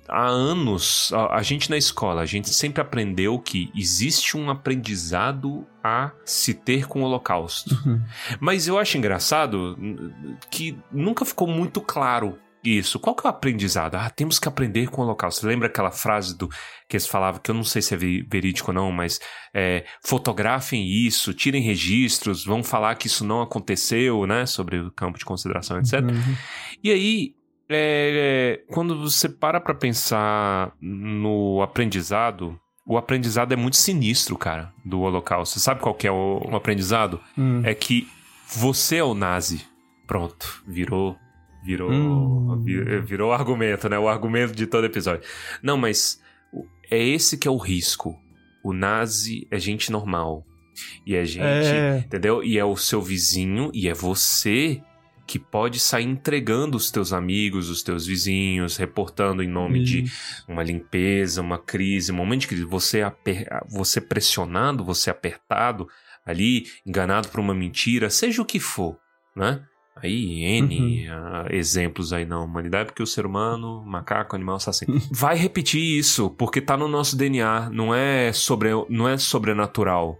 há 0.07 0.27
anos, 0.27 1.11
a, 1.13 1.37
a 1.37 1.41
gente 1.41 1.69
na 1.69 1.77
escola, 1.77 2.21
a 2.21 2.25
gente 2.25 2.49
sempre 2.49 2.81
aprendeu 2.81 3.39
que 3.39 3.71
existe 3.73 4.35
um 4.35 4.49
aprendizado 4.49 5.65
a 5.81 6.11
se 6.25 6.53
ter 6.53 6.87
com 6.87 7.01
o 7.01 7.05
Holocausto. 7.05 7.73
Mas 8.39 8.67
eu 8.67 8.77
acho 8.77 8.97
engraçado 8.97 9.79
que 10.49 10.77
nunca 10.91 11.23
ficou 11.23 11.47
muito 11.47 11.79
claro 11.79 12.37
isso. 12.63 12.99
Qual 12.99 13.15
que 13.15 13.25
é 13.25 13.29
o 13.29 13.33
aprendizado? 13.33 13.95
Ah, 13.95 14.09
temos 14.09 14.39
que 14.39 14.47
aprender 14.47 14.87
com 14.89 15.01
o 15.01 15.05
Holocausto. 15.05 15.41
Você 15.41 15.47
lembra 15.47 15.67
aquela 15.67 15.91
frase 15.91 16.37
do 16.37 16.47
que 16.87 16.95
eles 16.97 17.07
falavam, 17.07 17.41
que 17.41 17.49
eu 17.51 17.55
não 17.55 17.63
sei 17.63 17.81
se 17.81 17.93
é 17.93 17.97
ve- 17.97 18.25
verídico 18.29 18.71
ou 18.71 18.75
não, 18.75 18.91
mas 18.91 19.19
é, 19.53 19.85
fotografem 20.05 20.85
isso, 20.85 21.33
tirem 21.33 21.61
registros, 21.61 22.45
vão 22.45 22.63
falar 22.63 22.95
que 22.95 23.07
isso 23.07 23.25
não 23.25 23.41
aconteceu, 23.41 24.25
né? 24.27 24.45
Sobre 24.45 24.79
o 24.79 24.91
campo 24.91 25.17
de 25.17 25.25
consideração, 25.25 25.79
etc. 25.79 26.01
Uhum. 26.01 26.35
E 26.83 26.91
aí, 26.91 27.35
é, 27.69 28.59
é, 28.67 28.73
quando 28.73 28.99
você 28.99 29.29
para 29.29 29.59
pra 29.61 29.73
pensar 29.73 30.73
no 30.81 31.61
aprendizado, 31.61 32.59
o 32.85 32.97
aprendizado 32.97 33.53
é 33.53 33.55
muito 33.55 33.77
sinistro, 33.77 34.37
cara, 34.37 34.73
do 34.83 35.01
Holocausto. 35.01 35.53
Você 35.57 35.63
sabe 35.63 35.79
qual 35.81 35.95
que 35.95 36.07
é 36.07 36.11
o, 36.11 36.41
o 36.51 36.55
aprendizado? 36.55 37.21
Hum. 37.37 37.61
É 37.63 37.73
que 37.73 38.07
você 38.47 38.97
é 38.97 39.03
o 39.03 39.13
nazi. 39.13 39.65
Pronto, 40.05 40.61
virou. 40.67 41.15
Virou. 41.63 41.91
Hum. 41.91 42.61
vi- 42.63 42.99
Virou 43.01 43.31
argumento, 43.31 43.87
né? 43.89 43.97
O 43.99 44.07
argumento 44.09 44.53
de 44.55 44.65
todo 44.65 44.85
episódio. 44.85 45.23
Não, 45.61 45.77
mas 45.77 46.19
é 46.89 46.97
esse 47.01 47.37
que 47.37 47.47
é 47.47 47.51
o 47.51 47.57
risco. 47.57 48.15
O 48.63 48.73
nazi 48.73 49.47
é 49.51 49.59
gente 49.59 49.91
normal. 49.91 50.45
E 51.05 51.15
é 51.15 51.25
gente. 51.25 51.43
É. 51.43 52.03
Entendeu? 52.05 52.43
E 52.43 52.57
é 52.57 52.65
o 52.65 52.75
seu 52.75 53.01
vizinho 53.01 53.69
e 53.73 53.87
é 53.87 53.93
você 53.93 54.81
que 55.27 55.37
pode 55.39 55.79
sair 55.79 56.03
entregando 56.05 56.75
os 56.75 56.91
teus 56.91 57.13
amigos, 57.13 57.69
os 57.69 57.81
teus 57.83 58.05
vizinhos, 58.05 58.75
reportando 58.75 59.41
em 59.41 59.47
nome 59.47 59.81
de 59.83 60.03
uma 60.47 60.61
limpeza, 60.63 61.41
uma 61.41 61.57
crise, 61.57 62.11
um 62.11 62.15
momento 62.15 62.41
de 62.41 62.47
crise. 62.47 62.63
Você, 62.65 63.01
aper- 63.01 63.47
você 63.69 64.01
pressionado, 64.01 64.83
você 64.83 65.09
apertado 65.09 65.87
ali, 66.25 66.65
enganado 66.85 67.29
por 67.29 67.39
uma 67.39 67.53
mentira, 67.53 68.09
seja 68.09 68.41
o 68.41 68.45
que 68.45 68.59
for, 68.59 68.97
né? 69.35 69.63
Aí, 70.03 70.43
N 70.43 71.07
ah, 71.09 71.45
exemplos 71.49 72.11
aí 72.11 72.25
na 72.25 72.39
humanidade, 72.39 72.87
porque 72.87 73.03
o 73.03 73.07
ser 73.07 73.25
humano, 73.25 73.83
macaco, 73.85 74.35
animal, 74.35 74.55
assassino. 74.55 74.99
Vai 75.11 75.35
repetir 75.37 75.81
isso, 75.81 76.29
porque 76.31 76.59
tá 76.59 76.75
no 76.75 76.87
nosso 76.87 77.15
DNA, 77.15 77.69
não 77.69 77.93
é, 77.93 78.33
sobre, 78.33 78.69
não 78.89 79.07
é 79.07 79.17
sobrenatural. 79.17 80.17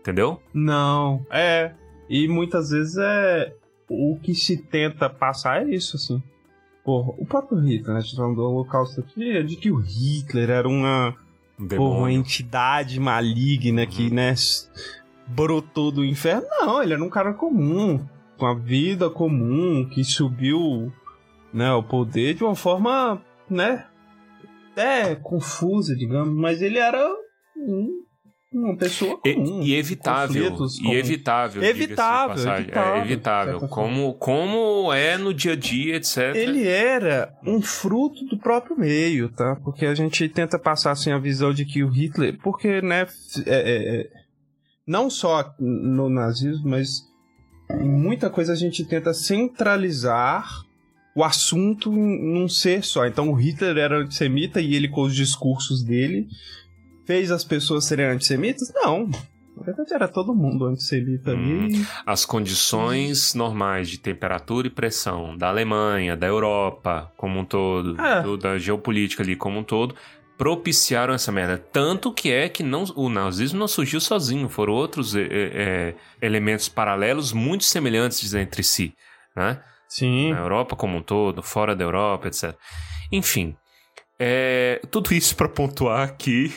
Entendeu? 0.00 0.42
Não, 0.52 1.24
é. 1.30 1.72
E 2.08 2.28
muitas 2.28 2.70
vezes 2.70 2.96
é. 2.98 3.54
O 3.88 4.18
que 4.22 4.34
se 4.34 4.56
tenta 4.56 5.08
passar 5.08 5.62
é 5.62 5.74
isso, 5.74 5.96
assim. 5.96 6.22
Porra, 6.84 7.14
o 7.16 7.24
próprio 7.24 7.58
Hitler, 7.58 7.94
né? 7.94 7.98
A 7.98 8.00
gente 8.00 8.12
tá 8.12 8.22
falando 8.22 8.36
do 8.36 8.42
Holocausto 8.42 9.00
aqui, 9.00 9.38
é 9.38 9.42
de 9.42 9.56
que 9.56 9.70
o 9.70 9.76
Hitler 9.76 10.50
era 10.50 10.68
uma, 10.68 11.14
Um 11.58 11.66
porra, 11.66 11.98
uma 12.00 12.12
entidade 12.12 13.00
maligna 13.00 13.86
que, 13.86 14.10
né, 14.10 14.34
brotou 15.26 15.90
do 15.90 16.04
inferno. 16.04 16.46
Não, 16.50 16.82
ele 16.82 16.92
era 16.92 17.02
um 17.02 17.08
cara 17.08 17.32
comum, 17.32 18.06
com 18.38 18.46
a 18.46 18.54
vida 18.54 19.08
comum, 19.10 19.88
que 19.88 20.02
subiu, 20.04 20.92
né, 21.52 21.72
o 21.72 21.82
poder 21.82 22.34
de 22.34 22.42
uma 22.44 22.54
forma, 22.54 23.22
né, 23.48 23.86
até 24.72 25.14
confusa, 25.16 25.94
digamos, 25.94 26.34
mas 26.34 26.60
ele 26.60 26.78
era 26.78 27.08
um- 27.56 28.02
uma 28.52 28.76
pessoa 28.76 29.18
E, 29.24 29.34
comum. 29.34 29.62
e 29.62 29.74
evitável. 29.74 30.42
E 30.82 30.94
evitável. 30.94 31.60
de 31.62 31.68
Evitável, 31.68 32.28
passagem. 32.36 32.62
evitável, 32.66 32.94
É 32.94 33.00
evitável. 33.04 33.60
Como, 33.68 34.14
como 34.14 34.92
é 34.92 35.16
no 35.18 35.34
dia 35.34 35.52
a 35.52 35.56
dia, 35.56 35.96
etc. 35.96 36.34
Ele 36.36 36.64
era 36.66 37.32
um 37.44 37.60
fruto 37.60 38.24
do 38.26 38.38
próprio 38.38 38.78
meio, 38.78 39.28
tá? 39.32 39.56
Porque 39.64 39.84
a 39.86 39.94
gente 39.94 40.28
tenta 40.28 40.56
passar 40.56 40.92
assim 40.92 41.10
a 41.10 41.18
visão 41.18 41.52
de 41.52 41.64
que 41.64 41.82
o 41.82 41.88
Hitler, 41.88 42.38
porque 42.42 42.80
né, 42.80 43.08
é, 43.44 43.50
é, 43.54 44.00
é, 44.02 44.10
não 44.86 45.10
só 45.10 45.52
no 45.58 46.08
nazismo, 46.08 46.68
mas 46.70 47.00
em 47.70 47.88
muita 47.88 48.28
coisa 48.30 48.52
a 48.52 48.56
gente 48.56 48.84
tenta 48.84 49.12
centralizar 49.14 50.62
o 51.14 51.22
assunto 51.22 51.90
num 51.92 52.48
ser 52.48 52.82
só. 52.84 53.06
Então 53.06 53.30
o 53.30 53.34
Hitler 53.34 53.76
era 53.76 53.98
antissemita 53.98 54.60
e 54.60 54.74
ele 54.74 54.88
com 54.88 55.02
os 55.02 55.14
discursos 55.14 55.82
dele 55.82 56.26
fez 57.06 57.30
as 57.30 57.44
pessoas 57.44 57.84
serem 57.84 58.06
antissemitas? 58.06 58.72
Não. 58.74 59.08
Na 59.56 59.62
verdade 59.62 59.94
era 59.94 60.08
todo 60.08 60.34
mundo 60.34 60.66
antissemita 60.66 61.30
ali. 61.30 61.86
As 62.04 62.24
condições 62.24 63.34
normais 63.34 63.88
de 63.88 63.98
temperatura 63.98 64.66
e 64.66 64.70
pressão 64.70 65.36
da 65.36 65.48
Alemanha, 65.48 66.16
da 66.16 66.26
Europa 66.26 67.12
como 67.16 67.38
um 67.38 67.44
todo, 67.44 67.96
É. 68.00 68.36
da 68.36 68.58
geopolítica 68.58 69.22
ali 69.22 69.36
como 69.36 69.60
um 69.60 69.62
todo, 69.62 69.94
propiciaram 70.36 71.14
essa 71.14 71.30
merda. 71.30 71.58
Tanto 71.58 72.12
que 72.12 72.30
é 72.30 72.48
que 72.48 72.62
não, 72.62 72.84
o 72.96 73.08
nazismo 73.08 73.58
não 73.58 73.68
surgiu 73.68 74.00
sozinho, 74.00 74.48
foram 74.48 74.72
outros 74.72 75.14
é, 75.14 75.28
é, 75.30 75.94
elementos 76.20 76.68
paralelos 76.68 77.32
muito 77.32 77.64
semelhantes 77.64 78.34
entre 78.34 78.62
si, 78.62 78.94
né? 79.36 79.60
Sim. 79.88 80.32
na 80.32 80.40
Europa 80.40 80.74
como 80.74 80.98
um 80.98 81.02
todo, 81.02 81.40
fora 81.42 81.76
da 81.76 81.84
Europa, 81.84 82.26
etc. 82.26 82.54
Enfim, 83.12 83.56
é, 84.18 84.80
tudo 84.90 85.12
isso 85.12 85.34
para 85.36 85.48
pontuar 85.48 86.02
aqui 86.08 86.52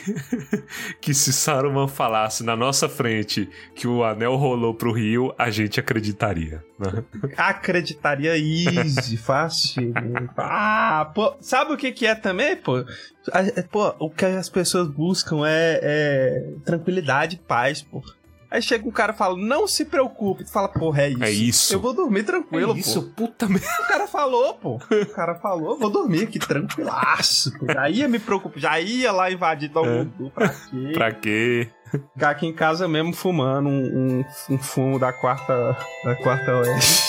que 1.00 1.12
se 1.12 1.32
Saruman 1.32 1.88
falasse 1.88 2.44
na 2.44 2.54
nossa 2.56 2.88
frente 2.88 3.48
que 3.74 3.86
o 3.88 4.04
anel 4.04 4.36
rolou 4.36 4.74
pro 4.74 4.92
rio, 4.92 5.34
a 5.36 5.50
gente 5.50 5.80
acreditaria. 5.80 6.62
né? 6.78 7.02
acreditaria 7.36 8.36
easy, 8.38 9.16
fácil. 9.18 9.92
Ah, 10.36 11.10
pô, 11.14 11.34
sabe 11.40 11.72
o 11.72 11.76
que 11.76 11.90
que 11.92 12.06
é 12.06 12.14
também, 12.14 12.56
pô? 12.56 12.84
A- 13.32 13.42
é, 13.42 13.62
Pô, 13.62 13.94
o 13.98 14.08
que 14.10 14.24
as 14.24 14.48
pessoas 14.48 14.88
buscam 14.88 15.40
é, 15.46 15.80
é 15.82 16.52
tranquilidade 16.64 17.36
e 17.36 17.38
paz, 17.46 17.82
pô. 17.82 18.02
Aí 18.50 18.62
chega 18.62 18.88
um 18.88 18.90
cara 18.90 19.12
e 19.12 19.16
fala, 19.16 19.36
não 19.36 19.66
se 19.68 19.84
preocupe. 19.84 20.42
Tu 20.44 20.50
fala, 20.50 20.68
porra, 20.68 21.02
é 21.02 21.08
isso. 21.10 21.22
É 21.24 21.30
isso. 21.30 21.74
Eu 21.74 21.80
vou 21.80 21.92
dormir 21.92 22.22
tranquilo, 22.22 22.74
é 22.74 22.78
isso, 22.78 23.02
pô. 23.02 23.26
puta 23.26 23.46
merda. 23.46 23.66
O 23.84 23.86
cara 23.88 24.06
falou, 24.08 24.54
pô. 24.54 24.76
O 24.76 25.06
cara 25.14 25.34
falou, 25.34 25.78
vou 25.78 25.90
dormir 25.90 26.22
aqui 26.22 26.38
tranquilaço. 26.38 27.52
Pô. 27.58 27.66
Já 27.70 27.90
ia 27.90 28.08
me 28.08 28.18
preocupar, 28.18 28.58
já 28.58 28.80
ia 28.80 29.12
lá 29.12 29.30
invadir 29.30 29.70
todo 29.70 29.86
É. 29.86 29.98
mundo. 30.04 30.30
Pra 30.34 30.48
quê? 30.48 30.90
Pra 30.94 31.12
quê? 31.12 31.68
Ficar 32.14 32.30
aqui 32.30 32.46
em 32.46 32.52
casa 32.54 32.88
mesmo 32.88 33.12
fumando 33.14 33.68
um, 33.68 34.20
um, 34.20 34.54
um 34.54 34.58
fumo 34.58 34.98
da 34.98 35.12
quarta, 35.12 35.76
da 36.04 36.16
quarta 36.16 36.54
oeste. 36.56 37.08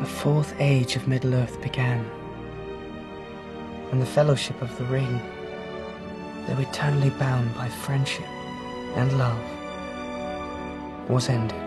The 0.00 0.06
fourth 0.06 0.52
age 0.60 0.96
of 0.96 1.08
Middle 1.08 1.34
Earth 1.34 1.60
began, 1.62 2.04
and 3.92 4.00
the 4.00 4.06
Fellowship 4.06 4.60
of 4.62 4.74
the 4.76 4.84
Ring, 4.84 5.20
though 6.46 6.58
eternally 6.60 7.10
bound 7.10 7.54
by 7.54 7.68
friendship 7.68 8.26
and 8.96 9.12
love, 9.18 9.42
was 11.08 11.28
ended. 11.28 11.58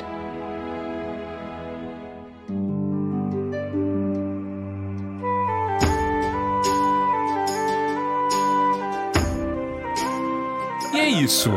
E 10.94 11.00
é 11.00 11.10
isso. 11.10 11.52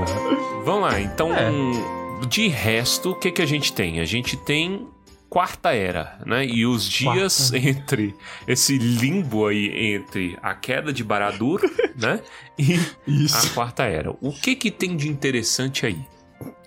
Vamos 0.65 0.83
lá, 0.91 1.01
então, 1.01 1.31
É. 1.33 2.27
de 2.27 2.49
resto, 2.49 3.13
o 3.13 3.15
que, 3.15 3.31
que 3.31 3.43
a 3.43 3.47
gente 3.47 3.73
tem? 3.73 4.01
A 4.01 4.05
gente 4.05 4.37
tem 4.37 4.87
quarta 5.29 5.75
era, 5.75 6.19
né? 6.25 6.45
E 6.47 6.67
os 6.67 6.89
dias 6.89 7.53
entre 7.53 8.15
esse 8.47 8.79
limbo 8.79 9.47
aí 9.47 9.95
entre 9.95 10.39
a 10.43 10.55
queda 10.55 10.93
de 10.93 11.05
Baradur, 11.05 11.61
né? 11.97 12.21
E 12.59 12.75
a 12.75 13.55
quarta 13.55 13.85
era. 13.85 14.11
O 14.21 14.33
que 14.33 14.55
que 14.55 14.71
tem 14.71 14.97
de 14.97 15.09
interessante 15.09 15.87
aí? 15.87 15.99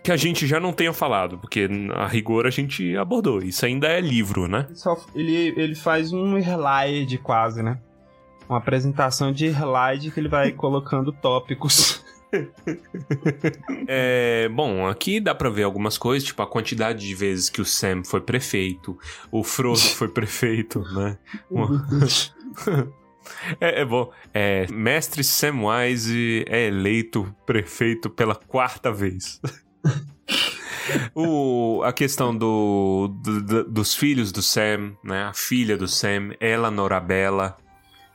Que 0.03 0.11
a 0.11 0.17
gente 0.17 0.47
já 0.47 0.59
não 0.59 0.73
tenha 0.73 0.93
falado, 0.93 1.37
porque 1.37 1.69
a 1.95 2.07
rigor 2.07 2.47
a 2.47 2.49
gente 2.49 2.95
abordou. 2.97 3.41
Isso 3.41 3.65
ainda 3.65 3.87
é 3.87 4.01
livro, 4.01 4.47
né? 4.47 4.67
Ele, 5.13 5.53
ele 5.55 5.75
faz 5.75 6.11
um 6.11 6.37
slide 6.37 7.17
quase, 7.19 7.61
né? 7.61 7.77
Uma 8.49 8.57
apresentação 8.57 9.31
de 9.31 9.47
slide 9.47 10.11
que 10.11 10.19
ele 10.19 10.27
vai 10.27 10.51
colocando 10.51 11.11
tópicos. 11.11 12.00
É, 13.87 14.49
bom, 14.49 14.87
aqui 14.87 15.19
dá 15.19 15.35
pra 15.35 15.49
ver 15.49 15.63
algumas 15.63 15.97
coisas, 15.97 16.25
tipo 16.27 16.41
a 16.41 16.47
quantidade 16.47 17.05
de 17.05 17.13
vezes 17.15 17.49
que 17.49 17.61
o 17.61 17.65
Sam 17.65 18.03
foi 18.03 18.21
prefeito, 18.21 18.97
o 19.31 19.43
Frodo 19.43 19.79
foi 19.79 20.07
prefeito, 20.13 20.79
né? 20.93 21.17
Uma- 21.49 21.85
É, 23.61 23.81
é 23.81 23.85
bom. 23.85 24.11
É, 24.33 24.65
Mestre 24.71 25.23
Samwise 25.23 26.43
é 26.47 26.67
eleito 26.67 27.33
prefeito 27.45 28.09
pela 28.09 28.33
quarta 28.33 28.91
vez. 28.91 29.39
o, 31.13 31.81
a 31.83 31.93
questão 31.93 32.35
do, 32.35 33.09
do- 33.23 33.41
do- 33.43 33.63
dos 33.69 33.93
filhos 33.95 34.31
do 34.31 34.41
Sam, 34.41 34.93
né? 35.03 35.23
A 35.25 35.33
filha 35.33 35.77
do 35.77 35.87
Sam, 35.87 36.31
ela 36.39 36.71
Norabella. 36.71 37.55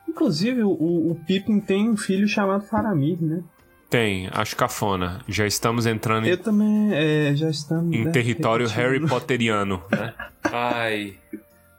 inclusive, 0.09 0.63
o, 0.65 0.71
o 0.71 1.21
Pippin 1.27 1.61
tem 1.61 1.89
um 1.89 1.97
filho 1.97 2.27
chamado 2.27 2.65
Faramir, 2.67 3.23
né? 3.23 3.43
Tem, 3.89 4.29
acho 4.33 4.57
cafona. 4.57 5.21
Já 5.29 5.47
estamos 5.47 5.87
entrando 5.87 6.27
em, 6.27 6.31
Eu 6.31 6.39
também, 6.39 6.91
é, 6.93 7.35
já 7.37 7.49
estamos... 7.49 7.95
em 7.95 8.05
né, 8.05 8.11
território 8.11 8.67
repetindo. 8.67 8.85
Harry 8.85 9.07
Potteriano, 9.09 9.83
né? 9.91 10.13
Ai, 10.45 11.15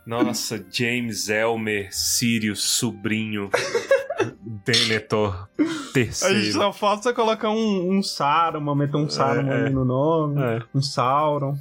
nossa, 0.05 0.63
James 0.71 1.27
Elmer, 1.27 1.89
Sirius, 1.91 2.63
sobrinho, 2.63 3.49
Denethor, 4.65 5.47
A 5.59 5.63
gente 5.63 5.91
terceiro. 5.93 6.51
só 6.53 6.73
falta 6.73 7.13
colocar 7.13 7.49
um, 7.49 7.97
um 7.97 8.01
Saruman, 8.01 8.75
meter 8.75 8.95
um 8.97 9.09
Saruman 9.09 9.51
é. 9.51 9.65
ali 9.65 9.69
no 9.69 9.83
nome, 9.85 10.41
É. 10.41 10.61
um 10.73 10.81
Sauron. 10.81 11.57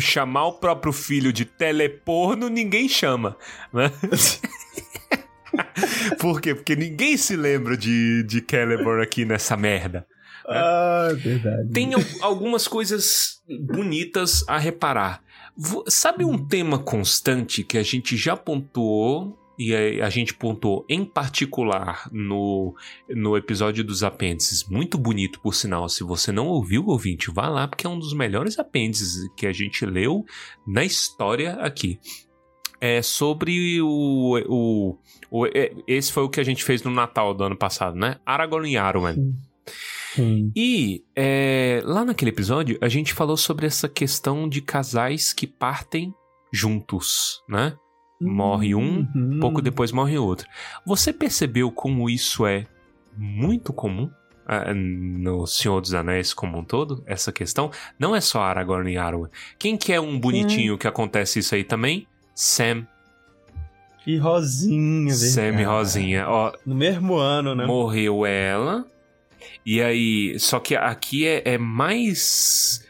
Chamar 0.00 0.46
o 0.46 0.52
próprio 0.52 0.92
filho 0.92 1.32
de 1.32 1.44
teleporno, 1.44 2.48
ninguém 2.48 2.88
chama, 2.88 3.36
né? 3.72 3.90
Por 6.20 6.40
quê? 6.40 6.54
Porque 6.54 6.74
ninguém 6.76 7.16
se 7.16 7.36
lembra 7.36 7.76
de, 7.76 8.22
de 8.24 8.44
Celeborn 8.48 9.02
aqui 9.02 9.24
nessa 9.24 9.56
merda. 9.56 10.06
ah, 10.48 11.10
verdade. 11.14 11.70
Tem 11.72 11.94
al- 11.94 12.02
algumas 12.22 12.66
coisas 12.68 13.42
bonitas 13.66 14.44
a 14.48 14.58
reparar. 14.58 15.22
Sabe 15.88 16.24
um 16.24 16.38
tema 16.38 16.78
constante 16.78 17.64
que 17.64 17.76
a 17.78 17.82
gente 17.82 18.16
já 18.16 18.36
pontuou 18.36 19.36
e 19.58 19.74
a, 20.00 20.06
a 20.06 20.10
gente 20.10 20.32
pontuou 20.32 20.86
em 20.88 21.04
particular 21.04 22.08
no, 22.12 22.76
no 23.08 23.36
episódio 23.36 23.82
dos 23.82 24.04
apêndices? 24.04 24.64
Muito 24.68 24.96
bonito, 24.96 25.40
por 25.40 25.52
sinal. 25.54 25.88
Se 25.88 26.04
você 26.04 26.30
não 26.30 26.46
ouviu, 26.46 26.86
ouvinte, 26.86 27.28
vá 27.30 27.48
lá, 27.48 27.66
porque 27.66 27.84
é 27.84 27.90
um 27.90 27.98
dos 27.98 28.12
melhores 28.14 28.56
apêndices 28.56 29.16
que 29.36 29.46
a 29.48 29.52
gente 29.52 29.84
leu 29.84 30.24
na 30.64 30.84
história 30.84 31.54
aqui. 31.54 31.98
É 32.80 33.02
sobre 33.02 33.80
o. 33.82 34.38
o, 34.48 34.98
o- 35.30 35.46
é, 35.46 35.72
esse 35.86 36.12
foi 36.12 36.22
o 36.22 36.28
que 36.28 36.40
a 36.40 36.44
gente 36.44 36.62
fez 36.62 36.82
no 36.82 36.90
Natal 36.90 37.34
do 37.34 37.42
ano 37.44 37.56
passado, 37.56 37.96
né? 37.96 38.16
Aragorn 38.24 38.70
e 38.70 38.76
Arwen. 38.76 39.34
Sim. 40.14 40.50
E 40.56 41.02
é, 41.14 41.82
lá 41.84 42.04
naquele 42.04 42.30
episódio 42.30 42.78
a 42.80 42.88
gente 42.88 43.12
falou 43.12 43.36
sobre 43.36 43.66
essa 43.66 43.88
questão 43.88 44.48
de 44.48 44.60
casais 44.62 45.32
que 45.32 45.46
partem 45.46 46.14
juntos, 46.52 47.42
né? 47.48 47.74
Morre 48.20 48.74
um, 48.74 49.06
Uhum. 49.14 49.38
pouco 49.40 49.62
depois 49.62 49.92
morre 49.92 50.18
outro. 50.18 50.46
Você 50.86 51.12
percebeu 51.12 51.70
como 51.70 52.08
isso 52.10 52.44
é 52.46 52.66
muito 53.16 53.72
comum 53.72 54.10
ah, 54.46 54.72
no 54.74 55.46
Senhor 55.46 55.80
dos 55.80 55.94
Anéis 55.94 56.32
como 56.34 56.58
um 56.58 56.64
todo? 56.64 57.02
Essa 57.06 57.30
questão 57.30 57.70
não 57.98 58.16
é 58.16 58.20
só 58.20 58.40
Aragorn 58.42 58.90
e 58.92 58.96
Arwen. 58.96 59.30
Quem 59.58 59.76
que 59.76 59.92
é 59.92 60.00
um 60.00 60.18
bonitinho 60.18 60.78
que 60.78 60.88
acontece 60.88 61.38
isso 61.40 61.54
aí 61.54 61.62
também? 61.62 62.06
Sam, 62.40 62.86
E 64.06 64.16
Rosinha, 64.16 65.12
Sam 65.12 65.60
e. 65.60 65.64
Rosinha. 65.64 66.28
Ó, 66.28 66.52
No 66.64 66.72
mesmo 66.72 67.16
ano, 67.16 67.52
né? 67.52 67.66
morreu 67.66 68.24
ela. 68.24 68.86
E 69.66 69.82
aí, 69.82 70.38
só 70.38 70.60
que 70.60 70.76
aqui 70.76 71.26
é, 71.26 71.42
é 71.44 71.58
mais 71.58 72.86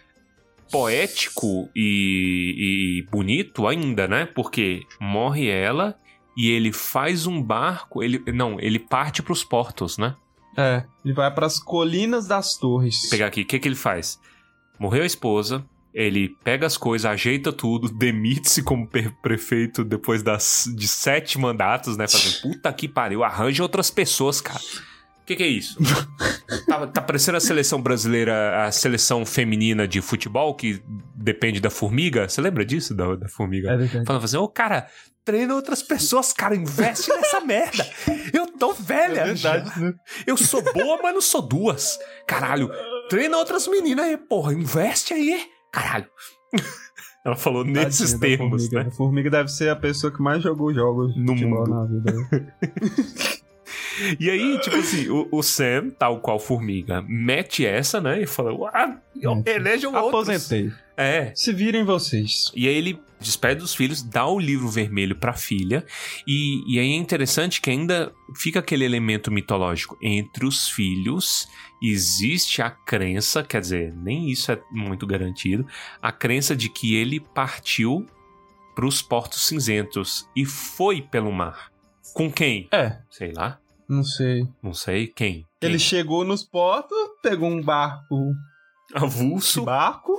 poético 0.70 1.70
e, 1.74 3.00
e 3.06 3.10
bonito 3.10 3.66
ainda, 3.66 4.06
né? 4.06 4.26
Porque 4.26 4.82
morre 5.00 5.48
ela 5.48 5.98
e 6.36 6.50
ele 6.50 6.70
faz 6.70 7.26
um 7.26 7.42
barco, 7.42 8.02
ele 8.02 8.22
não, 8.30 8.60
ele 8.60 8.78
parte 8.78 9.22
pros 9.22 9.42
portos, 9.42 9.96
né? 9.96 10.14
É, 10.58 10.84
ele 11.02 11.14
vai 11.14 11.32
pras 11.34 11.58
colinas 11.58 12.28
das 12.28 12.54
torres. 12.58 13.00
Vou 13.02 13.10
pegar 13.12 13.28
aqui, 13.28 13.40
o 13.42 13.46
que 13.46 13.58
que 13.58 13.66
ele 13.66 13.74
faz? 13.74 14.20
Morreu 14.78 15.04
a 15.04 15.06
esposa, 15.06 15.64
ele 15.92 16.36
pega 16.44 16.66
as 16.66 16.76
coisas, 16.76 17.10
ajeita 17.10 17.52
tudo, 17.52 17.88
demite-se 17.92 18.62
como 18.62 18.88
prefeito 19.22 19.84
depois 19.84 20.22
das, 20.22 20.70
de 20.74 20.86
sete 20.86 21.38
mandatos, 21.38 21.96
né? 21.96 22.06
Fazendo 22.06 22.42
puta 22.42 22.72
que 22.72 22.88
pariu, 22.88 23.24
arranja 23.24 23.62
outras 23.62 23.90
pessoas, 23.90 24.40
cara. 24.40 24.60
O 25.22 25.26
que, 25.28 25.36
que 25.36 25.42
é 25.42 25.46
isso? 25.46 25.78
tá, 26.66 26.86
tá 26.86 27.02
parecendo 27.02 27.36
a 27.36 27.40
seleção 27.40 27.82
brasileira, 27.82 28.64
a 28.64 28.72
seleção 28.72 29.26
feminina 29.26 29.86
de 29.86 30.00
futebol 30.00 30.54
que 30.54 30.82
depende 31.14 31.60
da 31.60 31.68
formiga. 31.68 32.26
Você 32.26 32.40
lembra 32.40 32.64
disso, 32.64 32.94
da, 32.94 33.14
da 33.14 33.28
formiga? 33.28 33.72
É 33.72 33.76
verdade. 33.76 34.06
Falando 34.06 34.24
assim, 34.24 34.38
ô 34.38 34.48
cara, 34.48 34.88
treina 35.28 35.54
outras 35.54 35.82
pessoas, 35.82 36.32
cara, 36.32 36.56
investe 36.56 37.10
nessa 37.10 37.40
merda. 37.42 37.86
Eu 38.32 38.46
tô 38.46 38.72
velha. 38.72 39.20
É 39.20 39.24
verdade, 39.34 39.68
já. 39.68 39.76
né? 39.78 39.94
Eu 40.26 40.38
sou 40.38 40.62
boa, 40.72 40.98
mas 41.02 41.12
não 41.12 41.20
sou 41.20 41.42
duas. 41.42 41.98
Caralho, 42.26 42.70
treina 43.10 43.36
outras 43.36 43.68
meninas 43.68 44.06
aí, 44.06 44.16
porra, 44.16 44.54
investe 44.54 45.12
aí. 45.12 45.46
Caralho. 45.72 46.06
Ela 47.24 47.36
falou 47.36 47.64
nesses 47.64 48.12
Tadinha 48.12 48.18
da 48.18 48.26
termos, 48.38 48.62
formiga. 48.62 48.82
né? 48.84 48.88
A 48.88 48.90
formiga 48.96 49.30
deve 49.30 49.48
ser 49.50 49.68
a 49.68 49.76
pessoa 49.76 50.12
que 50.12 50.22
mais 50.22 50.42
jogou 50.42 50.72
jogos 50.72 51.14
No 51.16 51.34
mundo. 51.34 51.68
na 51.68 51.84
vida. 51.84 53.38
E 54.20 54.30
aí, 54.30 54.58
tipo 54.60 54.76
assim, 54.76 55.08
o, 55.08 55.26
o 55.32 55.42
Sam, 55.42 55.90
tal 55.90 56.20
qual 56.20 56.38
formiga, 56.38 57.02
mete 57.08 57.66
essa, 57.66 58.00
né? 58.00 58.22
E 58.22 58.26
fala, 58.26 58.52
ah, 58.72 58.96
elejam 59.44 59.92
outros. 59.92 60.28
Aposentei. 60.28 60.72
É. 60.96 61.32
Se 61.34 61.52
virem 61.52 61.84
vocês. 61.84 62.52
E 62.54 62.68
aí 62.68 62.74
ele 62.76 63.00
despede 63.20 63.60
dos 63.60 63.74
filhos, 63.74 64.00
dá 64.00 64.24
o 64.26 64.38
livro 64.38 64.68
vermelho 64.68 65.16
pra 65.16 65.32
filha. 65.32 65.84
E, 66.26 66.62
e 66.72 66.78
aí 66.78 66.92
é 66.92 66.96
interessante 66.96 67.60
que 67.60 67.70
ainda 67.70 68.12
fica 68.36 68.60
aquele 68.60 68.84
elemento 68.84 69.32
mitológico. 69.32 69.98
Entre 70.00 70.46
os 70.46 70.68
filhos 70.68 71.48
existe 71.82 72.60
a 72.62 72.70
crença, 72.70 73.42
quer 73.42 73.60
dizer, 73.60 73.94
nem 73.94 74.30
isso 74.30 74.50
é 74.52 74.60
muito 74.70 75.06
garantido, 75.06 75.66
a 76.02 76.10
crença 76.12 76.54
de 76.56 76.68
que 76.68 76.94
ele 76.96 77.20
partiu 77.20 78.06
pros 78.74 79.02
portos 79.02 79.46
cinzentos 79.46 80.28
e 80.36 80.44
foi 80.44 81.02
pelo 81.02 81.32
mar. 81.32 81.70
Com 82.14 82.30
quem? 82.32 82.68
É, 82.72 82.98
Sei 83.10 83.32
lá. 83.32 83.58
não 83.88 84.02
sei. 84.02 84.46
Não 84.62 84.72
sei. 84.72 85.06
Quem? 85.08 85.44
Quem? 85.60 85.70
Ele 85.70 85.78
chegou 85.78 86.24
nos 86.24 86.44
portos, 86.44 86.96
pegou 87.22 87.48
um 87.50 87.62
barco, 87.62 88.32
Avulso. 88.94 89.64
barco 89.64 90.18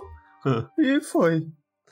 e 0.77 1.01
foi. 1.01 1.45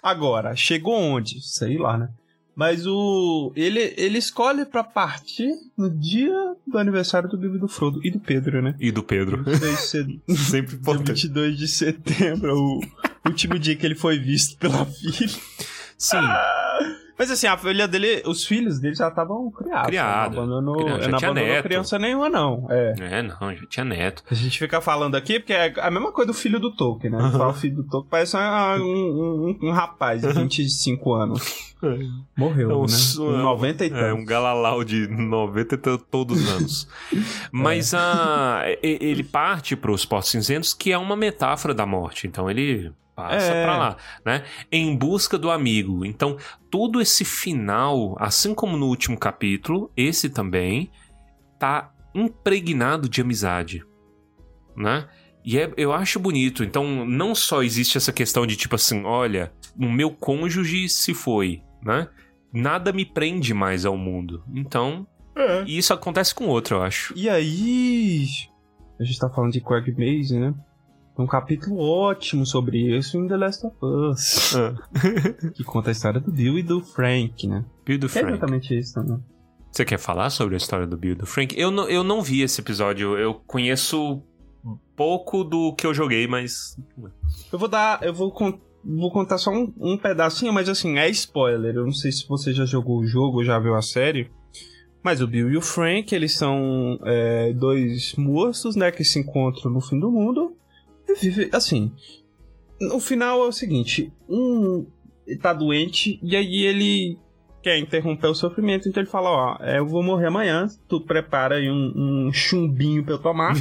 Agora, 0.04 0.56
chegou 0.56 0.94
onde? 0.96 1.42
Sei 1.42 1.78
lá, 1.78 1.98
né? 1.98 2.10
Mas 2.58 2.88
o 2.88 3.54
ele 3.56 3.94
ele 3.96 4.18
escolhe 4.18 4.66
pra 4.66 4.84
partir 4.84 5.48
no 5.78 5.90
dia 5.92 6.34
do 6.66 6.80
aniversário 6.80 7.30
do 7.30 7.56
e 7.56 7.60
do 7.60 7.68
Frodo 7.68 8.00
e 8.04 8.10
do 8.10 8.20
Pedro, 8.20 8.64
né? 8.64 8.76
E 8.80 8.92
do 8.92 9.04
Pedro. 9.04 9.44
22 9.44 9.72
de 9.76 9.78
set- 9.78 10.22
Sempre 10.36 10.76
importante. 10.76 11.12
22 11.28 11.58
de 11.58 11.68
setembro, 11.68 12.54
o 12.58 12.82
último 13.28 13.60
dia 13.60 13.76
que 13.76 13.86
ele 13.86 13.94
foi 13.94 14.18
visto 14.18 14.58
pela 14.58 14.86
filha. 14.88 15.30
Sim. 16.00 16.18
Mas 17.18 17.32
assim, 17.32 17.48
a 17.48 17.58
filha 17.58 17.88
dele, 17.88 18.22
os 18.26 18.46
filhos 18.46 18.80
dele 18.80 18.96
já 18.96 19.08
estavam 19.08 19.50
criados. 19.52 19.88
Criado. 19.88 20.36
Não 20.36 20.44
abandonou, 20.44 20.78
Criado, 20.84 21.02
já 21.04 21.10
não 21.10 21.18
tinha 21.18 21.34
neto. 21.34 21.64
criança 21.64 21.98
nenhuma, 22.00 22.30
não. 22.30 22.68
É. 22.70 22.94
É, 23.00 23.22
não, 23.24 23.56
já 23.56 23.66
tinha 23.68 23.84
neto. 23.86 24.24
A 24.30 24.36
gente 24.36 24.60
fica 24.60 24.80
falando 24.82 25.16
aqui 25.16 25.40
porque 25.40 25.54
é 25.54 25.74
a 25.80 25.90
mesma 25.90 26.12
coisa 26.12 26.32
do 26.32 26.38
filho 26.38 26.60
do 26.60 26.72
Tolkien, 26.76 27.12
né? 27.12 27.20
Fala 27.32 27.50
o 27.50 27.54
filho 27.54 27.78
do 27.78 27.84
Tolkien 27.86 28.10
parece 28.10 28.38
um, 28.38 28.40
um, 28.84 29.58
um- 29.62 29.68
um 29.70 29.72
rapaz 29.72 30.22
de 30.22 30.28
25 30.32 31.14
anos. 31.14 31.68
Morreu, 32.36 32.72
É 32.72 32.76
um 32.76 32.82
né? 32.82 32.88
su- 32.88 33.24
Com 33.24 33.32
90 33.38 33.86
e 33.86 33.88
É, 33.88 33.90
tantos. 33.92 34.22
um 34.22 34.26
galalau 34.26 34.84
de 34.84 35.08
90 35.08 35.76
e 35.76 35.78
todos 35.98 36.42
os 36.42 36.50
anos. 36.52 36.88
Mas 37.52 37.94
a, 37.94 38.64
e- 38.84 38.98
ele 39.02 39.24
parte 39.24 39.76
para 39.76 39.92
os 39.92 40.06
Portos 40.06 40.32
Cinzentos, 40.32 40.74
que 40.74 40.92
é 40.92 40.98
uma 40.98 41.16
metáfora 41.16 41.74
da 41.74 41.86
morte. 41.86 42.26
Então 42.28 42.50
ele 42.50 42.92
passa 43.18 43.52
É. 43.52 43.64
pra 43.64 43.78
lá, 43.78 43.98
né? 44.24 44.44
Em 44.72 44.96
busca 44.96 45.38
do 45.40 45.50
amigo. 45.50 46.06
Então, 46.06 46.38
todo 46.70 47.02
esse 47.02 47.26
final, 47.26 48.16
assim 48.20 48.54
como 48.54 48.78
no 48.78 48.86
último 48.86 49.18
capítulo, 49.18 49.92
esse 49.98 50.30
também 50.30 50.92
tá 51.60 51.92
impregnado 52.14 53.10
de 53.10 53.20
amizade, 53.20 53.84
né? 54.76 55.08
E 55.44 55.58
é- 55.58 55.74
eu 55.78 55.92
acho 55.94 56.20
bonito. 56.20 56.64
Então, 56.64 57.06
não 57.06 57.34
só 57.34 57.64
existe 57.64 57.98
essa 57.98 58.14
questão 58.14 58.46
de 58.46 58.56
tipo 58.56 58.76
assim, 58.76 59.04
olha, 59.04 59.52
o 59.76 59.90
meu 59.92 60.12
cônjuge 60.12 60.88
se 60.88 61.14
foi, 61.14 61.62
né? 61.84 62.08
Nada 62.54 62.94
me 62.94 63.04
prende 63.06 63.52
mais 63.54 63.84
ao 63.86 63.98
mundo. 63.98 64.44
Então, 64.54 65.08
É. 65.36 65.64
e 65.66 65.78
isso 65.78 65.92
acontece 65.94 66.36
com 66.36 66.46
outro, 66.48 66.76
eu 66.78 66.84
acho. 66.84 67.14
E 67.16 67.28
aí. 67.28 68.28
A 69.00 69.04
gente 69.04 69.20
tá 69.20 69.30
falando 69.30 69.52
de 69.54 69.62
Mason, 69.62 70.40
né? 70.40 70.54
Um 71.18 71.26
capítulo 71.26 71.80
ótimo 71.80 72.46
sobre 72.46 72.96
isso 72.98 73.18
em 73.18 73.28
The 73.28 73.38
Last 73.38 73.66
of 73.66 73.76
Us. 73.82 74.54
que 75.56 75.64
conta 75.64 75.90
a 75.90 75.92
história 75.92 76.20
do 76.20 76.32
Bill 76.32 76.60
e 76.60 76.64
do 76.64 76.80
Frank, 76.82 77.48
né? 77.48 77.66
Bill 77.86 77.98
do 77.98 78.08
Que 78.08 78.20
é 78.20 78.22
Frank. 78.22 78.38
exatamente 78.38 78.78
isso 78.78 78.94
também. 78.94 79.18
Você 79.72 79.84
quer 79.84 79.98
falar 79.98 80.30
sobre 80.30 80.54
a 80.56 80.58
história 80.58 80.86
do 80.88 80.96
Bill 80.96 81.14
e 81.14 81.16
do 81.16 81.26
Frank? 81.26 81.60
Eu 81.60 81.72
não, 81.72 81.90
eu 81.90 82.04
não 82.04 82.22
vi 82.22 82.42
esse 82.42 82.62
episódio. 82.62 83.18
Eu 83.18 83.34
conheço 83.34 84.22
pouco 84.96 85.44
do 85.44 85.74
que 85.76 85.86
eu 85.88 85.94
joguei, 85.94 86.28
mas. 86.28 86.78
Eu 87.52 87.58
vou 87.60 87.68
dar. 87.68 88.02
Eu 88.04 88.14
vou, 88.14 88.32
con- 88.32 88.60
vou 88.84 89.12
contar 89.12 89.38
só 89.38 89.52
um, 89.52 89.74
um 89.80 89.98
pedacinho, 89.98 90.54
mas 90.54 90.70
assim, 90.70 90.98
é 90.98 91.10
spoiler. 91.10 91.76
Eu 91.76 91.86
não 91.86 91.94
sei 91.94 92.12
se 92.12 92.28
você 92.28 92.54
já 92.54 92.66
jogou 92.66 93.00
o 93.00 93.06
jogo 93.08 93.38
ou 93.38 93.44
já 93.44 93.60
viu 93.60 93.76
a 93.76 93.82
série. 93.82 94.30
Mas 95.04 95.22
o 95.22 95.28
Bill 95.28 95.52
e 95.52 95.58
o 95.58 95.62
Frank, 95.62 96.14
eles 96.14 96.36
são 96.36 97.00
é, 97.06 97.54
dois 97.54 98.14
moços, 98.18 98.76
né, 98.76 98.92
que 98.92 99.04
se 99.06 99.20
encontram 99.20 99.72
no 99.72 99.80
fim 99.80 100.00
do 100.00 100.12
mundo. 100.12 100.57
E 101.08 101.14
vivem, 101.16 101.50
assim. 101.52 101.92
No 102.80 103.00
final 103.00 103.44
é 103.44 103.48
o 103.48 103.52
seguinte: 103.52 104.12
um 104.30 104.86
tá 105.42 105.54
doente 105.54 106.20
e 106.24 106.36
aí 106.36 106.64
ele 106.64 107.20
quer 107.62 107.80
interromper 107.80 108.28
o 108.28 108.36
sofrimento, 108.36 108.88
então 108.88 109.02
ele 109.02 109.10
fala, 109.10 109.30
ó, 109.30 109.58
é, 109.60 109.80
eu 109.80 109.86
vou 109.86 110.02
morrer 110.02 110.28
amanhã, 110.28 110.68
tu 110.88 111.02
prepara 111.02 111.56
aí 111.56 111.70
um, 111.70 112.28
um 112.28 112.32
chumbinho 112.32 113.04
pra 113.04 113.16
eu 113.16 113.20
tomar. 113.20 113.56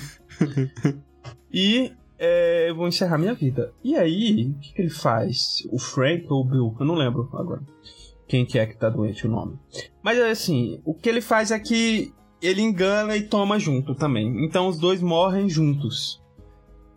e 1.52 1.90
é, 2.18 2.70
eu 2.70 2.76
vou 2.76 2.86
encerrar 2.86 3.18
minha 3.18 3.34
vida. 3.34 3.72
E 3.82 3.96
aí, 3.96 4.54
o 4.56 4.60
que, 4.60 4.74
que 4.74 4.82
ele 4.82 4.90
faz? 4.90 5.66
O 5.70 5.78
Frank 5.78 6.24
ou 6.28 6.42
o 6.42 6.44
Bill? 6.44 6.76
Eu 6.78 6.86
não 6.86 6.94
lembro 6.94 7.28
agora. 7.32 7.62
Quem 8.28 8.44
que 8.44 8.58
é 8.58 8.66
que 8.66 8.76
tá 8.76 8.88
doente 8.88 9.26
o 9.26 9.30
nome. 9.30 9.58
Mas 10.02 10.20
assim, 10.20 10.80
o 10.84 10.94
que 10.94 11.08
ele 11.08 11.20
faz 11.20 11.50
é 11.50 11.58
que 11.58 12.12
ele 12.42 12.60
engana 12.60 13.16
e 13.16 13.22
toma 13.22 13.58
junto 13.58 13.94
também. 13.94 14.44
Então 14.44 14.68
os 14.68 14.78
dois 14.78 15.00
morrem 15.00 15.48
juntos. 15.48 16.22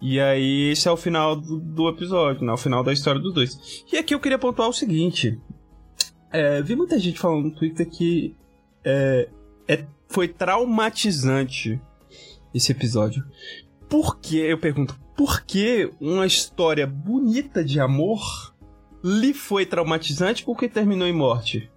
E 0.01 0.19
aí, 0.19 0.71
esse 0.71 0.87
é 0.87 0.91
o 0.91 0.97
final 0.97 1.35
do, 1.35 1.59
do 1.59 1.89
episódio, 1.89 2.45
né? 2.45 2.53
O 2.53 2.57
final 2.57 2.83
da 2.83 2.93
história 2.93 3.19
dos 3.19 3.33
dois. 3.33 3.83
E 3.91 3.97
aqui 3.97 4.13
eu 4.13 4.19
queria 4.19 4.39
pontuar 4.39 4.69
o 4.69 4.73
seguinte: 4.73 5.39
é, 6.31 6.61
vi 6.61 6.75
muita 6.75 6.97
gente 6.97 7.19
falando 7.19 7.45
no 7.45 7.51
Twitter 7.55 7.89
que 7.89 8.35
é, 8.83 9.29
é, 9.67 9.85
foi 10.07 10.27
traumatizante 10.27 11.79
esse 12.53 12.71
episódio. 12.71 13.25
Por 13.89 14.19
que, 14.19 14.37
eu 14.37 14.57
pergunto, 14.57 14.99
por 15.17 15.41
que 15.41 15.91
uma 15.99 16.25
história 16.25 16.85
bonita 16.85 17.63
de 17.63 17.79
amor 17.79 18.53
lhe 19.03 19.33
foi 19.33 19.65
traumatizante 19.65 20.43
porque 20.43 20.69
terminou 20.69 21.07
em 21.07 21.13
morte? 21.13 21.69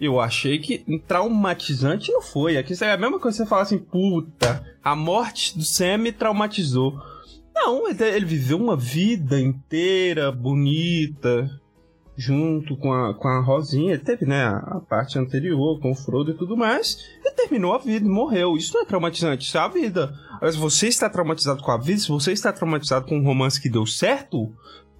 Eu 0.00 0.20
achei 0.20 0.58
que 0.58 0.78
traumatizante 1.06 2.10
não 2.10 2.20
foi. 2.20 2.56
Aqui 2.56 2.74
é 2.82 2.92
a 2.92 2.96
mesma 2.96 3.20
coisa 3.20 3.38
que 3.38 3.44
você 3.44 3.48
fala 3.48 3.62
assim, 3.62 3.78
puta, 3.78 4.64
a 4.82 4.96
morte 4.96 5.56
do 5.56 5.64
Sam 5.64 5.98
me 5.98 6.12
traumatizou. 6.12 7.00
Não, 7.54 7.88
ele 7.88 8.26
viveu 8.26 8.58
uma 8.58 8.76
vida 8.76 9.40
inteira 9.40 10.32
bonita, 10.32 11.48
junto 12.16 12.76
com 12.76 12.92
a, 12.92 13.14
com 13.14 13.28
a 13.28 13.40
Rosinha. 13.40 13.92
Ele 13.94 14.02
teve, 14.02 14.26
né, 14.26 14.44
a, 14.44 14.56
a 14.56 14.80
parte 14.80 15.18
anterior 15.18 15.80
com 15.80 15.92
o 15.92 15.94
Frodo 15.94 16.32
e 16.32 16.34
tudo 16.34 16.56
mais. 16.56 16.98
E 17.24 17.30
terminou 17.32 17.72
a 17.72 17.78
vida, 17.78 18.08
morreu. 18.08 18.56
Isso 18.56 18.74
não 18.74 18.82
é 18.82 18.84
traumatizante, 18.84 19.46
isso 19.46 19.56
é 19.56 19.60
a 19.60 19.68
vida. 19.68 20.12
Mas 20.40 20.56
você 20.56 20.88
está 20.88 21.08
traumatizado 21.08 21.62
com 21.62 21.70
a 21.70 21.78
vida, 21.78 22.00
se 22.00 22.08
você 22.08 22.32
está 22.32 22.52
traumatizado 22.52 23.06
com 23.06 23.16
um 23.16 23.24
romance 23.24 23.60
que 23.60 23.70
deu 23.70 23.86
certo, 23.86 24.52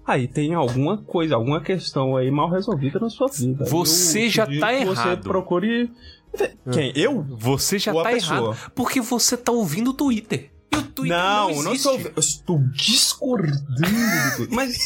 aí 0.05 0.27
tem 0.27 0.53
alguma 0.53 0.97
coisa, 0.97 1.35
alguma 1.35 1.61
questão 1.61 2.15
aí 2.15 2.31
mal 2.31 2.49
resolvida 2.49 2.99
na 2.99 3.09
sua 3.09 3.27
vida. 3.27 3.65
Você 3.65 4.25
Eu 4.25 4.29
já 4.29 4.45
tá 4.45 4.51
que 4.51 4.55
errado. 4.75 4.95
Você 4.95 5.17
procure. 5.17 5.91
Quem? 6.71 6.91
Eu? 6.95 7.23
Você 7.37 7.79
já 7.79 7.93
tá 7.93 8.09
pessoa? 8.09 8.53
errado. 8.53 8.71
Porque 8.73 9.01
você 9.01 9.37
tá 9.37 9.51
ouvindo 9.51 9.91
o 9.91 9.93
Twitter. 9.93 10.54
E 10.73 10.77
o 10.77 10.81
Twitter 10.83 11.17
não, 11.17 11.49
Não, 11.55 11.63
não, 11.63 11.73
estou. 11.73 11.99
Eu 11.99 12.13
estou 12.19 12.59
discordando 12.73 13.59
do 13.67 14.35
Twitter. 14.37 14.47
Mas 14.55 14.77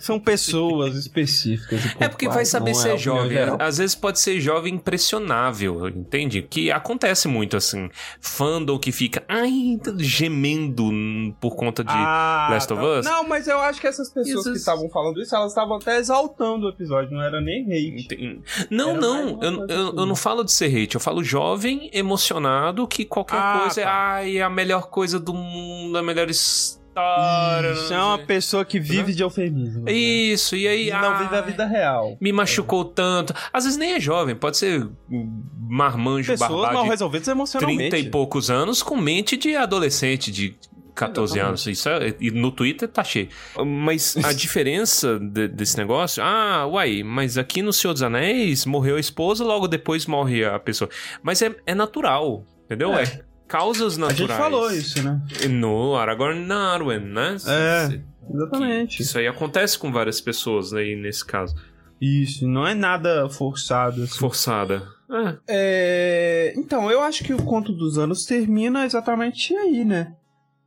são 0.00 0.18
pessoas 0.20 0.96
específicas. 0.96 1.80
É 2.00 2.08
porque 2.08 2.28
vai 2.28 2.44
saber 2.44 2.74
ser 2.74 2.92
opinião 2.92 2.98
jovem. 2.98 3.30
geral. 3.30 3.56
Às 3.60 3.78
vezes 3.78 3.94
pode 3.94 4.18
ser 4.20 4.40
jovem 4.40 4.74
impressionável, 4.74 5.88
entende? 5.88 6.42
Que 6.42 6.70
acontece 6.70 7.28
muito 7.28 7.56
assim. 7.56 7.88
Fandom 8.20 8.78
que 8.78 8.90
fica 8.92 9.22
ai, 9.28 9.78
gemendo 9.98 10.84
hum, 10.84 11.34
por 11.40 11.54
conta 11.56 11.82
de 11.84 11.90
Ah, 11.92 12.48
Last 12.50 12.72
of. 12.72 12.82
Us. 12.82 13.04
Não, 13.04 13.26
mas 13.28 13.46
eu 13.48 13.58
acho 13.60 13.80
que 13.80 13.86
essas 13.86 14.08
pessoas 14.10 14.40
Isso- 14.40 14.52
que 14.52 14.58
estavam 14.58 14.88
falando 14.90 15.20
isso, 15.20 15.34
elas 15.34 15.52
estavam 15.52 15.76
até 15.76 15.98
exaltando 15.98 16.66
o 16.66 16.68
episódio, 16.70 17.12
não 17.12 17.22
era 17.22 17.40
nem 17.40 17.62
hate. 17.64 18.04
Enten- 18.14 18.42
Não, 18.70 18.90
Era 18.90 19.00
não, 19.00 19.28
eu, 19.28 19.36
coisa 19.36 19.46
eu, 19.72 19.88
assim. 19.88 19.98
eu 19.98 20.06
não 20.06 20.16
falo 20.16 20.44
de 20.44 20.52
ser 20.52 20.66
hate, 20.66 20.94
eu 20.94 21.00
falo 21.00 21.22
jovem, 21.22 21.88
emocionado, 21.92 22.86
que 22.86 23.04
qualquer 23.04 23.38
Ah, 23.38 23.60
coisa 23.62 23.80
é, 23.80 23.84
tá. 23.84 23.92
ai, 23.92 24.40
a 24.40 24.50
melhor 24.50 24.88
coisa 24.88 25.03
do 25.12 25.34
mundo, 25.34 25.96
a 25.98 26.02
melhor 26.02 26.28
história. 26.30 27.72
Isso 27.72 27.90
não 27.92 27.96
é 27.98 28.04
uma 28.04 28.18
pessoa 28.18 28.64
que 28.64 28.78
vive 28.78 29.12
de 29.14 29.22
eufemismo. 29.22 29.84
né? 29.84 29.92
Isso, 29.92 30.54
e 30.56 30.66
aí. 30.68 30.88
E 30.88 30.92
não 30.92 31.18
vive 31.18 31.34
a 31.34 31.40
ai, 31.40 31.42
vida 31.46 31.66
real. 31.66 32.16
Me 32.20 32.32
machucou 32.32 32.84
tanto. 32.84 33.34
Às 33.52 33.64
vezes 33.64 33.78
nem 33.78 33.94
é 33.94 34.00
jovem, 34.00 34.34
pode 34.36 34.56
ser 34.56 34.88
marmanjo 35.68 36.30
Pessoas 36.32 36.50
barbado 36.50 36.74
mal 36.74 36.84
resolvidas 36.84 37.28
emocionalmente. 37.28 37.90
30 37.90 37.98
e 37.98 38.10
poucos 38.10 38.50
anos 38.50 38.82
com 38.82 38.96
mente 38.96 39.36
de 39.36 39.56
adolescente, 39.56 40.30
de 40.30 40.56
14 40.94 41.32
Exatamente. 41.32 41.48
anos. 41.48 41.66
Isso 41.66 41.88
é, 41.88 42.14
e 42.20 42.30
no 42.30 42.52
Twitter 42.52 42.88
tá 42.88 43.02
cheio. 43.02 43.28
Mas 43.66 44.16
a 44.24 44.30
diferença 44.32 45.18
de- 45.18 45.48
desse 45.48 45.76
negócio. 45.76 46.22
Ah, 46.22 46.64
uai, 46.66 47.02
mas 47.02 47.36
aqui 47.36 47.60
no 47.62 47.72
Senhor 47.72 47.92
dos 47.92 48.02
Anéis 48.04 48.64
morreu 48.64 48.96
a 48.96 49.00
esposa, 49.00 49.42
logo 49.44 49.66
depois 49.66 50.06
morre 50.06 50.44
a 50.44 50.60
pessoa. 50.60 50.88
Mas 51.24 51.42
é, 51.42 51.52
é 51.66 51.74
natural, 51.74 52.44
entendeu? 52.66 52.94
É. 52.94 53.02
É. 53.02 53.24
causas 53.48 53.96
A 53.96 54.00
naturais. 54.00 54.18
gente 54.30 54.36
falou 54.36 54.70
isso, 54.70 55.02
né? 55.02 55.20
No 55.50 55.94
Aragorn 55.96 56.44
Narwen, 56.46 57.00
né? 57.00 57.36
É. 57.46 58.00
Exatamente. 58.32 59.02
Isso 59.02 59.18
aí 59.18 59.26
acontece 59.26 59.78
com 59.78 59.92
várias 59.92 60.20
pessoas 60.20 60.72
aí 60.72 60.96
nesse 60.96 61.24
caso. 61.24 61.54
Isso, 62.00 62.46
não 62.48 62.66
é 62.66 62.74
nada 62.74 63.28
forçado. 63.28 64.02
assim. 64.02 64.18
Forçada. 64.18 64.82
É. 65.10 65.36
É, 65.48 66.54
Então, 66.56 66.90
eu 66.90 67.00
acho 67.02 67.22
que 67.22 67.32
o 67.34 67.42
Conto 67.44 67.72
dos 67.72 67.98
Anos 67.98 68.24
termina 68.24 68.84
exatamente 68.84 69.54
aí, 69.54 69.84
né? 69.84 70.14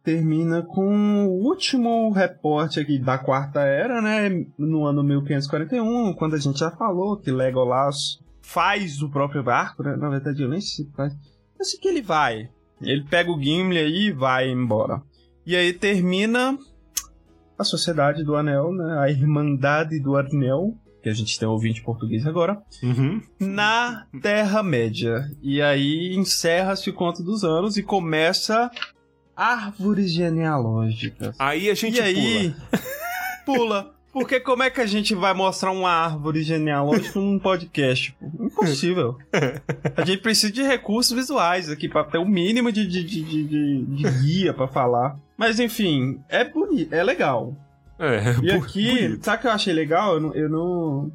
Termina 0.03 0.61
com 0.61 1.25
o 1.27 1.43
último 1.43 2.11
reporte 2.11 2.79
aqui 2.79 2.97
da 2.97 3.17
Quarta 3.17 3.59
Era, 3.61 4.01
né? 4.01 4.45
No 4.57 4.85
ano 4.85 5.03
1541, 5.03 6.13
quando 6.13 6.35
a 6.35 6.39
gente 6.39 6.59
já 6.59 6.71
falou 6.71 7.17
que 7.17 7.29
Legolas 7.31 8.19
faz 8.41 9.01
o 9.01 9.09
próprio 9.09 9.43
barco, 9.43 9.83
né? 9.83 9.97
Na 9.97 10.09
verdade, 10.09 10.41
eu 10.41 10.47
nem 10.47 10.61
sei 10.61 10.85
se 10.85 10.91
faz. 10.95 11.13
Eu 11.59 11.65
sei 11.65 11.79
que 11.79 11.87
ele 11.89 12.01
vai. 12.01 12.49
Ele 12.81 13.03
pega 13.03 13.31
o 13.31 13.41
Gimli 13.41 13.77
aí 13.77 14.07
e 14.07 14.11
vai 14.11 14.49
embora. 14.49 15.01
E 15.45 15.55
aí 15.55 15.73
termina 15.73 16.57
a 17.57 17.63
Sociedade 17.63 18.23
do 18.23 18.35
Anel, 18.35 18.71
né? 18.71 18.99
A 18.99 19.09
Irmandade 19.09 19.99
do 19.99 20.15
Anel, 20.15 20.75
que 21.01 21.09
a 21.09 21.13
gente 21.13 21.39
tem 21.39 21.47
ouvinte 21.47 21.81
português 21.81 22.25
agora 22.27 22.61
Uhum. 22.83 23.21
na 23.39 24.05
Terra-média. 24.21 25.27
E 25.41 25.61
aí 25.61 26.15
encerra-se 26.15 26.89
o 26.89 26.93
conto 26.93 27.23
dos 27.23 27.43
anos 27.43 27.77
e 27.77 27.83
começa 27.83 28.69
árvores 29.35 30.11
genealógicas. 30.11 31.35
Aí 31.39 31.69
a 31.69 31.73
gente 31.73 31.97
e 31.97 32.01
aí, 32.01 32.55
pula. 33.45 33.93
Porque 34.19 34.39
como 34.39 34.63
é 34.63 34.69
que 34.69 34.81
a 34.81 34.85
gente 34.85 35.13
vai 35.13 35.33
mostrar 35.33 35.71
uma 35.71 35.89
árvore 35.89 36.41
genealógica 36.43 37.19
num 37.19 37.37
podcast? 37.39 38.15
Impossível. 38.39 39.17
A 39.95 40.03
gente 40.05 40.21
precisa 40.21 40.51
de 40.51 40.63
recursos 40.63 41.15
visuais 41.15 41.69
aqui 41.69 41.87
pra 41.87 42.03
ter 42.03 42.17
o 42.17 42.25
mínimo 42.27 42.71
de, 42.71 42.85
de, 42.87 43.03
de, 43.03 43.23
de- 43.23 43.85
de- 43.85 44.09
guia 44.21 44.53
pra 44.53 44.67
falar. 44.67 45.17
Mas 45.37 45.59
enfim, 45.59 46.19
é 46.29 46.43
bonito, 46.43 46.93
é 46.93 47.03
legal. 47.03 47.55
pula. 47.97 48.09
É, 48.09 48.35
E 48.43 48.51
aqui, 48.51 49.01
bonito. 49.07 49.25
sabe 49.25 49.37
o 49.37 49.41
que 49.41 49.47
eu 49.47 49.51
achei 49.51 49.73
legal? 49.73 50.15
Eu 50.15 50.19
não, 50.21 50.33
eu 50.35 50.49
não, 50.49 51.11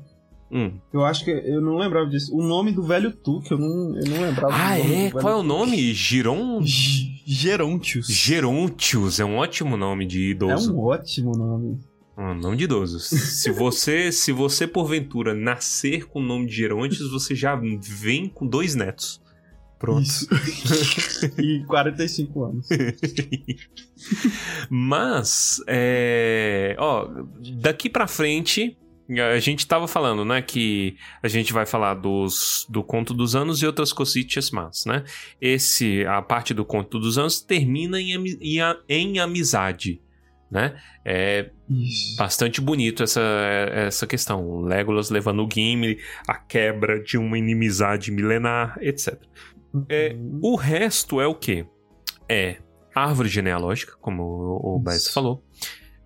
Hum. 0.50 0.72
eu 0.92 1.05
acho 1.05 1.24
que 1.24 1.30
eu 1.30 1.61
não 1.61 1.76
lembrava 1.76 2.07
disso. 2.09 2.36
O 2.36 2.42
nome 2.42 2.72
do 2.72 2.82
velho 2.82 3.11
Tuque, 3.11 3.50
eu 3.53 3.59
não, 3.59 3.96
eu 3.98 4.05
não 4.11 4.20
lembrava. 4.20 4.55
Ah, 4.55 4.78
é? 4.78 5.11
Qual 5.11 5.32
é 5.32 5.36
o 5.36 5.42
nome? 5.42 5.92
Giron? 5.94 6.61
Gerontius. 7.24 8.07
Gerontius 8.09 9.18
é 9.20 9.24
um 9.24 9.36
ótimo 9.36 9.76
nome 9.76 10.07
de 10.07 10.26
É 10.26 10.30
idoso. 10.32 10.74
um 10.76 10.80
ótimo 10.84 11.32
nome. 11.36 11.78
Um 12.16 12.34
nome 12.34 12.56
de 12.56 12.64
idoso. 12.64 12.98
se 13.00 13.50
você, 13.50 14.12
se 14.12 14.32
você 14.32 14.66
porventura 14.66 15.34
nascer 15.34 16.06
com 16.06 16.20
o 16.20 16.22
nome 16.22 16.46
de 16.46 16.54
Gerontius, 16.54 17.10
você 17.10 17.34
já 17.34 17.54
vem 17.56 18.28
com 18.28 18.46
dois 18.46 18.74
netos. 18.74 19.20
Pronto. 19.78 20.02
Isso. 20.02 20.28
e 21.40 21.64
45 21.66 22.44
anos. 22.44 22.68
Mas, 24.70 25.60
é, 25.66 26.76
ó, 26.78 27.08
daqui 27.56 27.90
pra 27.90 28.06
frente, 28.06 28.78
a 29.10 29.40
gente 29.40 29.66
tava 29.66 29.88
falando, 29.88 30.24
né, 30.24 30.40
que 30.40 30.96
a 31.20 31.26
gente 31.26 31.52
vai 31.52 31.66
falar 31.66 31.94
dos, 31.94 32.64
do 32.68 32.84
Conto 32.84 33.12
dos 33.12 33.34
Anos 33.34 33.60
e 33.60 33.66
outras 33.66 33.92
cositas 33.92 34.52
más, 34.52 34.84
né? 34.86 35.02
Esse, 35.40 36.06
a 36.06 36.22
parte 36.22 36.54
do 36.54 36.64
Conto 36.64 37.00
dos 37.00 37.18
Anos 37.18 37.40
termina 37.40 38.00
em, 38.00 38.14
em, 38.40 38.58
em 38.88 39.18
amizade, 39.18 40.00
né? 40.53 40.76
É 41.03 41.50
Isso. 41.70 42.16
bastante 42.18 42.61
bonito 42.61 43.03
essa, 43.03 43.22
essa 43.72 44.07
questão. 44.07 44.46
O 44.46 44.61
Legolas 44.61 45.09
levando 45.09 45.42
o 45.42 45.48
Gimli, 45.50 45.98
a 46.28 46.34
quebra 46.34 47.03
de 47.03 47.16
uma 47.16 47.38
inimizade 47.38 48.12
milenar, 48.12 48.76
etc. 48.82 49.18
É, 49.88 50.14
o 50.42 50.55
resto 50.55 51.22
é 51.22 51.26
o 51.26 51.34
quê? 51.34 51.66
É 52.28 52.59
árvore 52.94 53.30
genealógica, 53.30 53.94
como 53.98 54.22
o, 54.22 54.76
o 54.76 54.78
Baez 54.78 55.05
Isso. 55.05 55.12
falou. 55.14 55.42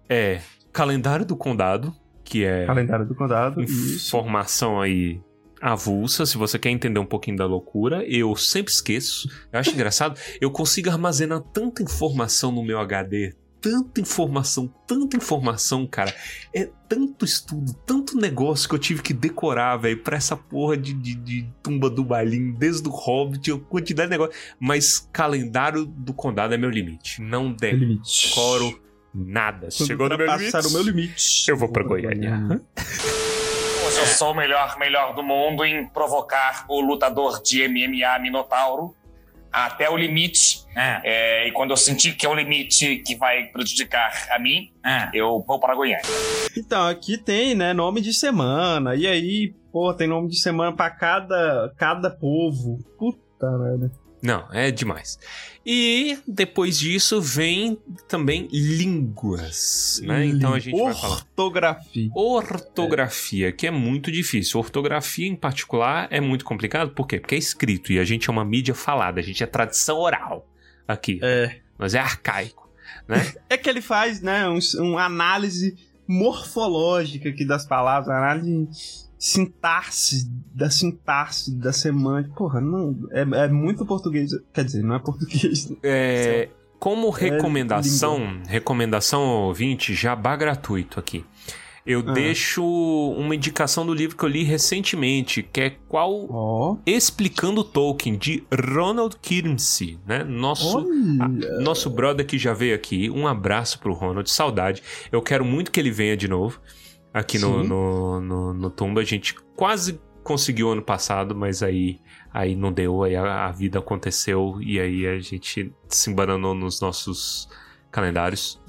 É 0.09 0.41
calendário 0.73 1.27
do 1.27 1.37
condado, 1.37 1.93
que 2.23 2.45
é 2.45 2.67
Calendário 2.67 3.05
do 3.05 3.15
Condado. 3.17 3.61
Informação 3.61 4.81
aí 4.81 5.21
avulsa. 5.61 6.25
Se 6.25 6.39
você 6.39 6.57
quer 6.57 6.71
entender 6.71 7.01
um 7.01 7.07
pouquinho 7.07 7.37
da 7.37 7.47
loucura, 7.47 8.05
eu 8.07 8.37
sempre 8.37 8.73
esqueço. 8.73 9.29
Eu 9.53 9.59
acho 9.59 9.71
engraçado. 9.71 10.21
Eu 10.41 10.53
consigo 10.53 10.89
armazenar 10.89 11.41
tanta 11.53 11.83
informação 11.83 12.53
no 12.53 12.63
meu 12.63 12.79
HD. 12.79 13.35
Tanta 13.69 14.01
informação, 14.01 14.73
tanta 14.87 15.17
informação, 15.17 15.85
cara. 15.89 16.15
É 16.55 16.69
tanto 16.89 17.25
estudo, 17.25 17.75
tanto 17.85 18.17
negócio 18.17 18.69
que 18.69 18.75
eu 18.77 18.79
tive 18.79 19.03
que 19.03 19.13
decorar, 19.13 19.77
velho, 19.77 20.01
pra 20.05 20.17
essa 20.17 20.37
porra 20.37 20.77
de, 20.77 20.93
de, 20.95 21.17
de 21.17 21.49
tumba 21.65 21.91
do 21.91 22.05
balinho, 22.05 22.55
desde 22.57 22.89
o 22.89 22.93
Hobbit, 22.93 23.51
a 23.51 23.59
quantidade 23.59 24.09
de 24.09 24.13
negócio. 24.13 24.41
Mas 24.61 25.09
calendário 25.13 25.85
do 25.85 26.15
condado 26.15 26.55
é 26.55 26.57
meu 26.57 26.71
limite. 26.71 27.21
Não 27.21 27.57
Limite. 27.61 28.29
decoro 28.29 28.81
nada. 29.13 29.69
Quando 29.77 29.87
Chegou 29.89 30.09
no 30.09 30.17
meu 30.17 30.27
limite. 30.29 30.53
passar 30.53 30.69
o 30.69 30.73
meu 30.73 30.83
limite. 30.83 31.51
Eu 31.51 31.57
vou 31.57 31.69
pra 31.69 31.83
Goiânia. 31.83 32.63
Mas 33.85 33.99
eu 33.99 34.07
sou 34.07 34.31
o 34.31 34.35
melhor, 34.35 34.79
melhor 34.79 35.13
do 35.13 35.25
mundo 35.25 35.65
em 35.65 35.89
provocar 35.89 36.65
o 36.69 36.81
lutador 36.81 37.43
de 37.43 37.67
MMA 37.67 38.17
Minotauro 38.21 38.95
até 39.65 39.89
o 39.89 39.97
limite. 39.97 40.67
É, 40.77 41.49
e 41.49 41.53
quando 41.53 41.71
eu 41.71 41.77
sentir 41.77 42.15
que 42.15 42.27
é 42.27 42.29
o 42.29 42.35
limite 42.35 42.99
que 42.99 43.17
vai 43.17 43.47
prejudicar 43.47 44.13
a 44.31 44.39
mim, 44.39 44.71
eu 45.15 45.43
vou 45.47 45.59
para 45.59 45.75
Goiânia. 45.75 46.03
Então, 46.57 46.87
aqui 46.87 47.17
tem, 47.17 47.55
né, 47.55 47.73
nome 47.73 48.03
de 48.03 48.13
semana. 48.13 48.95
E 48.95 49.07
aí, 49.07 49.55
pô, 49.73 49.95
tem 49.95 50.07
nome 50.07 50.29
de 50.29 50.39
semana 50.39 50.77
pra 50.77 50.91
cada, 50.91 51.73
cada 51.77 52.11
povo. 52.11 52.79
Puta 52.99 53.51
merda. 53.59 54.06
Não, 54.23 54.47
é 54.53 54.71
demais. 54.71 55.19
E 55.65 56.19
depois 56.27 56.79
disso 56.79 57.21
vem 57.21 57.79
também 58.09 58.49
línguas, 58.53 60.01
né? 60.05 60.25
Então 60.27 60.55
a 60.55 60.59
gente 60.59 60.81
vai 60.81 60.95
falar. 60.95 61.15
Ortografia. 61.17 62.11
Ortografia, 62.15 63.53
que 63.53 63.67
é 63.67 63.71
muito 63.71 64.11
difícil. 64.11 64.61
Ortografia, 64.61 65.27
em 65.27 65.37
particular, 65.37 66.07
é 66.11 66.21
muito 66.21 66.45
complicado. 66.45 66.91
Por 66.91 67.07
quê? 67.07 67.19
Porque 67.19 67.35
é 67.35 67.39
escrito 67.39 67.93
e 67.93 67.99
a 67.99 68.05
gente 68.05 68.29
é 68.29 68.33
uma 68.33 68.45
mídia 68.45 68.75
falada, 68.75 69.21
a 69.21 69.23
gente 69.23 69.43
é 69.43 69.47
tradição 69.47 69.99
oral 69.99 70.49
aqui. 70.87 71.19
É. 71.23 71.57
Mas 71.77 71.95
é 71.95 71.99
arcaico, 71.99 72.71
né? 73.09 73.35
É 73.51 73.57
que 73.57 73.69
ele 73.69 73.81
faz, 73.81 74.21
né, 74.21 74.49
um, 74.49 74.59
uma 74.79 75.05
análise 75.05 75.77
morfológica 76.07 77.29
aqui 77.29 77.45
das 77.45 77.67
palavras, 77.67 78.09
análise 78.09 79.06
sintaxe, 79.19 80.29
da 80.55 80.71
sintaxe, 80.71 81.51
da 81.55 81.73
semântica. 81.73 82.35
Porra, 82.35 82.61
não. 82.61 82.97
É, 83.11 83.21
é 83.45 83.49
muito 83.49 83.85
português. 83.87 84.31
Quer 84.53 84.65
dizer, 84.65 84.83
não 84.83 84.95
é 84.95 84.99
português. 84.99 85.73
É, 85.83 86.49
como 86.79 87.11
recomendação, 87.11 88.43
recomendação 88.47 89.23
ao 89.23 89.43
ouvinte, 89.45 89.95
jabá 89.95 90.37
gratuito 90.37 91.01
aqui. 91.01 91.25
Eu 91.87 92.01
Ah. 92.05 92.13
deixo 92.15 92.65
uma 93.17 93.33
indicação 93.37 93.87
do 93.87 93.95
livro 93.95 94.17
que 94.17 94.25
eu 94.25 94.29
li 94.29 94.43
recentemente, 94.43 95.41
que 95.41 95.61
é 95.61 95.71
qual 95.89 96.27
Ó. 96.29 96.77
Explicando 96.85 97.63
Tolkien, 97.63 98.17
de 98.19 98.43
Ronald 98.53 99.17
Kirmsey, 99.23 99.97
né? 100.05 100.25
Nosso, 100.25 100.79
a- 101.21 101.61
nosso 101.61 101.89
brother 101.89 102.27
que 102.27 102.39
já 102.39 102.53
veio 102.53 102.75
aqui. 102.75 103.09
Um 103.09 103.29
abraço 103.29 103.79
pro 103.79 103.93
Ronald, 103.95 104.29
saudade. 104.29 104.83
Eu 105.13 105.23
quero 105.23 105.45
muito 105.45 105.71
que 105.71 105.79
ele 105.79 105.93
venha 105.93 106.17
de 106.17 106.27
novo 106.27 106.61
aqui 107.17 107.39
no, 107.39 107.65
no, 107.65 108.21
no, 108.21 108.55
no 108.55 108.71
Tumba. 108.71 109.01
A 109.01 109.05
gente 109.05 109.35
quase 109.57 109.99
conseguiu 110.23 110.71
ano 110.71 110.83
passado, 110.83 111.35
mas 111.35 111.63
aí, 111.63 111.99
aí 112.33 112.55
não 112.55 112.73
deu, 112.73 113.03
aí 113.03 113.17
a, 113.17 113.47
a 113.47 113.53
vida 113.53 113.79
aconteceu 113.79 114.59
e 114.61 114.79
aí 114.79 115.07
a 115.07 115.19
gente 115.21 115.73
se 115.89 116.11
embananou 116.11 116.55
nos 116.55 116.81
nossos 116.81 117.49
calendários 117.91 118.61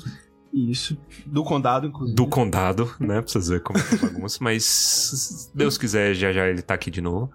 Isso. 0.53 0.97
Do 1.25 1.43
condado, 1.43 1.87
inclusive. 1.87 2.15
do 2.15 2.27
condado, 2.27 2.95
né? 2.99 3.21
Pra 3.21 3.27
vocês 3.27 3.49
verem 3.49 3.63
como 3.63 3.79
é 3.79 3.81
que 3.81 3.95
é 3.95 3.97
bagunça. 3.97 4.37
Mas 4.39 4.63
se 4.63 5.57
Deus 5.57 5.77
quiser, 5.77 6.13
já 6.13 6.31
já 6.31 6.47
ele 6.47 6.61
tá 6.61 6.73
aqui 6.73 6.89
de 6.89 7.01
novo. 7.01 7.31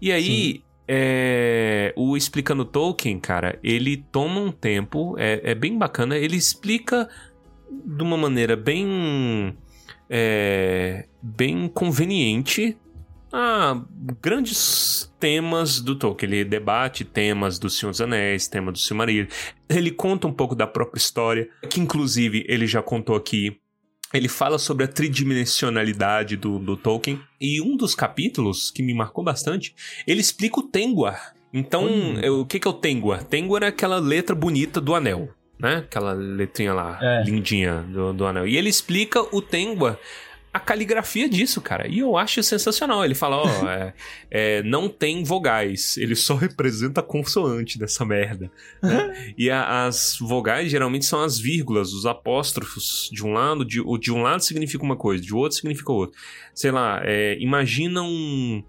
E 0.00 0.12
aí, 0.12 0.62
é, 0.86 1.92
o 1.96 2.16
Explicando 2.16 2.64
Tolkien, 2.64 3.18
cara, 3.18 3.58
ele 3.64 3.96
toma 3.96 4.38
um 4.38 4.52
tempo, 4.52 5.16
é, 5.18 5.40
é 5.50 5.54
bem 5.54 5.76
bacana, 5.76 6.16
ele 6.16 6.36
explica 6.36 7.08
de 7.84 8.02
uma 8.02 8.16
maneira 8.16 8.56
bem. 8.56 9.56
É, 10.08 11.06
bem 11.22 11.68
conveniente 11.68 12.76
ah, 13.38 13.82
grandes 14.22 15.12
temas 15.20 15.80
do 15.80 15.94
Tolkien. 15.94 16.32
Ele 16.32 16.44
debate 16.44 17.04
temas 17.04 17.58
do 17.58 17.68
Senhor 17.68 17.90
dos 17.90 18.00
Anéis, 18.00 18.48
tema 18.48 18.72
do 18.72 18.78
Silmarillion. 18.78 19.26
Ele 19.68 19.90
conta 19.90 20.26
um 20.26 20.32
pouco 20.32 20.54
da 20.54 20.66
própria 20.66 20.98
história, 20.98 21.48
que 21.68 21.78
inclusive 21.78 22.46
ele 22.48 22.66
já 22.66 22.82
contou 22.82 23.14
aqui. 23.14 23.58
Ele 24.14 24.28
fala 24.28 24.58
sobre 24.58 24.84
a 24.84 24.88
tridimensionalidade 24.88 26.36
do, 26.36 26.58
do 26.58 26.78
Tolkien. 26.78 27.20
E 27.38 27.60
um 27.60 27.76
dos 27.76 27.94
capítulos 27.94 28.70
que 28.70 28.82
me 28.82 28.94
marcou 28.94 29.22
bastante, 29.22 29.74
ele 30.06 30.22
explica 30.22 30.60
o 30.60 30.62
Tengwar. 30.62 31.34
Então, 31.52 31.84
Olha. 31.84 32.26
é, 32.26 32.30
o 32.30 32.46
que, 32.46 32.58
que 32.58 32.66
é 32.66 32.70
o 32.70 32.74
Tengwar? 32.74 33.24
Tengwar 33.24 33.62
é 33.62 33.66
aquela 33.66 33.98
letra 33.98 34.34
bonita 34.34 34.80
do 34.80 34.94
anel, 34.94 35.28
né? 35.58 35.76
Aquela 35.78 36.12
letrinha 36.12 36.72
lá, 36.74 36.98
É. 37.02 37.22
lindinha 37.24 37.82
do, 37.88 38.12
do 38.12 38.26
anel. 38.26 38.46
E 38.46 38.56
ele 38.56 38.68
explica 38.68 39.20
o 39.34 39.40
Tengwar, 39.42 39.98
a 40.52 40.58
caligrafia 40.58 41.28
disso, 41.28 41.60
cara. 41.60 41.86
E 41.86 41.98
eu 41.98 42.16
acho 42.16 42.42
sensacional. 42.42 43.04
Ele 43.04 43.14
fala, 43.14 43.36
ó, 43.36 43.44
é, 43.68 43.92
é, 44.30 44.62
não 44.62 44.88
tem 44.88 45.22
vogais, 45.22 45.98
ele 45.98 46.14
só 46.16 46.34
representa 46.34 47.00
a 47.00 47.02
consoante 47.02 47.78
dessa 47.78 48.06
merda. 48.06 48.50
né? 48.82 49.32
e 49.36 49.50
a- 49.50 49.84
as 49.86 50.16
vogais 50.18 50.70
geralmente 50.70 51.04
são 51.04 51.22
as 51.22 51.38
vírgulas, 51.38 51.92
os 51.92 52.06
apóstrofos 52.06 53.10
de 53.12 53.22
um 53.22 53.34
lado, 53.34 53.66
de, 53.66 53.82
de 54.00 54.10
um 54.10 54.22
lado 54.22 54.42
significa 54.42 54.82
uma 54.82 54.96
coisa, 54.96 55.22
de 55.22 55.34
outro 55.34 55.56
significa 55.58 55.92
outra. 55.92 56.18
Sei 56.54 56.70
lá, 56.70 57.02
é, 57.04 57.36
imagina 57.38 58.00
um, 58.02 58.62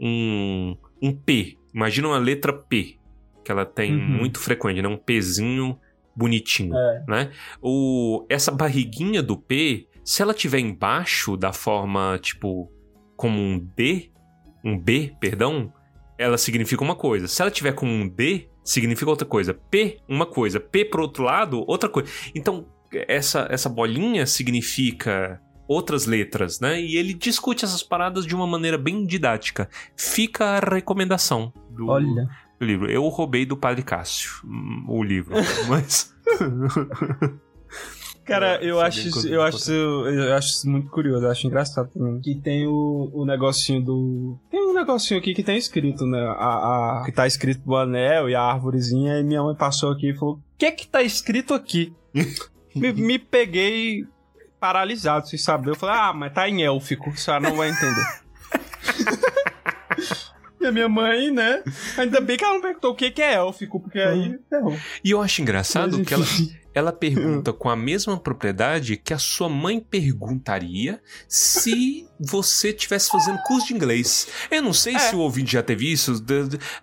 um, 0.00 0.76
um 1.00 1.12
P, 1.12 1.56
imagina 1.72 2.08
uma 2.08 2.18
letra 2.18 2.52
P, 2.52 2.96
que 3.44 3.52
ela 3.52 3.64
tem 3.64 3.92
Uhum. 3.94 4.00
muito 4.00 4.40
frequente, 4.40 4.82
né? 4.82 4.88
Um 4.88 4.96
Pzinho 4.96 5.78
bonitinho 6.18 6.74
É. 6.76 7.04
né? 7.06 7.30
O, 7.62 8.26
essa 8.28 8.50
barriguinha 8.50 9.22
do 9.22 9.36
P, 9.36 9.86
se 10.04 10.20
ela 10.20 10.34
tiver 10.34 10.58
embaixo 10.58 11.36
da 11.36 11.52
forma, 11.52 12.18
tipo, 12.20 12.70
como 13.16 13.40
um 13.40 13.58
D, 13.58 14.10
um 14.64 14.76
B, 14.76 15.14
perdão, 15.20 15.72
ela 16.18 16.36
significa 16.36 16.82
uma 16.82 16.96
coisa. 16.96 17.28
Se 17.28 17.40
ela 17.40 17.50
tiver 17.50 17.72
como 17.72 17.92
um 17.92 18.08
D, 18.08 18.48
significa 18.64 19.08
outra 19.08 19.26
coisa. 19.26 19.54
P, 19.54 20.00
uma 20.08 20.26
coisa. 20.26 20.58
P 20.58 20.84
pro 20.84 21.02
outro 21.02 21.22
lado, 21.22 21.64
outra 21.66 21.88
coisa. 21.88 22.10
Então, 22.34 22.66
essa, 22.92 23.46
essa 23.50 23.68
bolinha 23.68 24.26
significa 24.26 25.40
outras 25.68 26.06
letras, 26.06 26.58
né? 26.58 26.80
E 26.80 26.96
ele 26.96 27.14
discute 27.14 27.64
essas 27.64 27.82
paradas 27.82 28.26
de 28.26 28.34
uma 28.34 28.46
maneira 28.46 28.78
bem 28.78 29.06
didática. 29.06 29.68
Fica 29.96 30.56
a 30.56 30.58
recomendação 30.58 31.52
do, 31.70 31.88
Olha. 31.88 32.28
Do 32.58 32.66
livro. 32.66 32.90
Eu 32.90 33.06
roubei 33.08 33.44
do 33.46 33.56
Padre 33.56 33.82
Cássio 33.82 34.30
hum, 34.44 34.84
o 34.88 35.02
livro, 35.02 35.34
mas... 35.68 36.14
Cara, 38.24 38.56
É, 38.62 38.70
eu 38.70 38.78
acho, 38.78 39.08
isso- 39.08 39.26
eu, 39.26 39.40
acho 39.42 39.56
isso, 39.56 39.72
eu 39.72 40.34
acho 40.34 40.48
isso 40.48 40.68
muito 40.68 40.90
curioso, 40.90 41.24
eu 41.24 41.30
acho 41.30 41.46
engraçado 41.46 41.88
também. 41.90 42.20
Que 42.20 42.34
tem 42.34 42.66
o, 42.66 43.10
o 43.14 43.24
negocinho 43.24 43.82
do. 43.82 44.38
Tem 44.50 44.60
um 44.68 44.74
negocinho 44.74 45.18
aqui 45.18 45.32
que 45.32 45.42
tem 45.42 45.56
escrito, 45.56 46.04
né? 46.04 46.18
A, 46.36 47.00
a- 47.00 47.02
que 47.06 47.12
tá 47.12 47.26
escrito 47.26 47.62
do 47.64 47.74
anel 47.74 48.28
e 48.28 48.34
a 48.34 48.42
árvorezinha, 48.42 49.18
e 49.18 49.24
minha 49.24 49.42
mãe 49.42 49.54
passou 49.56 49.90
aqui 49.92 50.10
e 50.10 50.14
falou: 50.14 50.34
O 50.34 50.40
que 50.58 50.66
é 50.66 50.70
que 50.70 50.86
tá 50.86 51.02
escrito 51.02 51.54
aqui? 51.54 51.94
me, 52.76 52.92
me 52.92 53.18
peguei 53.18 54.04
paralisado, 54.60 55.26
sem 55.26 55.38
saber. 55.38 55.70
Eu 55.70 55.74
falei, 55.76 55.96
ah, 55.98 56.12
mas 56.12 56.32
tá 56.34 56.46
em 56.48 56.62
élfico, 56.62 57.16
senhora 57.16 57.48
não 57.48 57.56
vai 57.56 57.70
entender. 57.70 58.04
e 60.68 60.70
a 60.70 60.72
minha 60.72 60.88
mãe, 60.88 61.30
né? 61.30 61.62
Ainda 61.96 62.20
bem 62.20 62.36
que 62.36 62.44
ela 62.44 62.54
não 62.54 62.60
perguntou 62.60 62.92
o 62.92 62.94
que 62.94 63.10
que 63.10 63.22
é 63.22 63.34
élfico, 63.34 63.80
porque 63.80 63.98
aí. 63.98 64.38
ferrou. 64.48 64.76
E 65.02 65.10
eu 65.10 65.20
acho 65.20 65.42
engraçado 65.42 65.98
Mas, 65.98 66.06
que 66.06 66.14
ela. 66.14 66.24
Ela 66.78 66.92
pergunta 66.92 67.52
com 67.52 67.68
a 67.68 67.76
mesma 67.76 68.18
propriedade 68.18 68.96
que 68.96 69.12
a 69.12 69.18
sua 69.18 69.48
mãe 69.48 69.80
perguntaria 69.80 71.00
se 71.28 72.06
você 72.18 72.72
tivesse 72.72 73.10
fazendo 73.10 73.38
curso 73.42 73.68
de 73.68 73.74
inglês. 73.74 74.28
Eu 74.50 74.62
não 74.62 74.72
sei 74.72 74.98
se 74.98 75.14
o 75.14 75.20
ouvinte 75.20 75.52
já 75.52 75.62
teve 75.62 75.90
isso. 75.90 76.24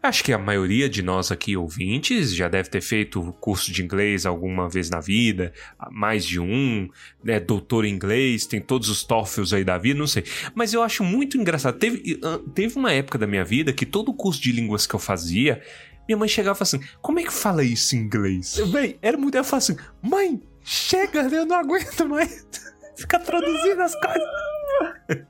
Acho 0.01 0.23
que 0.23 0.31
a 0.31 0.37
maioria 0.37 0.87
de 0.87 1.01
nós 1.01 1.31
aqui, 1.31 1.57
ouvintes, 1.57 2.33
já 2.33 2.47
deve 2.47 2.69
ter 2.69 2.81
feito 2.81 3.33
curso 3.39 3.71
de 3.71 3.83
inglês 3.83 4.25
alguma 4.25 4.69
vez 4.69 4.89
na 4.89 4.99
vida, 4.99 5.53
mais 5.91 6.25
de 6.25 6.39
um, 6.39 6.89
né? 7.23 7.39
Doutor 7.39 7.85
em 7.85 7.93
inglês, 7.93 8.45
tem 8.45 8.61
todos 8.61 8.89
os 8.89 9.03
TOEFLs 9.03 9.53
aí 9.53 9.63
da 9.63 9.77
vida, 9.77 9.99
não 9.99 10.07
sei. 10.07 10.23
Mas 10.53 10.73
eu 10.73 10.81
acho 10.83 11.03
muito 11.03 11.37
engraçado. 11.37 11.77
Teve, 11.77 12.19
teve 12.53 12.77
uma 12.77 12.91
época 12.91 13.17
da 13.17 13.27
minha 13.27 13.43
vida 13.43 13.73
que 13.73 13.85
todo 13.85 14.13
curso 14.13 14.41
de 14.41 14.51
línguas 14.51 14.87
que 14.87 14.95
eu 14.95 14.99
fazia, 14.99 15.61
minha 16.07 16.17
mãe 16.17 16.27
chegava 16.27 16.55
e 16.55 16.59
falava 16.59 16.63
assim: 16.85 16.97
Como 17.01 17.19
é 17.19 17.23
que 17.23 17.33
fala 17.33 17.63
isso 17.63 17.95
em 17.95 17.99
inglês? 17.99 18.57
Véi, 18.71 18.97
era 19.01 19.17
muito. 19.17 19.35
Ela 19.35 19.43
falava 19.43 19.63
assim: 19.63 19.77
Mãe, 20.01 20.41
chega, 20.63 21.21
eu 21.33 21.45
não 21.45 21.55
aguento 21.57 22.07
mais 22.07 22.45
ficar 22.95 23.19
traduzindo 23.19 23.81
as 23.81 23.93
coisas. 23.95 25.25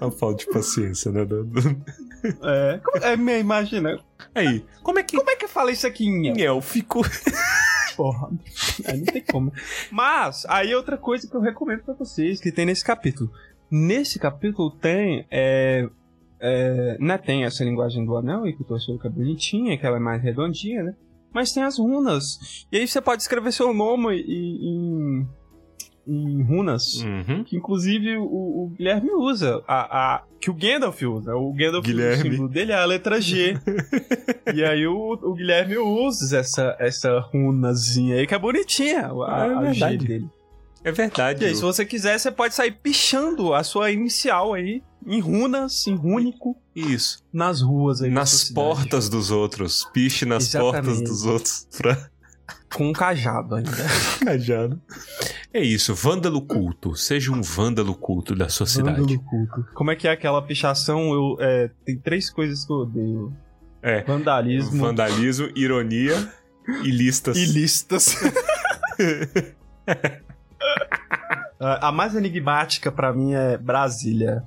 A 0.00 0.10
falta 0.10 0.44
de 0.44 0.50
paciência, 0.50 1.12
né? 1.12 1.24
do- 1.24 1.44
do- 1.44 1.60
É, 2.42 2.80
como- 2.82 3.04
é, 3.04 3.16
me 3.16 3.38
imagina. 3.38 4.00
Aí, 4.34 4.64
como 4.82 4.98
é 4.98 5.02
que. 5.02 5.16
Como 5.16 5.30
é 5.30 5.36
que 5.36 5.46
fala 5.46 5.70
isso 5.70 5.86
aqui 5.86 6.06
em 6.06 6.28
Em 6.28 6.42
élfico. 6.42 7.02
Porra, 7.96 8.30
aí 8.86 8.98
não 8.98 9.04
tem 9.04 9.22
como. 9.22 9.52
Mas, 9.90 10.44
aí 10.48 10.74
outra 10.74 10.96
coisa 10.96 11.28
que 11.28 11.36
eu 11.36 11.40
recomendo 11.40 11.82
pra 11.84 11.94
vocês, 11.94 12.40
que 12.40 12.50
tem 12.50 12.66
nesse 12.66 12.82
capítulo. 12.84 13.30
Nesse 13.70 14.18
capítulo 14.18 14.70
tem, 14.70 15.26
é, 15.30 15.88
é, 16.46 16.96
né, 17.00 17.16
tem 17.18 17.44
essa 17.44 17.64
linguagem 17.64 18.04
do 18.04 18.16
anel, 18.16 18.46
e 18.46 18.52
que 18.54 18.62
o 18.62 18.64
torcedor 18.66 19.00
que 19.00 19.06
é 19.06 19.10
bonitinha, 19.10 19.78
que 19.78 19.86
ela 19.86 19.96
é 19.96 20.00
mais 20.00 20.22
redondinha, 20.22 20.82
né? 20.82 20.94
Mas 21.32 21.52
tem 21.52 21.62
as 21.64 21.78
runas. 21.78 22.66
E 22.70 22.76
aí 22.76 22.86
você 22.86 23.00
pode 23.00 23.22
escrever 23.22 23.50
seu 23.52 23.72
nome 23.74 24.14
em, 24.20 25.26
em, 26.06 26.42
runas. 26.42 27.02
Uhum. 27.02 27.42
Que 27.42 27.56
inclusive 27.56 28.16
o, 28.18 28.22
o 28.24 28.72
Guilherme 28.76 29.10
usa. 29.10 29.60
A, 29.66 30.14
a- 30.16 30.22
que 30.40 30.50
o 30.50 30.54
Gandalf 30.54 31.02
usa. 31.02 31.34
O 31.34 31.52
Gandalf, 31.52 31.84
Guilherme. 31.84 32.28
o 32.28 32.32
símbolo 32.32 32.48
dele 32.48 32.72
é 32.72 32.76
a 32.76 32.84
letra 32.84 33.20
G. 33.20 33.54
e 34.54 34.62
aí 34.62 34.86
o, 34.86 35.12
o 35.22 35.34
Guilherme 35.34 35.76
usa 35.78 36.38
essa, 36.38 36.76
essa 36.78 37.18
runazinha 37.18 38.16
aí, 38.16 38.26
que 38.26 38.34
é 38.34 38.38
bonitinha. 38.38 39.08
A, 39.26 39.46
É 39.46 39.68
a 39.68 39.72
G 39.72 39.96
dele. 39.96 40.28
É 40.84 40.92
verdade. 40.92 41.42
E 41.42 41.46
aí, 41.48 41.54
se 41.56 41.62
você 41.62 41.84
quiser, 41.84 42.18
você 42.18 42.30
pode 42.30 42.54
sair 42.54 42.72
pichando 42.72 43.54
a 43.54 43.64
sua 43.64 43.90
inicial 43.90 44.52
aí, 44.52 44.82
em 45.06 45.18
runas, 45.18 45.86
em 45.86 45.94
rúnico, 45.94 46.56
Isso. 46.76 47.24
nas 47.32 47.62
ruas 47.62 48.02
aí. 48.02 48.10
Nas 48.10 48.28
cidade. 48.30 48.54
portas 48.54 49.08
dos 49.08 49.30
outros. 49.30 49.88
Piche 49.94 50.26
nas 50.26 50.44
Exatamente. 50.44 50.84
portas 50.84 51.02
dos 51.02 51.24
outros 51.24 51.66
pra 51.76 52.10
Com 52.74 52.88
um 52.88 52.92
cajado 52.92 53.54
ainda. 53.54 53.70
cajado. 54.24 54.80
É 55.52 55.62
isso, 55.62 55.94
vândalo 55.94 56.42
culto. 56.42 56.94
Seja 56.96 57.32
um 57.32 57.40
vândalo 57.40 57.94
culto 57.94 58.34
da 58.34 58.48
sua 58.50 58.66
cidade. 58.66 59.00
Vândalo 59.00 59.20
culto. 59.22 59.66
Como 59.74 59.90
é 59.90 59.96
que 59.96 60.06
é 60.06 60.10
aquela 60.10 60.42
pichação? 60.42 61.12
Eu, 61.14 61.36
é, 61.40 61.70
tem 61.84 61.96
três 61.96 62.28
coisas 62.28 62.64
que 62.64 62.72
eu 62.72 62.76
odeio. 62.78 63.32
É. 63.80 64.02
Vandalismo 64.02 64.80
Vandalismo, 64.80 65.50
ironia 65.54 66.32
e 66.82 66.90
listas. 66.90 67.36
e 67.36 67.44
listas. 67.46 68.16
a 71.60 71.88
a 71.88 71.92
mais 71.92 72.14
enigmática 72.14 72.90
pra 72.92 73.12
mim 73.12 73.32
é 73.34 73.56
Brasília. 73.56 74.44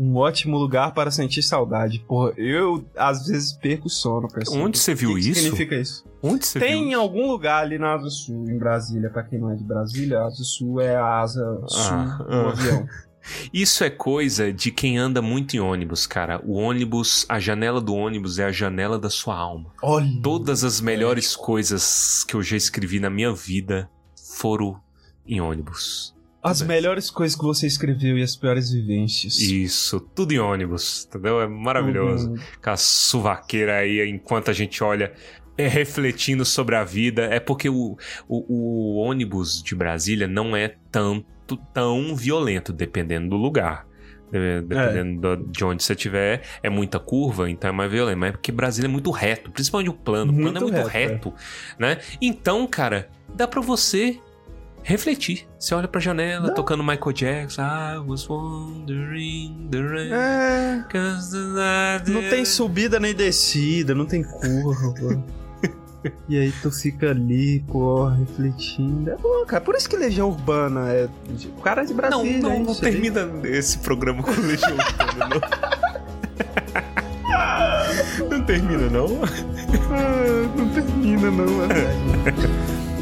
Um 0.00 0.14
ótimo 0.14 0.56
lugar 0.56 0.94
para 0.94 1.10
sentir 1.10 1.42
saudade. 1.42 1.98
Porra, 2.06 2.32
eu 2.36 2.84
às 2.96 3.26
vezes 3.26 3.52
perco 3.52 3.88
o 3.88 3.90
sono, 3.90 4.28
pessoal. 4.28 4.60
Onde 4.62 4.78
você 4.78 4.94
viu 4.94 5.10
O 5.10 5.14
que 5.14 5.30
isso? 5.30 5.40
significa 5.40 5.74
isso? 5.74 6.04
Onde 6.22 6.46
você 6.46 6.60
Tem 6.60 6.84
em 6.84 6.88
viu? 6.90 7.00
algum 7.00 7.26
lugar 7.26 7.64
ali 7.64 7.78
na 7.78 7.94
Asa 7.94 8.08
Sul, 8.08 8.44
em 8.48 8.56
Brasília, 8.56 9.10
pra 9.10 9.24
quem 9.24 9.40
não 9.40 9.50
é 9.50 9.56
de 9.56 9.64
Brasília, 9.64 10.20
a 10.20 10.26
Asa 10.26 10.44
Sul 10.44 10.80
é 10.80 10.94
a 10.94 11.18
asa 11.20 11.62
sul 11.66 11.92
Ah, 11.94 12.18
do 12.28 12.32
ah. 12.32 12.50
avião. 12.50 12.86
Isso 13.52 13.82
é 13.84 13.90
coisa 13.90 14.52
de 14.52 14.70
quem 14.70 14.96
anda 14.96 15.20
muito 15.20 15.54
em 15.56 15.60
ônibus, 15.60 16.06
cara. 16.06 16.40
O 16.46 16.54
ônibus, 16.54 17.26
a 17.28 17.38
janela 17.40 17.80
do 17.80 17.92
ônibus 17.94 18.38
é 18.38 18.44
a 18.44 18.52
janela 18.52 18.98
da 19.00 19.10
sua 19.10 19.36
alma. 19.36 19.70
Olha. 19.82 20.08
Todas 20.22 20.62
as 20.64 20.80
melhores 20.80 21.34
coisas 21.36 22.22
que 22.24 22.34
eu 22.36 22.42
já 22.42 22.56
escrevi 22.56 23.00
na 23.00 23.10
minha 23.10 23.32
vida 23.34 23.90
foram 24.36 24.80
em 25.26 25.40
ônibus. 25.40 26.14
As 26.50 26.62
melhores 26.62 27.10
coisas 27.10 27.36
que 27.36 27.44
você 27.44 27.66
escreveu 27.66 28.16
e 28.18 28.22
as 28.22 28.34
piores 28.36 28.70
vivências. 28.70 29.38
Isso, 29.38 30.00
tudo 30.00 30.32
em 30.32 30.38
ônibus, 30.38 31.06
entendeu? 31.08 31.40
É 31.40 31.46
maravilhoso. 31.48 32.30
Uhum. 32.30 32.36
Com 32.62 32.70
a 32.70 32.76
suvaqueira 32.76 33.76
aí, 33.78 34.08
enquanto 34.08 34.50
a 34.50 34.52
gente 34.54 34.82
olha, 34.82 35.12
é, 35.56 35.66
refletindo 35.68 36.44
sobre 36.44 36.74
a 36.76 36.84
vida. 36.84 37.22
É 37.24 37.40
porque 37.40 37.68
o, 37.68 37.96
o, 38.28 38.44
o 38.48 38.96
ônibus 38.96 39.62
de 39.62 39.74
Brasília 39.74 40.26
não 40.28 40.56
é 40.56 40.74
tanto, 40.90 41.56
tão 41.74 42.14
violento, 42.14 42.72
dependendo 42.72 43.28
do 43.30 43.36
lugar. 43.36 43.86
De- 44.30 44.60
Dependendo 44.60 45.36
do- 45.36 45.50
de 45.50 45.64
onde 45.64 45.82
você 45.82 45.94
estiver, 45.94 46.42
é 46.62 46.68
muita 46.68 46.98
curva, 46.98 47.48
então 47.50 47.70
é 47.70 47.72
mais 47.72 47.90
violento. 47.90 48.18
Mas 48.18 48.28
é 48.28 48.32
porque 48.32 48.52
Brasília 48.52 48.86
é 48.86 48.90
muito 48.92 49.10
reto, 49.10 49.50
principalmente 49.50 49.88
o 49.88 49.94
plano. 49.94 50.32
O 50.32 50.34
plano 50.36 50.48
é 50.58 50.60
Muito 50.60 50.72
muito 50.74 50.86
reto, 50.88 51.30
reto, 51.30 51.34
né? 51.78 51.96
Então, 52.20 52.66
cara, 52.66 53.08
dá 53.34 53.48
pra 53.48 53.62
você 53.62 54.20
refletir. 54.88 55.46
Você 55.58 55.74
olha 55.74 55.86
pra 55.86 56.00
janela, 56.00 56.48
Dá. 56.48 56.54
tocando 56.54 56.82
Michael 56.82 57.12
Jackson. 57.12 57.62
I 57.62 57.98
was 57.98 58.26
wondering 58.28 59.68
the 59.70 59.80
rain. 59.80 60.10
É. 60.12 60.84
Não 62.06 62.22
tem 62.30 62.44
subida 62.44 62.98
nem 62.98 63.14
descida, 63.14 63.94
não 63.94 64.06
tem 64.06 64.22
curva. 64.22 65.22
e 66.28 66.38
aí 66.38 66.52
tu 66.62 66.70
fica 66.70 67.10
ali, 67.10 67.60
pô, 67.68 68.06
refletindo. 68.08 69.10
É 69.10 69.16
bom, 69.16 69.44
cara. 69.46 69.62
Por 69.62 69.74
isso 69.74 69.88
que 69.88 69.96
Legião 69.96 70.30
Urbana 70.30 70.88
é. 70.92 71.08
O 71.56 71.60
cara 71.60 71.82
é 71.82 71.84
de 71.84 71.90
Não, 71.92 71.96
Brasília. 71.96 72.38
não, 72.40 72.60
não 72.64 72.74
vê? 72.74 72.80
termina 72.80 73.28
esse 73.44 73.78
programa 73.78 74.22
com 74.22 74.30
Legião 74.30 74.72
Urbana, 74.72 75.28
não. 75.28 75.40
Não 78.30 78.42
termina, 78.44 78.88
não? 78.90 79.06
Ah, 79.90 80.56
não 80.56 80.68
termina, 80.70 81.30
não, 81.30 81.64
é 81.64 81.68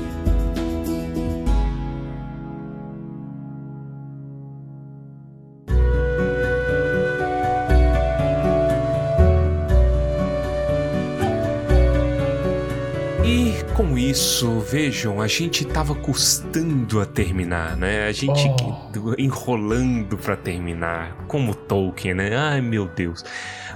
isso, 14.20 14.60
vejam, 14.60 15.20
a 15.20 15.28
gente 15.28 15.62
tava 15.66 15.94
custando 15.94 17.02
a 17.02 17.04
terminar, 17.04 17.76
né? 17.76 18.06
A 18.06 18.12
gente 18.12 18.48
enrolando 19.18 20.16
pra 20.16 20.34
terminar, 20.34 21.26
como 21.28 21.54
Tolkien, 21.54 22.14
né? 22.14 22.34
Ai 22.34 22.62
meu 22.62 22.88
Deus. 22.88 23.22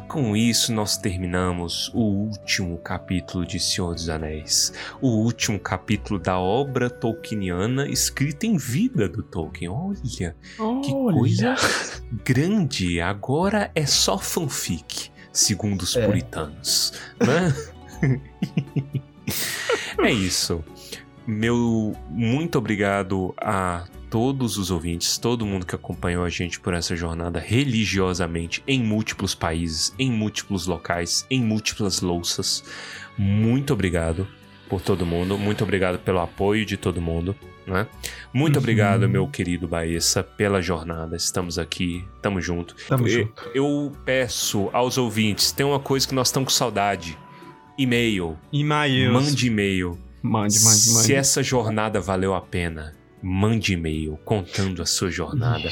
Com 0.09 0.35
isso, 0.35 0.73
nós 0.73 0.97
terminamos 0.97 1.91
o 1.95 2.01
último 2.01 2.79
capítulo 2.79 3.45
de 3.45 3.61
Senhor 3.61 3.95
dos 3.95 4.09
Anéis. 4.09 4.73
O 4.99 5.09
último 5.09 5.61
capítulo 5.61 6.19
da 6.19 6.39
obra 6.39 6.89
tolkieniana 6.89 7.87
escrita 7.87 8.47
em 8.47 8.57
vida 8.57 9.11
do 9.11 9.23
Tolkien. 9.23 9.69
Olha, 9.71 10.35
que 10.83 10.91
coisa 10.91 11.55
grande. 12.25 12.99
Agora 12.99 13.71
é 13.75 13.85
só 13.85 14.17
fanfic, 14.17 15.11
segundo 15.31 15.83
os 15.83 15.95
É. 15.95 16.07
puritanos, 16.07 16.95
né? 17.21 17.55
é 19.99 20.11
isso. 20.13 20.65
Meu 21.27 21.95
muito 22.09 22.59
obrigado 22.59 23.33
a 23.37 23.85
todos 24.09 24.57
os 24.59 24.71
ouvintes, 24.71 25.17
todo 25.19 25.47
mundo 25.47 25.65
que 25.65 25.75
acompanhou 25.75 26.25
a 26.25 26.29
gente 26.29 26.59
por 26.59 26.75
essa 26.75 26.97
jornada 26.97 27.39
religiosamente 27.39 28.63
em 28.67 28.83
múltiplos 28.83 29.35
países, 29.35 29.95
em 29.99 30.11
múltiplos 30.11 30.67
locais, 30.67 31.25
em 31.31 31.41
múltiplas 31.43 32.01
louças. 32.01 32.65
Muito 33.17 33.73
obrigado 33.73 34.27
por 34.69 34.81
todo 34.81 35.07
mundo, 35.07 35.39
muito 35.39 35.63
obrigado 35.63 35.99
pelo 35.99 36.19
apoio 36.21 36.65
de 36.65 36.77
todo 36.77 37.01
mundo, 37.01 37.37
né? 37.67 37.87
Muito 38.33 38.57
Uhum. 38.57 38.63
obrigado, 38.63 39.09
meu 39.09 39.29
querido 39.29 39.69
Baessa, 39.69 40.23
pela 40.25 40.61
jornada. 40.63 41.15
Estamos 41.17 41.59
aqui, 41.59 42.05
tamo 42.23 42.41
junto. 42.41 42.75
Tamo 42.89 43.07
Eu- 43.07 43.23
junto. 43.27 43.51
Eu 43.55 43.93
peço 44.05 44.71
aos 44.73 44.97
ouvintes, 44.99 45.53
tem 45.53 45.67
uma 45.67 45.79
coisa 45.81 46.09
que 46.09 46.15
nós 46.15 46.29
estamos 46.29 46.53
com 46.53 46.57
saudade. 46.59 47.17
E-mail. 47.81 48.39
E-mails. 48.53 49.11
Mande 49.11 49.47
e-mail. 49.47 49.99
Mande, 50.23 50.61
mande, 50.61 50.91
mande. 50.91 51.07
Se 51.07 51.15
essa 51.15 51.43
jornada 51.43 51.99
valeu 51.99 52.35
a 52.35 52.41
pena, 52.43 52.95
mande 53.23 53.73
e-mail 53.73 54.19
contando 54.23 54.83
a 54.83 54.87
sua 54.87 55.11
jornada 55.11 55.71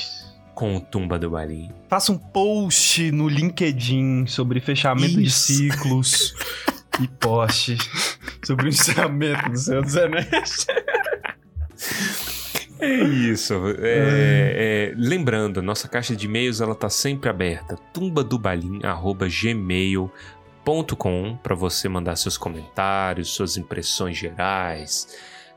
com 0.55 0.75
o 0.75 0.81
Tumba 0.81 1.19
do 1.19 1.29
Balim. 1.29 1.71
Faça 1.87 2.11
um 2.11 2.17
post 2.17 3.13
no 3.13 3.29
LinkedIn 3.29 4.27
sobre 4.27 4.59
fechamento 4.59 5.17
de 5.17 5.25
Isso. 5.25 5.53
ciclos 5.53 6.35
e 6.99 7.07
poste 7.07 7.77
sobre 8.43 8.65
o 8.65 8.69
encerramento 8.71 9.51
do 9.51 9.59
Senhor 9.59 9.83
dos 9.83 9.97
Anéis. 9.99 10.67
É 12.81 12.95
isso. 12.95 13.55
É, 13.81 14.93
é, 14.93 14.95
lembrando, 14.97 15.61
nossa 15.61 15.89
caixa 15.89 16.15
de 16.15 16.27
e-mails 16.27 16.61
ela 16.61 16.75
tá 16.75 16.89
sempre 16.89 17.29
aberta. 17.29 17.77
tumbadobalim@gmail.com 20.69 21.37
para 21.43 21.55
você 21.55 21.89
mandar 21.89 22.17
seus 22.17 22.37
comentários, 22.37 23.31
suas 23.31 23.57
impressões 23.57 24.17
gerais, 24.17 25.17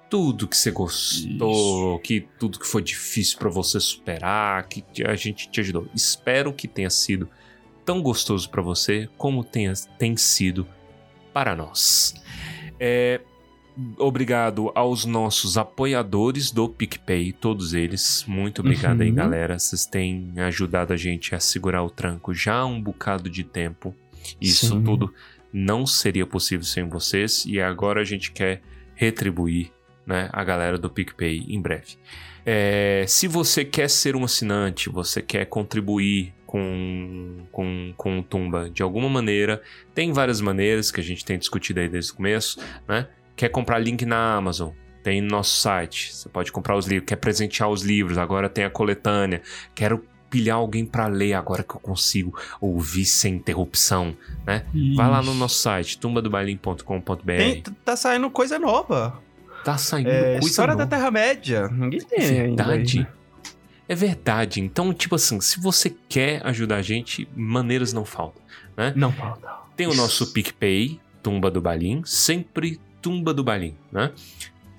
tudo 0.09 0.47
que 0.47 0.57
você 0.57 0.71
gostou, 0.71 1.99
que 1.99 2.27
tudo 2.39 2.59
que 2.59 2.67
foi 2.67 2.81
difícil 2.81 3.37
para 3.37 3.49
você 3.49 3.79
superar, 3.79 4.67
que 4.67 4.83
a 5.05 5.15
gente 5.15 5.49
te 5.49 5.59
ajudou. 5.61 5.87
Espero 5.93 6.53
que 6.53 6.67
tenha 6.67 6.89
sido 6.89 7.29
tão 7.85 8.01
gostoso 8.01 8.49
para 8.49 8.61
você 8.61 9.09
como 9.17 9.43
tenha, 9.43 9.73
tem 9.97 10.15
sido 10.17 10.67
para 11.33 11.55
nós. 11.55 12.13
É, 12.79 13.21
Obrigado 13.97 14.69
aos 14.75 15.05
nossos 15.05 15.57
apoiadores 15.57 16.51
do 16.51 16.67
PicPay, 16.67 17.31
todos 17.31 17.73
eles. 17.73 18.25
Muito 18.27 18.59
obrigado 18.59 18.99
aí, 18.99 19.09
Uhum. 19.09 19.15
galera. 19.15 19.57
Vocês 19.57 19.85
têm 19.85 20.33
ajudado 20.37 20.91
a 20.91 20.97
gente 20.97 21.33
a 21.33 21.39
segurar 21.39 21.81
o 21.81 21.89
tranco 21.89 22.33
já 22.33 22.55
há 22.57 22.65
um 22.65 22.81
bocado 22.81 23.29
de 23.29 23.45
tempo. 23.45 23.95
Isso 24.39 24.67
Sim. 24.67 24.83
tudo 24.83 25.13
não 25.53 25.85
seria 25.85 26.25
possível 26.25 26.65
sem 26.65 26.87
vocês. 26.87 27.45
E 27.45 27.59
agora 27.59 28.01
a 28.01 28.05
gente 28.05 28.31
quer 28.31 28.61
retribuir 28.95 29.71
né, 30.05 30.29
a 30.31 30.43
galera 30.43 30.77
do 30.77 30.89
PicPay 30.89 31.45
em 31.49 31.61
breve. 31.61 31.97
É, 32.45 33.05
se 33.07 33.27
você 33.27 33.63
quer 33.63 33.89
ser 33.89 34.15
um 34.15 34.23
assinante, 34.23 34.89
você 34.89 35.21
quer 35.21 35.45
contribuir 35.45 36.33
com, 36.45 37.45
com, 37.51 37.93
com 37.95 38.19
o 38.19 38.23
Tumba 38.23 38.69
de 38.69 38.83
alguma 38.83 39.07
maneira, 39.07 39.61
tem 39.93 40.11
várias 40.11 40.41
maneiras 40.41 40.91
que 40.91 40.99
a 40.99 41.03
gente 41.03 41.23
tem 41.23 41.37
discutido 41.37 41.79
aí 41.79 41.87
desde 41.87 42.11
o 42.11 42.15
começo, 42.15 42.59
né? 42.87 43.07
Quer 43.35 43.49
comprar 43.49 43.79
link 43.79 44.05
na 44.05 44.35
Amazon? 44.35 44.71
Tem 45.03 45.21
no 45.21 45.29
nosso 45.29 45.59
site. 45.59 46.13
Você 46.13 46.29
pode 46.29 46.51
comprar 46.51 46.75
os 46.75 46.85
livros. 46.85 47.07
Quer 47.07 47.15
presentear 47.15 47.69
os 47.69 47.81
livros? 47.81 48.17
Agora 48.17 48.47
tem 48.49 48.63
a 48.63 48.69
coletânea. 48.69 49.41
Quero 49.73 50.05
pilhar 50.31 50.55
alguém 50.57 50.83
para 50.85 51.05
ler 51.07 51.33
agora 51.33 51.61
que 51.61 51.75
eu 51.75 51.79
consigo 51.79 52.35
ouvir 52.59 53.05
sem 53.05 53.35
interrupção, 53.35 54.15
né? 54.47 54.65
Vai 54.95 55.07
lá 55.09 55.21
no 55.21 55.33
nosso 55.35 55.57
site, 55.61 55.99
tumbadobalim.com.br. 55.99 57.21
Tem, 57.25 57.61
tá 57.85 57.95
saindo 57.95 58.29
coisa 58.31 58.57
nova. 58.57 59.21
Tá 59.63 59.77
saindo 59.77 60.09
É, 60.09 60.33
coisa 60.33 60.47
História 60.47 60.73
nova. 60.73 60.85
da 60.85 60.95
Terra-média. 60.97 61.67
Ninguém 61.67 61.99
tem 62.01 62.19
É 62.19 62.41
ainda. 62.45 62.63
verdade. 62.63 62.99
né? 63.01 63.07
É 63.87 63.93
verdade. 63.95 64.61
Então, 64.61 64.93
tipo 64.93 65.15
assim, 65.15 65.39
se 65.41 65.59
você 65.59 65.93
quer 66.09 66.41
ajudar 66.47 66.77
a 66.77 66.81
gente, 66.81 67.27
maneiras 67.35 67.91
não 67.93 68.05
faltam, 68.05 68.41
né? 68.75 68.93
Não 68.95 69.11
falta. 69.11 69.47
Tem 69.75 69.85
o 69.85 69.93
nosso 69.93 70.31
PicPay, 70.33 70.99
Tumba 71.21 71.51
do 71.51 71.61
Balim, 71.61 72.01
sempre 72.05 72.79
Tumba 73.01 73.33
do 73.33 73.43
Balim, 73.43 73.75
né? 73.91 74.11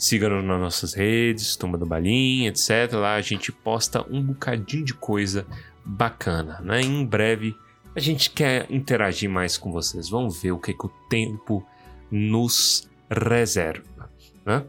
Siga-nos 0.03 0.42
nas 0.42 0.59
nossas 0.59 0.94
redes, 0.94 1.55
Tumba 1.55 1.78
do 1.78 1.86
Balinha, 1.86 2.48
etc. 2.48 2.92
Lá 2.94 3.14
a 3.14 3.20
gente 3.20 3.53
posta 3.53 4.05
um 4.11 4.20
bocadinho 4.20 4.84
de 4.84 4.94
coisa 4.94 5.46
bacana, 5.84 6.61
né? 6.61 6.80
Em 6.80 7.07
breve 7.07 7.55
a 7.94 8.00
gente 8.00 8.30
quer 8.30 8.66
interagir 8.68 9.30
mais 9.30 9.57
com 9.57 9.70
vocês. 9.70 10.09
Vamos 10.09 10.42
ver 10.42 10.50
o 10.50 10.59
que, 10.59 10.74
que 10.74 10.86
o 10.86 10.92
tempo 11.09 11.64
nos 12.11 12.90
reserva, 13.09 14.11
né? 14.44 14.64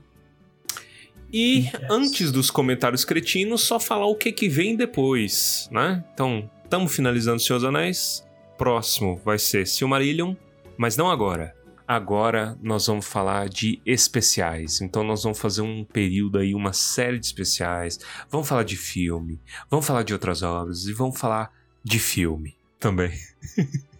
E 1.31 1.61
yes. 1.61 1.71
antes 1.89 2.31
dos 2.31 2.51
comentários 2.51 3.03
cretinos, 3.03 3.61
só 3.61 3.79
falar 3.79 4.05
o 4.05 4.15
que, 4.15 4.31
que 4.31 4.47
vem 4.47 4.75
depois, 4.75 5.67
né? 5.71 6.03
Então, 6.13 6.47
estamos 6.63 6.95
finalizando 6.95 7.39
Senhor 7.39 7.57
dos 7.57 7.67
Anéis. 7.67 8.23
Próximo 8.55 9.19
vai 9.25 9.39
ser 9.39 9.65
Silmarillion, 9.65 10.35
mas 10.77 10.95
não 10.95 11.09
agora. 11.09 11.55
Agora 11.87 12.57
nós 12.61 12.87
vamos 12.87 13.05
falar 13.05 13.49
de 13.49 13.81
especiais. 13.85 14.81
Então 14.81 15.03
nós 15.03 15.23
vamos 15.23 15.39
fazer 15.39 15.61
um 15.61 15.83
período 15.83 16.39
aí, 16.39 16.55
uma 16.55 16.73
série 16.73 17.19
de 17.19 17.25
especiais. 17.25 17.99
Vamos 18.29 18.47
falar 18.47 18.63
de 18.63 18.77
filme, 18.77 19.41
vamos 19.69 19.85
falar 19.85 20.03
de 20.03 20.13
outras 20.13 20.43
obras 20.43 20.85
e 20.85 20.93
vamos 20.93 21.19
falar 21.19 21.51
de 21.83 21.99
filme 21.99 22.55
também. 22.79 23.11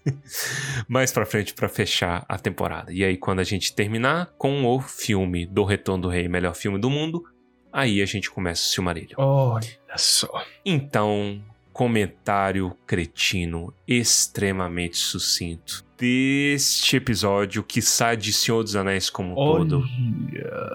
mais 0.88 1.12
pra 1.12 1.26
frente 1.26 1.54
para 1.54 1.70
fechar 1.70 2.26
a 2.28 2.38
temporada. 2.38 2.92
E 2.92 3.04
aí, 3.04 3.18
quando 3.18 3.40
a 3.40 3.44
gente 3.44 3.74
terminar 3.74 4.34
com 4.38 4.66
o 4.66 4.82
filme 4.82 5.46
do 5.46 5.64
Retorno 5.64 6.04
do 6.04 6.10
Rei, 6.10 6.28
melhor 6.28 6.56
filme 6.56 6.78
do 6.78 6.90
mundo, 6.90 7.24
aí 7.72 8.02
a 8.02 8.06
gente 8.06 8.30
começa 8.30 8.64
o 8.64 8.66
Silmarillion. 8.66 9.16
Olha 9.18 9.98
só. 9.98 10.44
Então, 10.66 11.42
comentário 11.72 12.76
cretino 12.86 13.74
extremamente 13.88 14.98
sucinto 14.98 15.84
deste 16.04 16.98
episódio 16.98 17.64
que 17.64 17.82
sai 17.82 18.18
de 18.18 18.34
Senhor 18.34 18.62
dos 18.62 18.76
Anéis 18.76 19.10
como 19.10 19.36
Olha. 19.38 19.70
todo. 19.70 19.84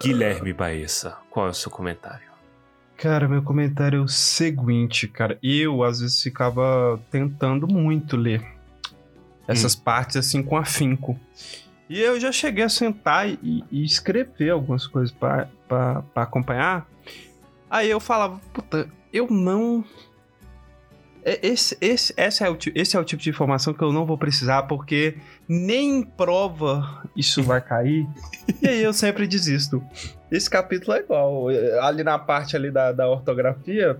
Guilherme 0.02 0.54
Baessa, 0.54 1.18
qual 1.28 1.48
é 1.48 1.50
o 1.50 1.54
seu 1.54 1.70
comentário? 1.70 2.26
Cara, 2.96 3.28
meu 3.28 3.42
comentário 3.42 3.98
é 3.98 4.02
o 4.02 4.08
seguinte, 4.08 5.06
cara. 5.06 5.38
Eu, 5.42 5.84
às 5.84 6.00
vezes, 6.00 6.22
ficava 6.22 6.98
tentando 7.10 7.68
muito 7.68 8.16
ler 8.16 8.42
essas 9.46 9.74
hum. 9.74 9.80
partes, 9.84 10.16
assim, 10.16 10.42
com 10.42 10.56
afinco. 10.56 11.20
E 11.90 12.00
eu 12.00 12.18
já 12.18 12.32
cheguei 12.32 12.64
a 12.64 12.68
sentar 12.70 13.28
e, 13.28 13.62
e 13.70 13.84
escrever 13.84 14.48
algumas 14.48 14.86
coisas 14.86 15.14
para 15.14 16.02
acompanhar. 16.14 16.88
Aí 17.68 17.90
eu 17.90 18.00
falava, 18.00 18.40
puta, 18.54 18.88
eu 19.12 19.28
não 19.30 19.84
esse, 21.24 21.76
esse, 21.80 22.14
esse, 22.16 22.44
é 22.44 22.50
o, 22.50 22.58
esse 22.74 22.96
é 22.96 23.00
o 23.00 23.04
tipo 23.04 23.22
de 23.22 23.30
informação 23.30 23.74
que 23.74 23.82
eu 23.82 23.92
não 23.92 24.06
vou 24.06 24.16
precisar, 24.16 24.62
porque 24.64 25.16
nem 25.48 25.98
em 25.98 26.02
prova 26.02 27.02
isso 27.16 27.42
vai 27.42 27.60
cair. 27.60 28.06
e 28.62 28.68
aí 28.68 28.82
eu 28.82 28.92
sempre 28.92 29.26
desisto. 29.26 29.82
Esse 30.30 30.48
capítulo 30.48 30.96
é 30.96 31.00
igual. 31.00 31.48
Ali 31.82 32.02
na 32.02 32.18
parte 32.18 32.56
ali 32.56 32.70
da, 32.70 32.92
da 32.92 33.08
ortografia, 33.08 33.98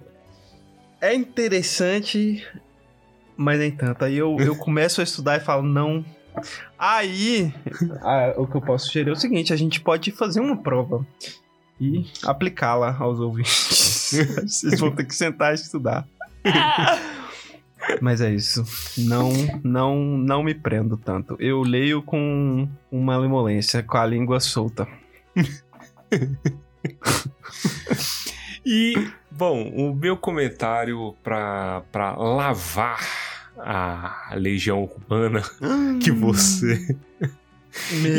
é 1.01 1.15
interessante, 1.15 2.47
mas 3.37 3.59
nem 3.59 3.71
tanto. 3.71 4.05
Aí 4.05 4.17
eu, 4.17 4.37
eu 4.39 4.57
começo 4.57 5.01
a 5.01 5.05
estudar 5.05 5.37
e 5.37 5.41
falo, 5.41 5.63
não. 5.63 6.05
Aí, 6.79 7.53
a, 8.03 8.35
o 8.37 8.47
que 8.47 8.57
eu 8.57 8.61
posso 8.61 8.87
sugerir 8.87 9.11
é 9.11 9.13
o 9.13 9.17
seguinte: 9.17 9.53
a 9.53 9.57
gente 9.57 9.81
pode 9.81 10.13
fazer 10.13 10.41
uma 10.41 10.57
prova 10.57 11.07
e 11.81 12.07
aplicá-la 12.25 12.97
aos 12.99 13.21
ouvintes. 13.21 14.13
Vocês 14.43 14.81
vão 14.81 14.95
ter 14.95 15.05
que 15.05 15.15
sentar 15.15 15.53
e 15.53 15.55
estudar. 15.55 16.07
Mas 18.01 18.21
é 18.21 18.33
isso. 18.33 18.65
Não, 18.99 19.31
não, 19.63 19.97
não 19.97 20.43
me 20.43 20.55
prendo 20.55 20.97
tanto. 20.97 21.37
Eu 21.39 21.63
leio 21.63 22.03
com 22.03 22.69
uma 22.91 23.17
lemolência, 23.17 23.83
com 23.83 23.97
a 23.97 24.05
língua 24.05 24.41
solta. 24.41 24.87
e, 28.65 28.95
bom, 29.31 29.69
o 29.71 29.95
meu 29.95 30.17
comentário 30.17 31.15
para 31.23 31.85
lavar 32.17 32.99
a 33.59 34.33
legião 34.35 34.85
humana 34.85 35.43
que 36.03 36.11
você 36.11 36.97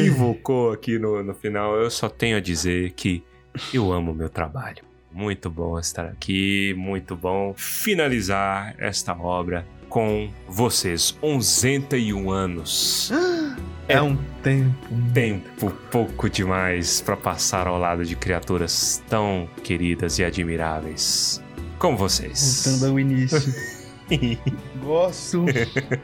invocou 0.06 0.72
aqui 0.72 1.00
no, 1.00 1.24
no 1.24 1.34
final, 1.34 1.76
eu 1.76 1.90
só 1.90 2.10
tenho 2.10 2.38
a 2.38 2.42
dizer 2.42 2.92
que 2.92 3.24
eu 3.74 3.92
amo 3.92 4.14
meu 4.14 4.30
trabalho. 4.30 4.89
Muito 5.12 5.50
bom 5.50 5.80
estar 5.80 6.06
aqui, 6.06 6.74
muito 6.78 7.16
bom 7.16 7.54
finalizar 7.56 8.76
esta 8.78 9.14
obra 9.14 9.66
com 9.90 10.30
vocês. 10.48 11.18
1101 11.24 12.32
anos. 12.32 13.12
É, 13.88 13.96
é 13.98 14.02
um 14.02 14.16
tempo. 14.44 14.88
Tempo 15.14 15.72
pouco 15.92 16.30
demais 16.30 17.02
para 17.02 17.18
passar 17.18 17.68
ao 17.68 17.80
lado 17.80 18.06
de 18.06 18.16
criaturas 18.16 19.04
tão 19.10 19.50
queridas 19.64 20.20
e 20.20 20.24
admiráveis 20.24 21.42
como 21.80 21.98
vocês. 21.98 22.64
Voltando 22.66 22.92
ao 22.92 23.00
início. 23.00 23.56
Gosto 24.84 25.46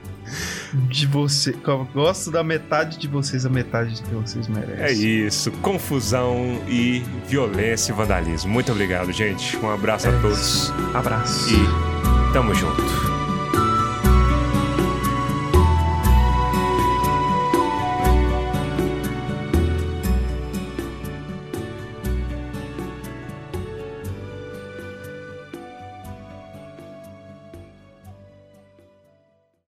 de 0.90 1.08
você. 1.08 1.56
Gosto 1.94 2.32
da 2.32 2.44
metade 2.44 2.98
de 2.98 3.08
vocês, 3.08 3.46
a 3.46 3.50
metade 3.50 4.02
que 4.02 4.14
vocês 4.14 4.48
merecem. 4.48 4.84
É 4.84 4.92
isso. 4.92 5.52
Confusão 5.54 6.62
e 6.68 7.04
violência 7.28 7.92
e 7.92 7.96
vandalismo. 7.96 8.52
Muito 8.52 8.72
obrigado, 8.72 9.12
gente. 9.12 9.58
Um 9.58 9.70
abraço 9.70 10.08
é 10.08 10.16
a 10.16 10.22
todos. 10.22 10.72
Abraço. 10.94 11.50
E 11.54 12.34
tamo 12.34 12.54
junto. 12.54 13.15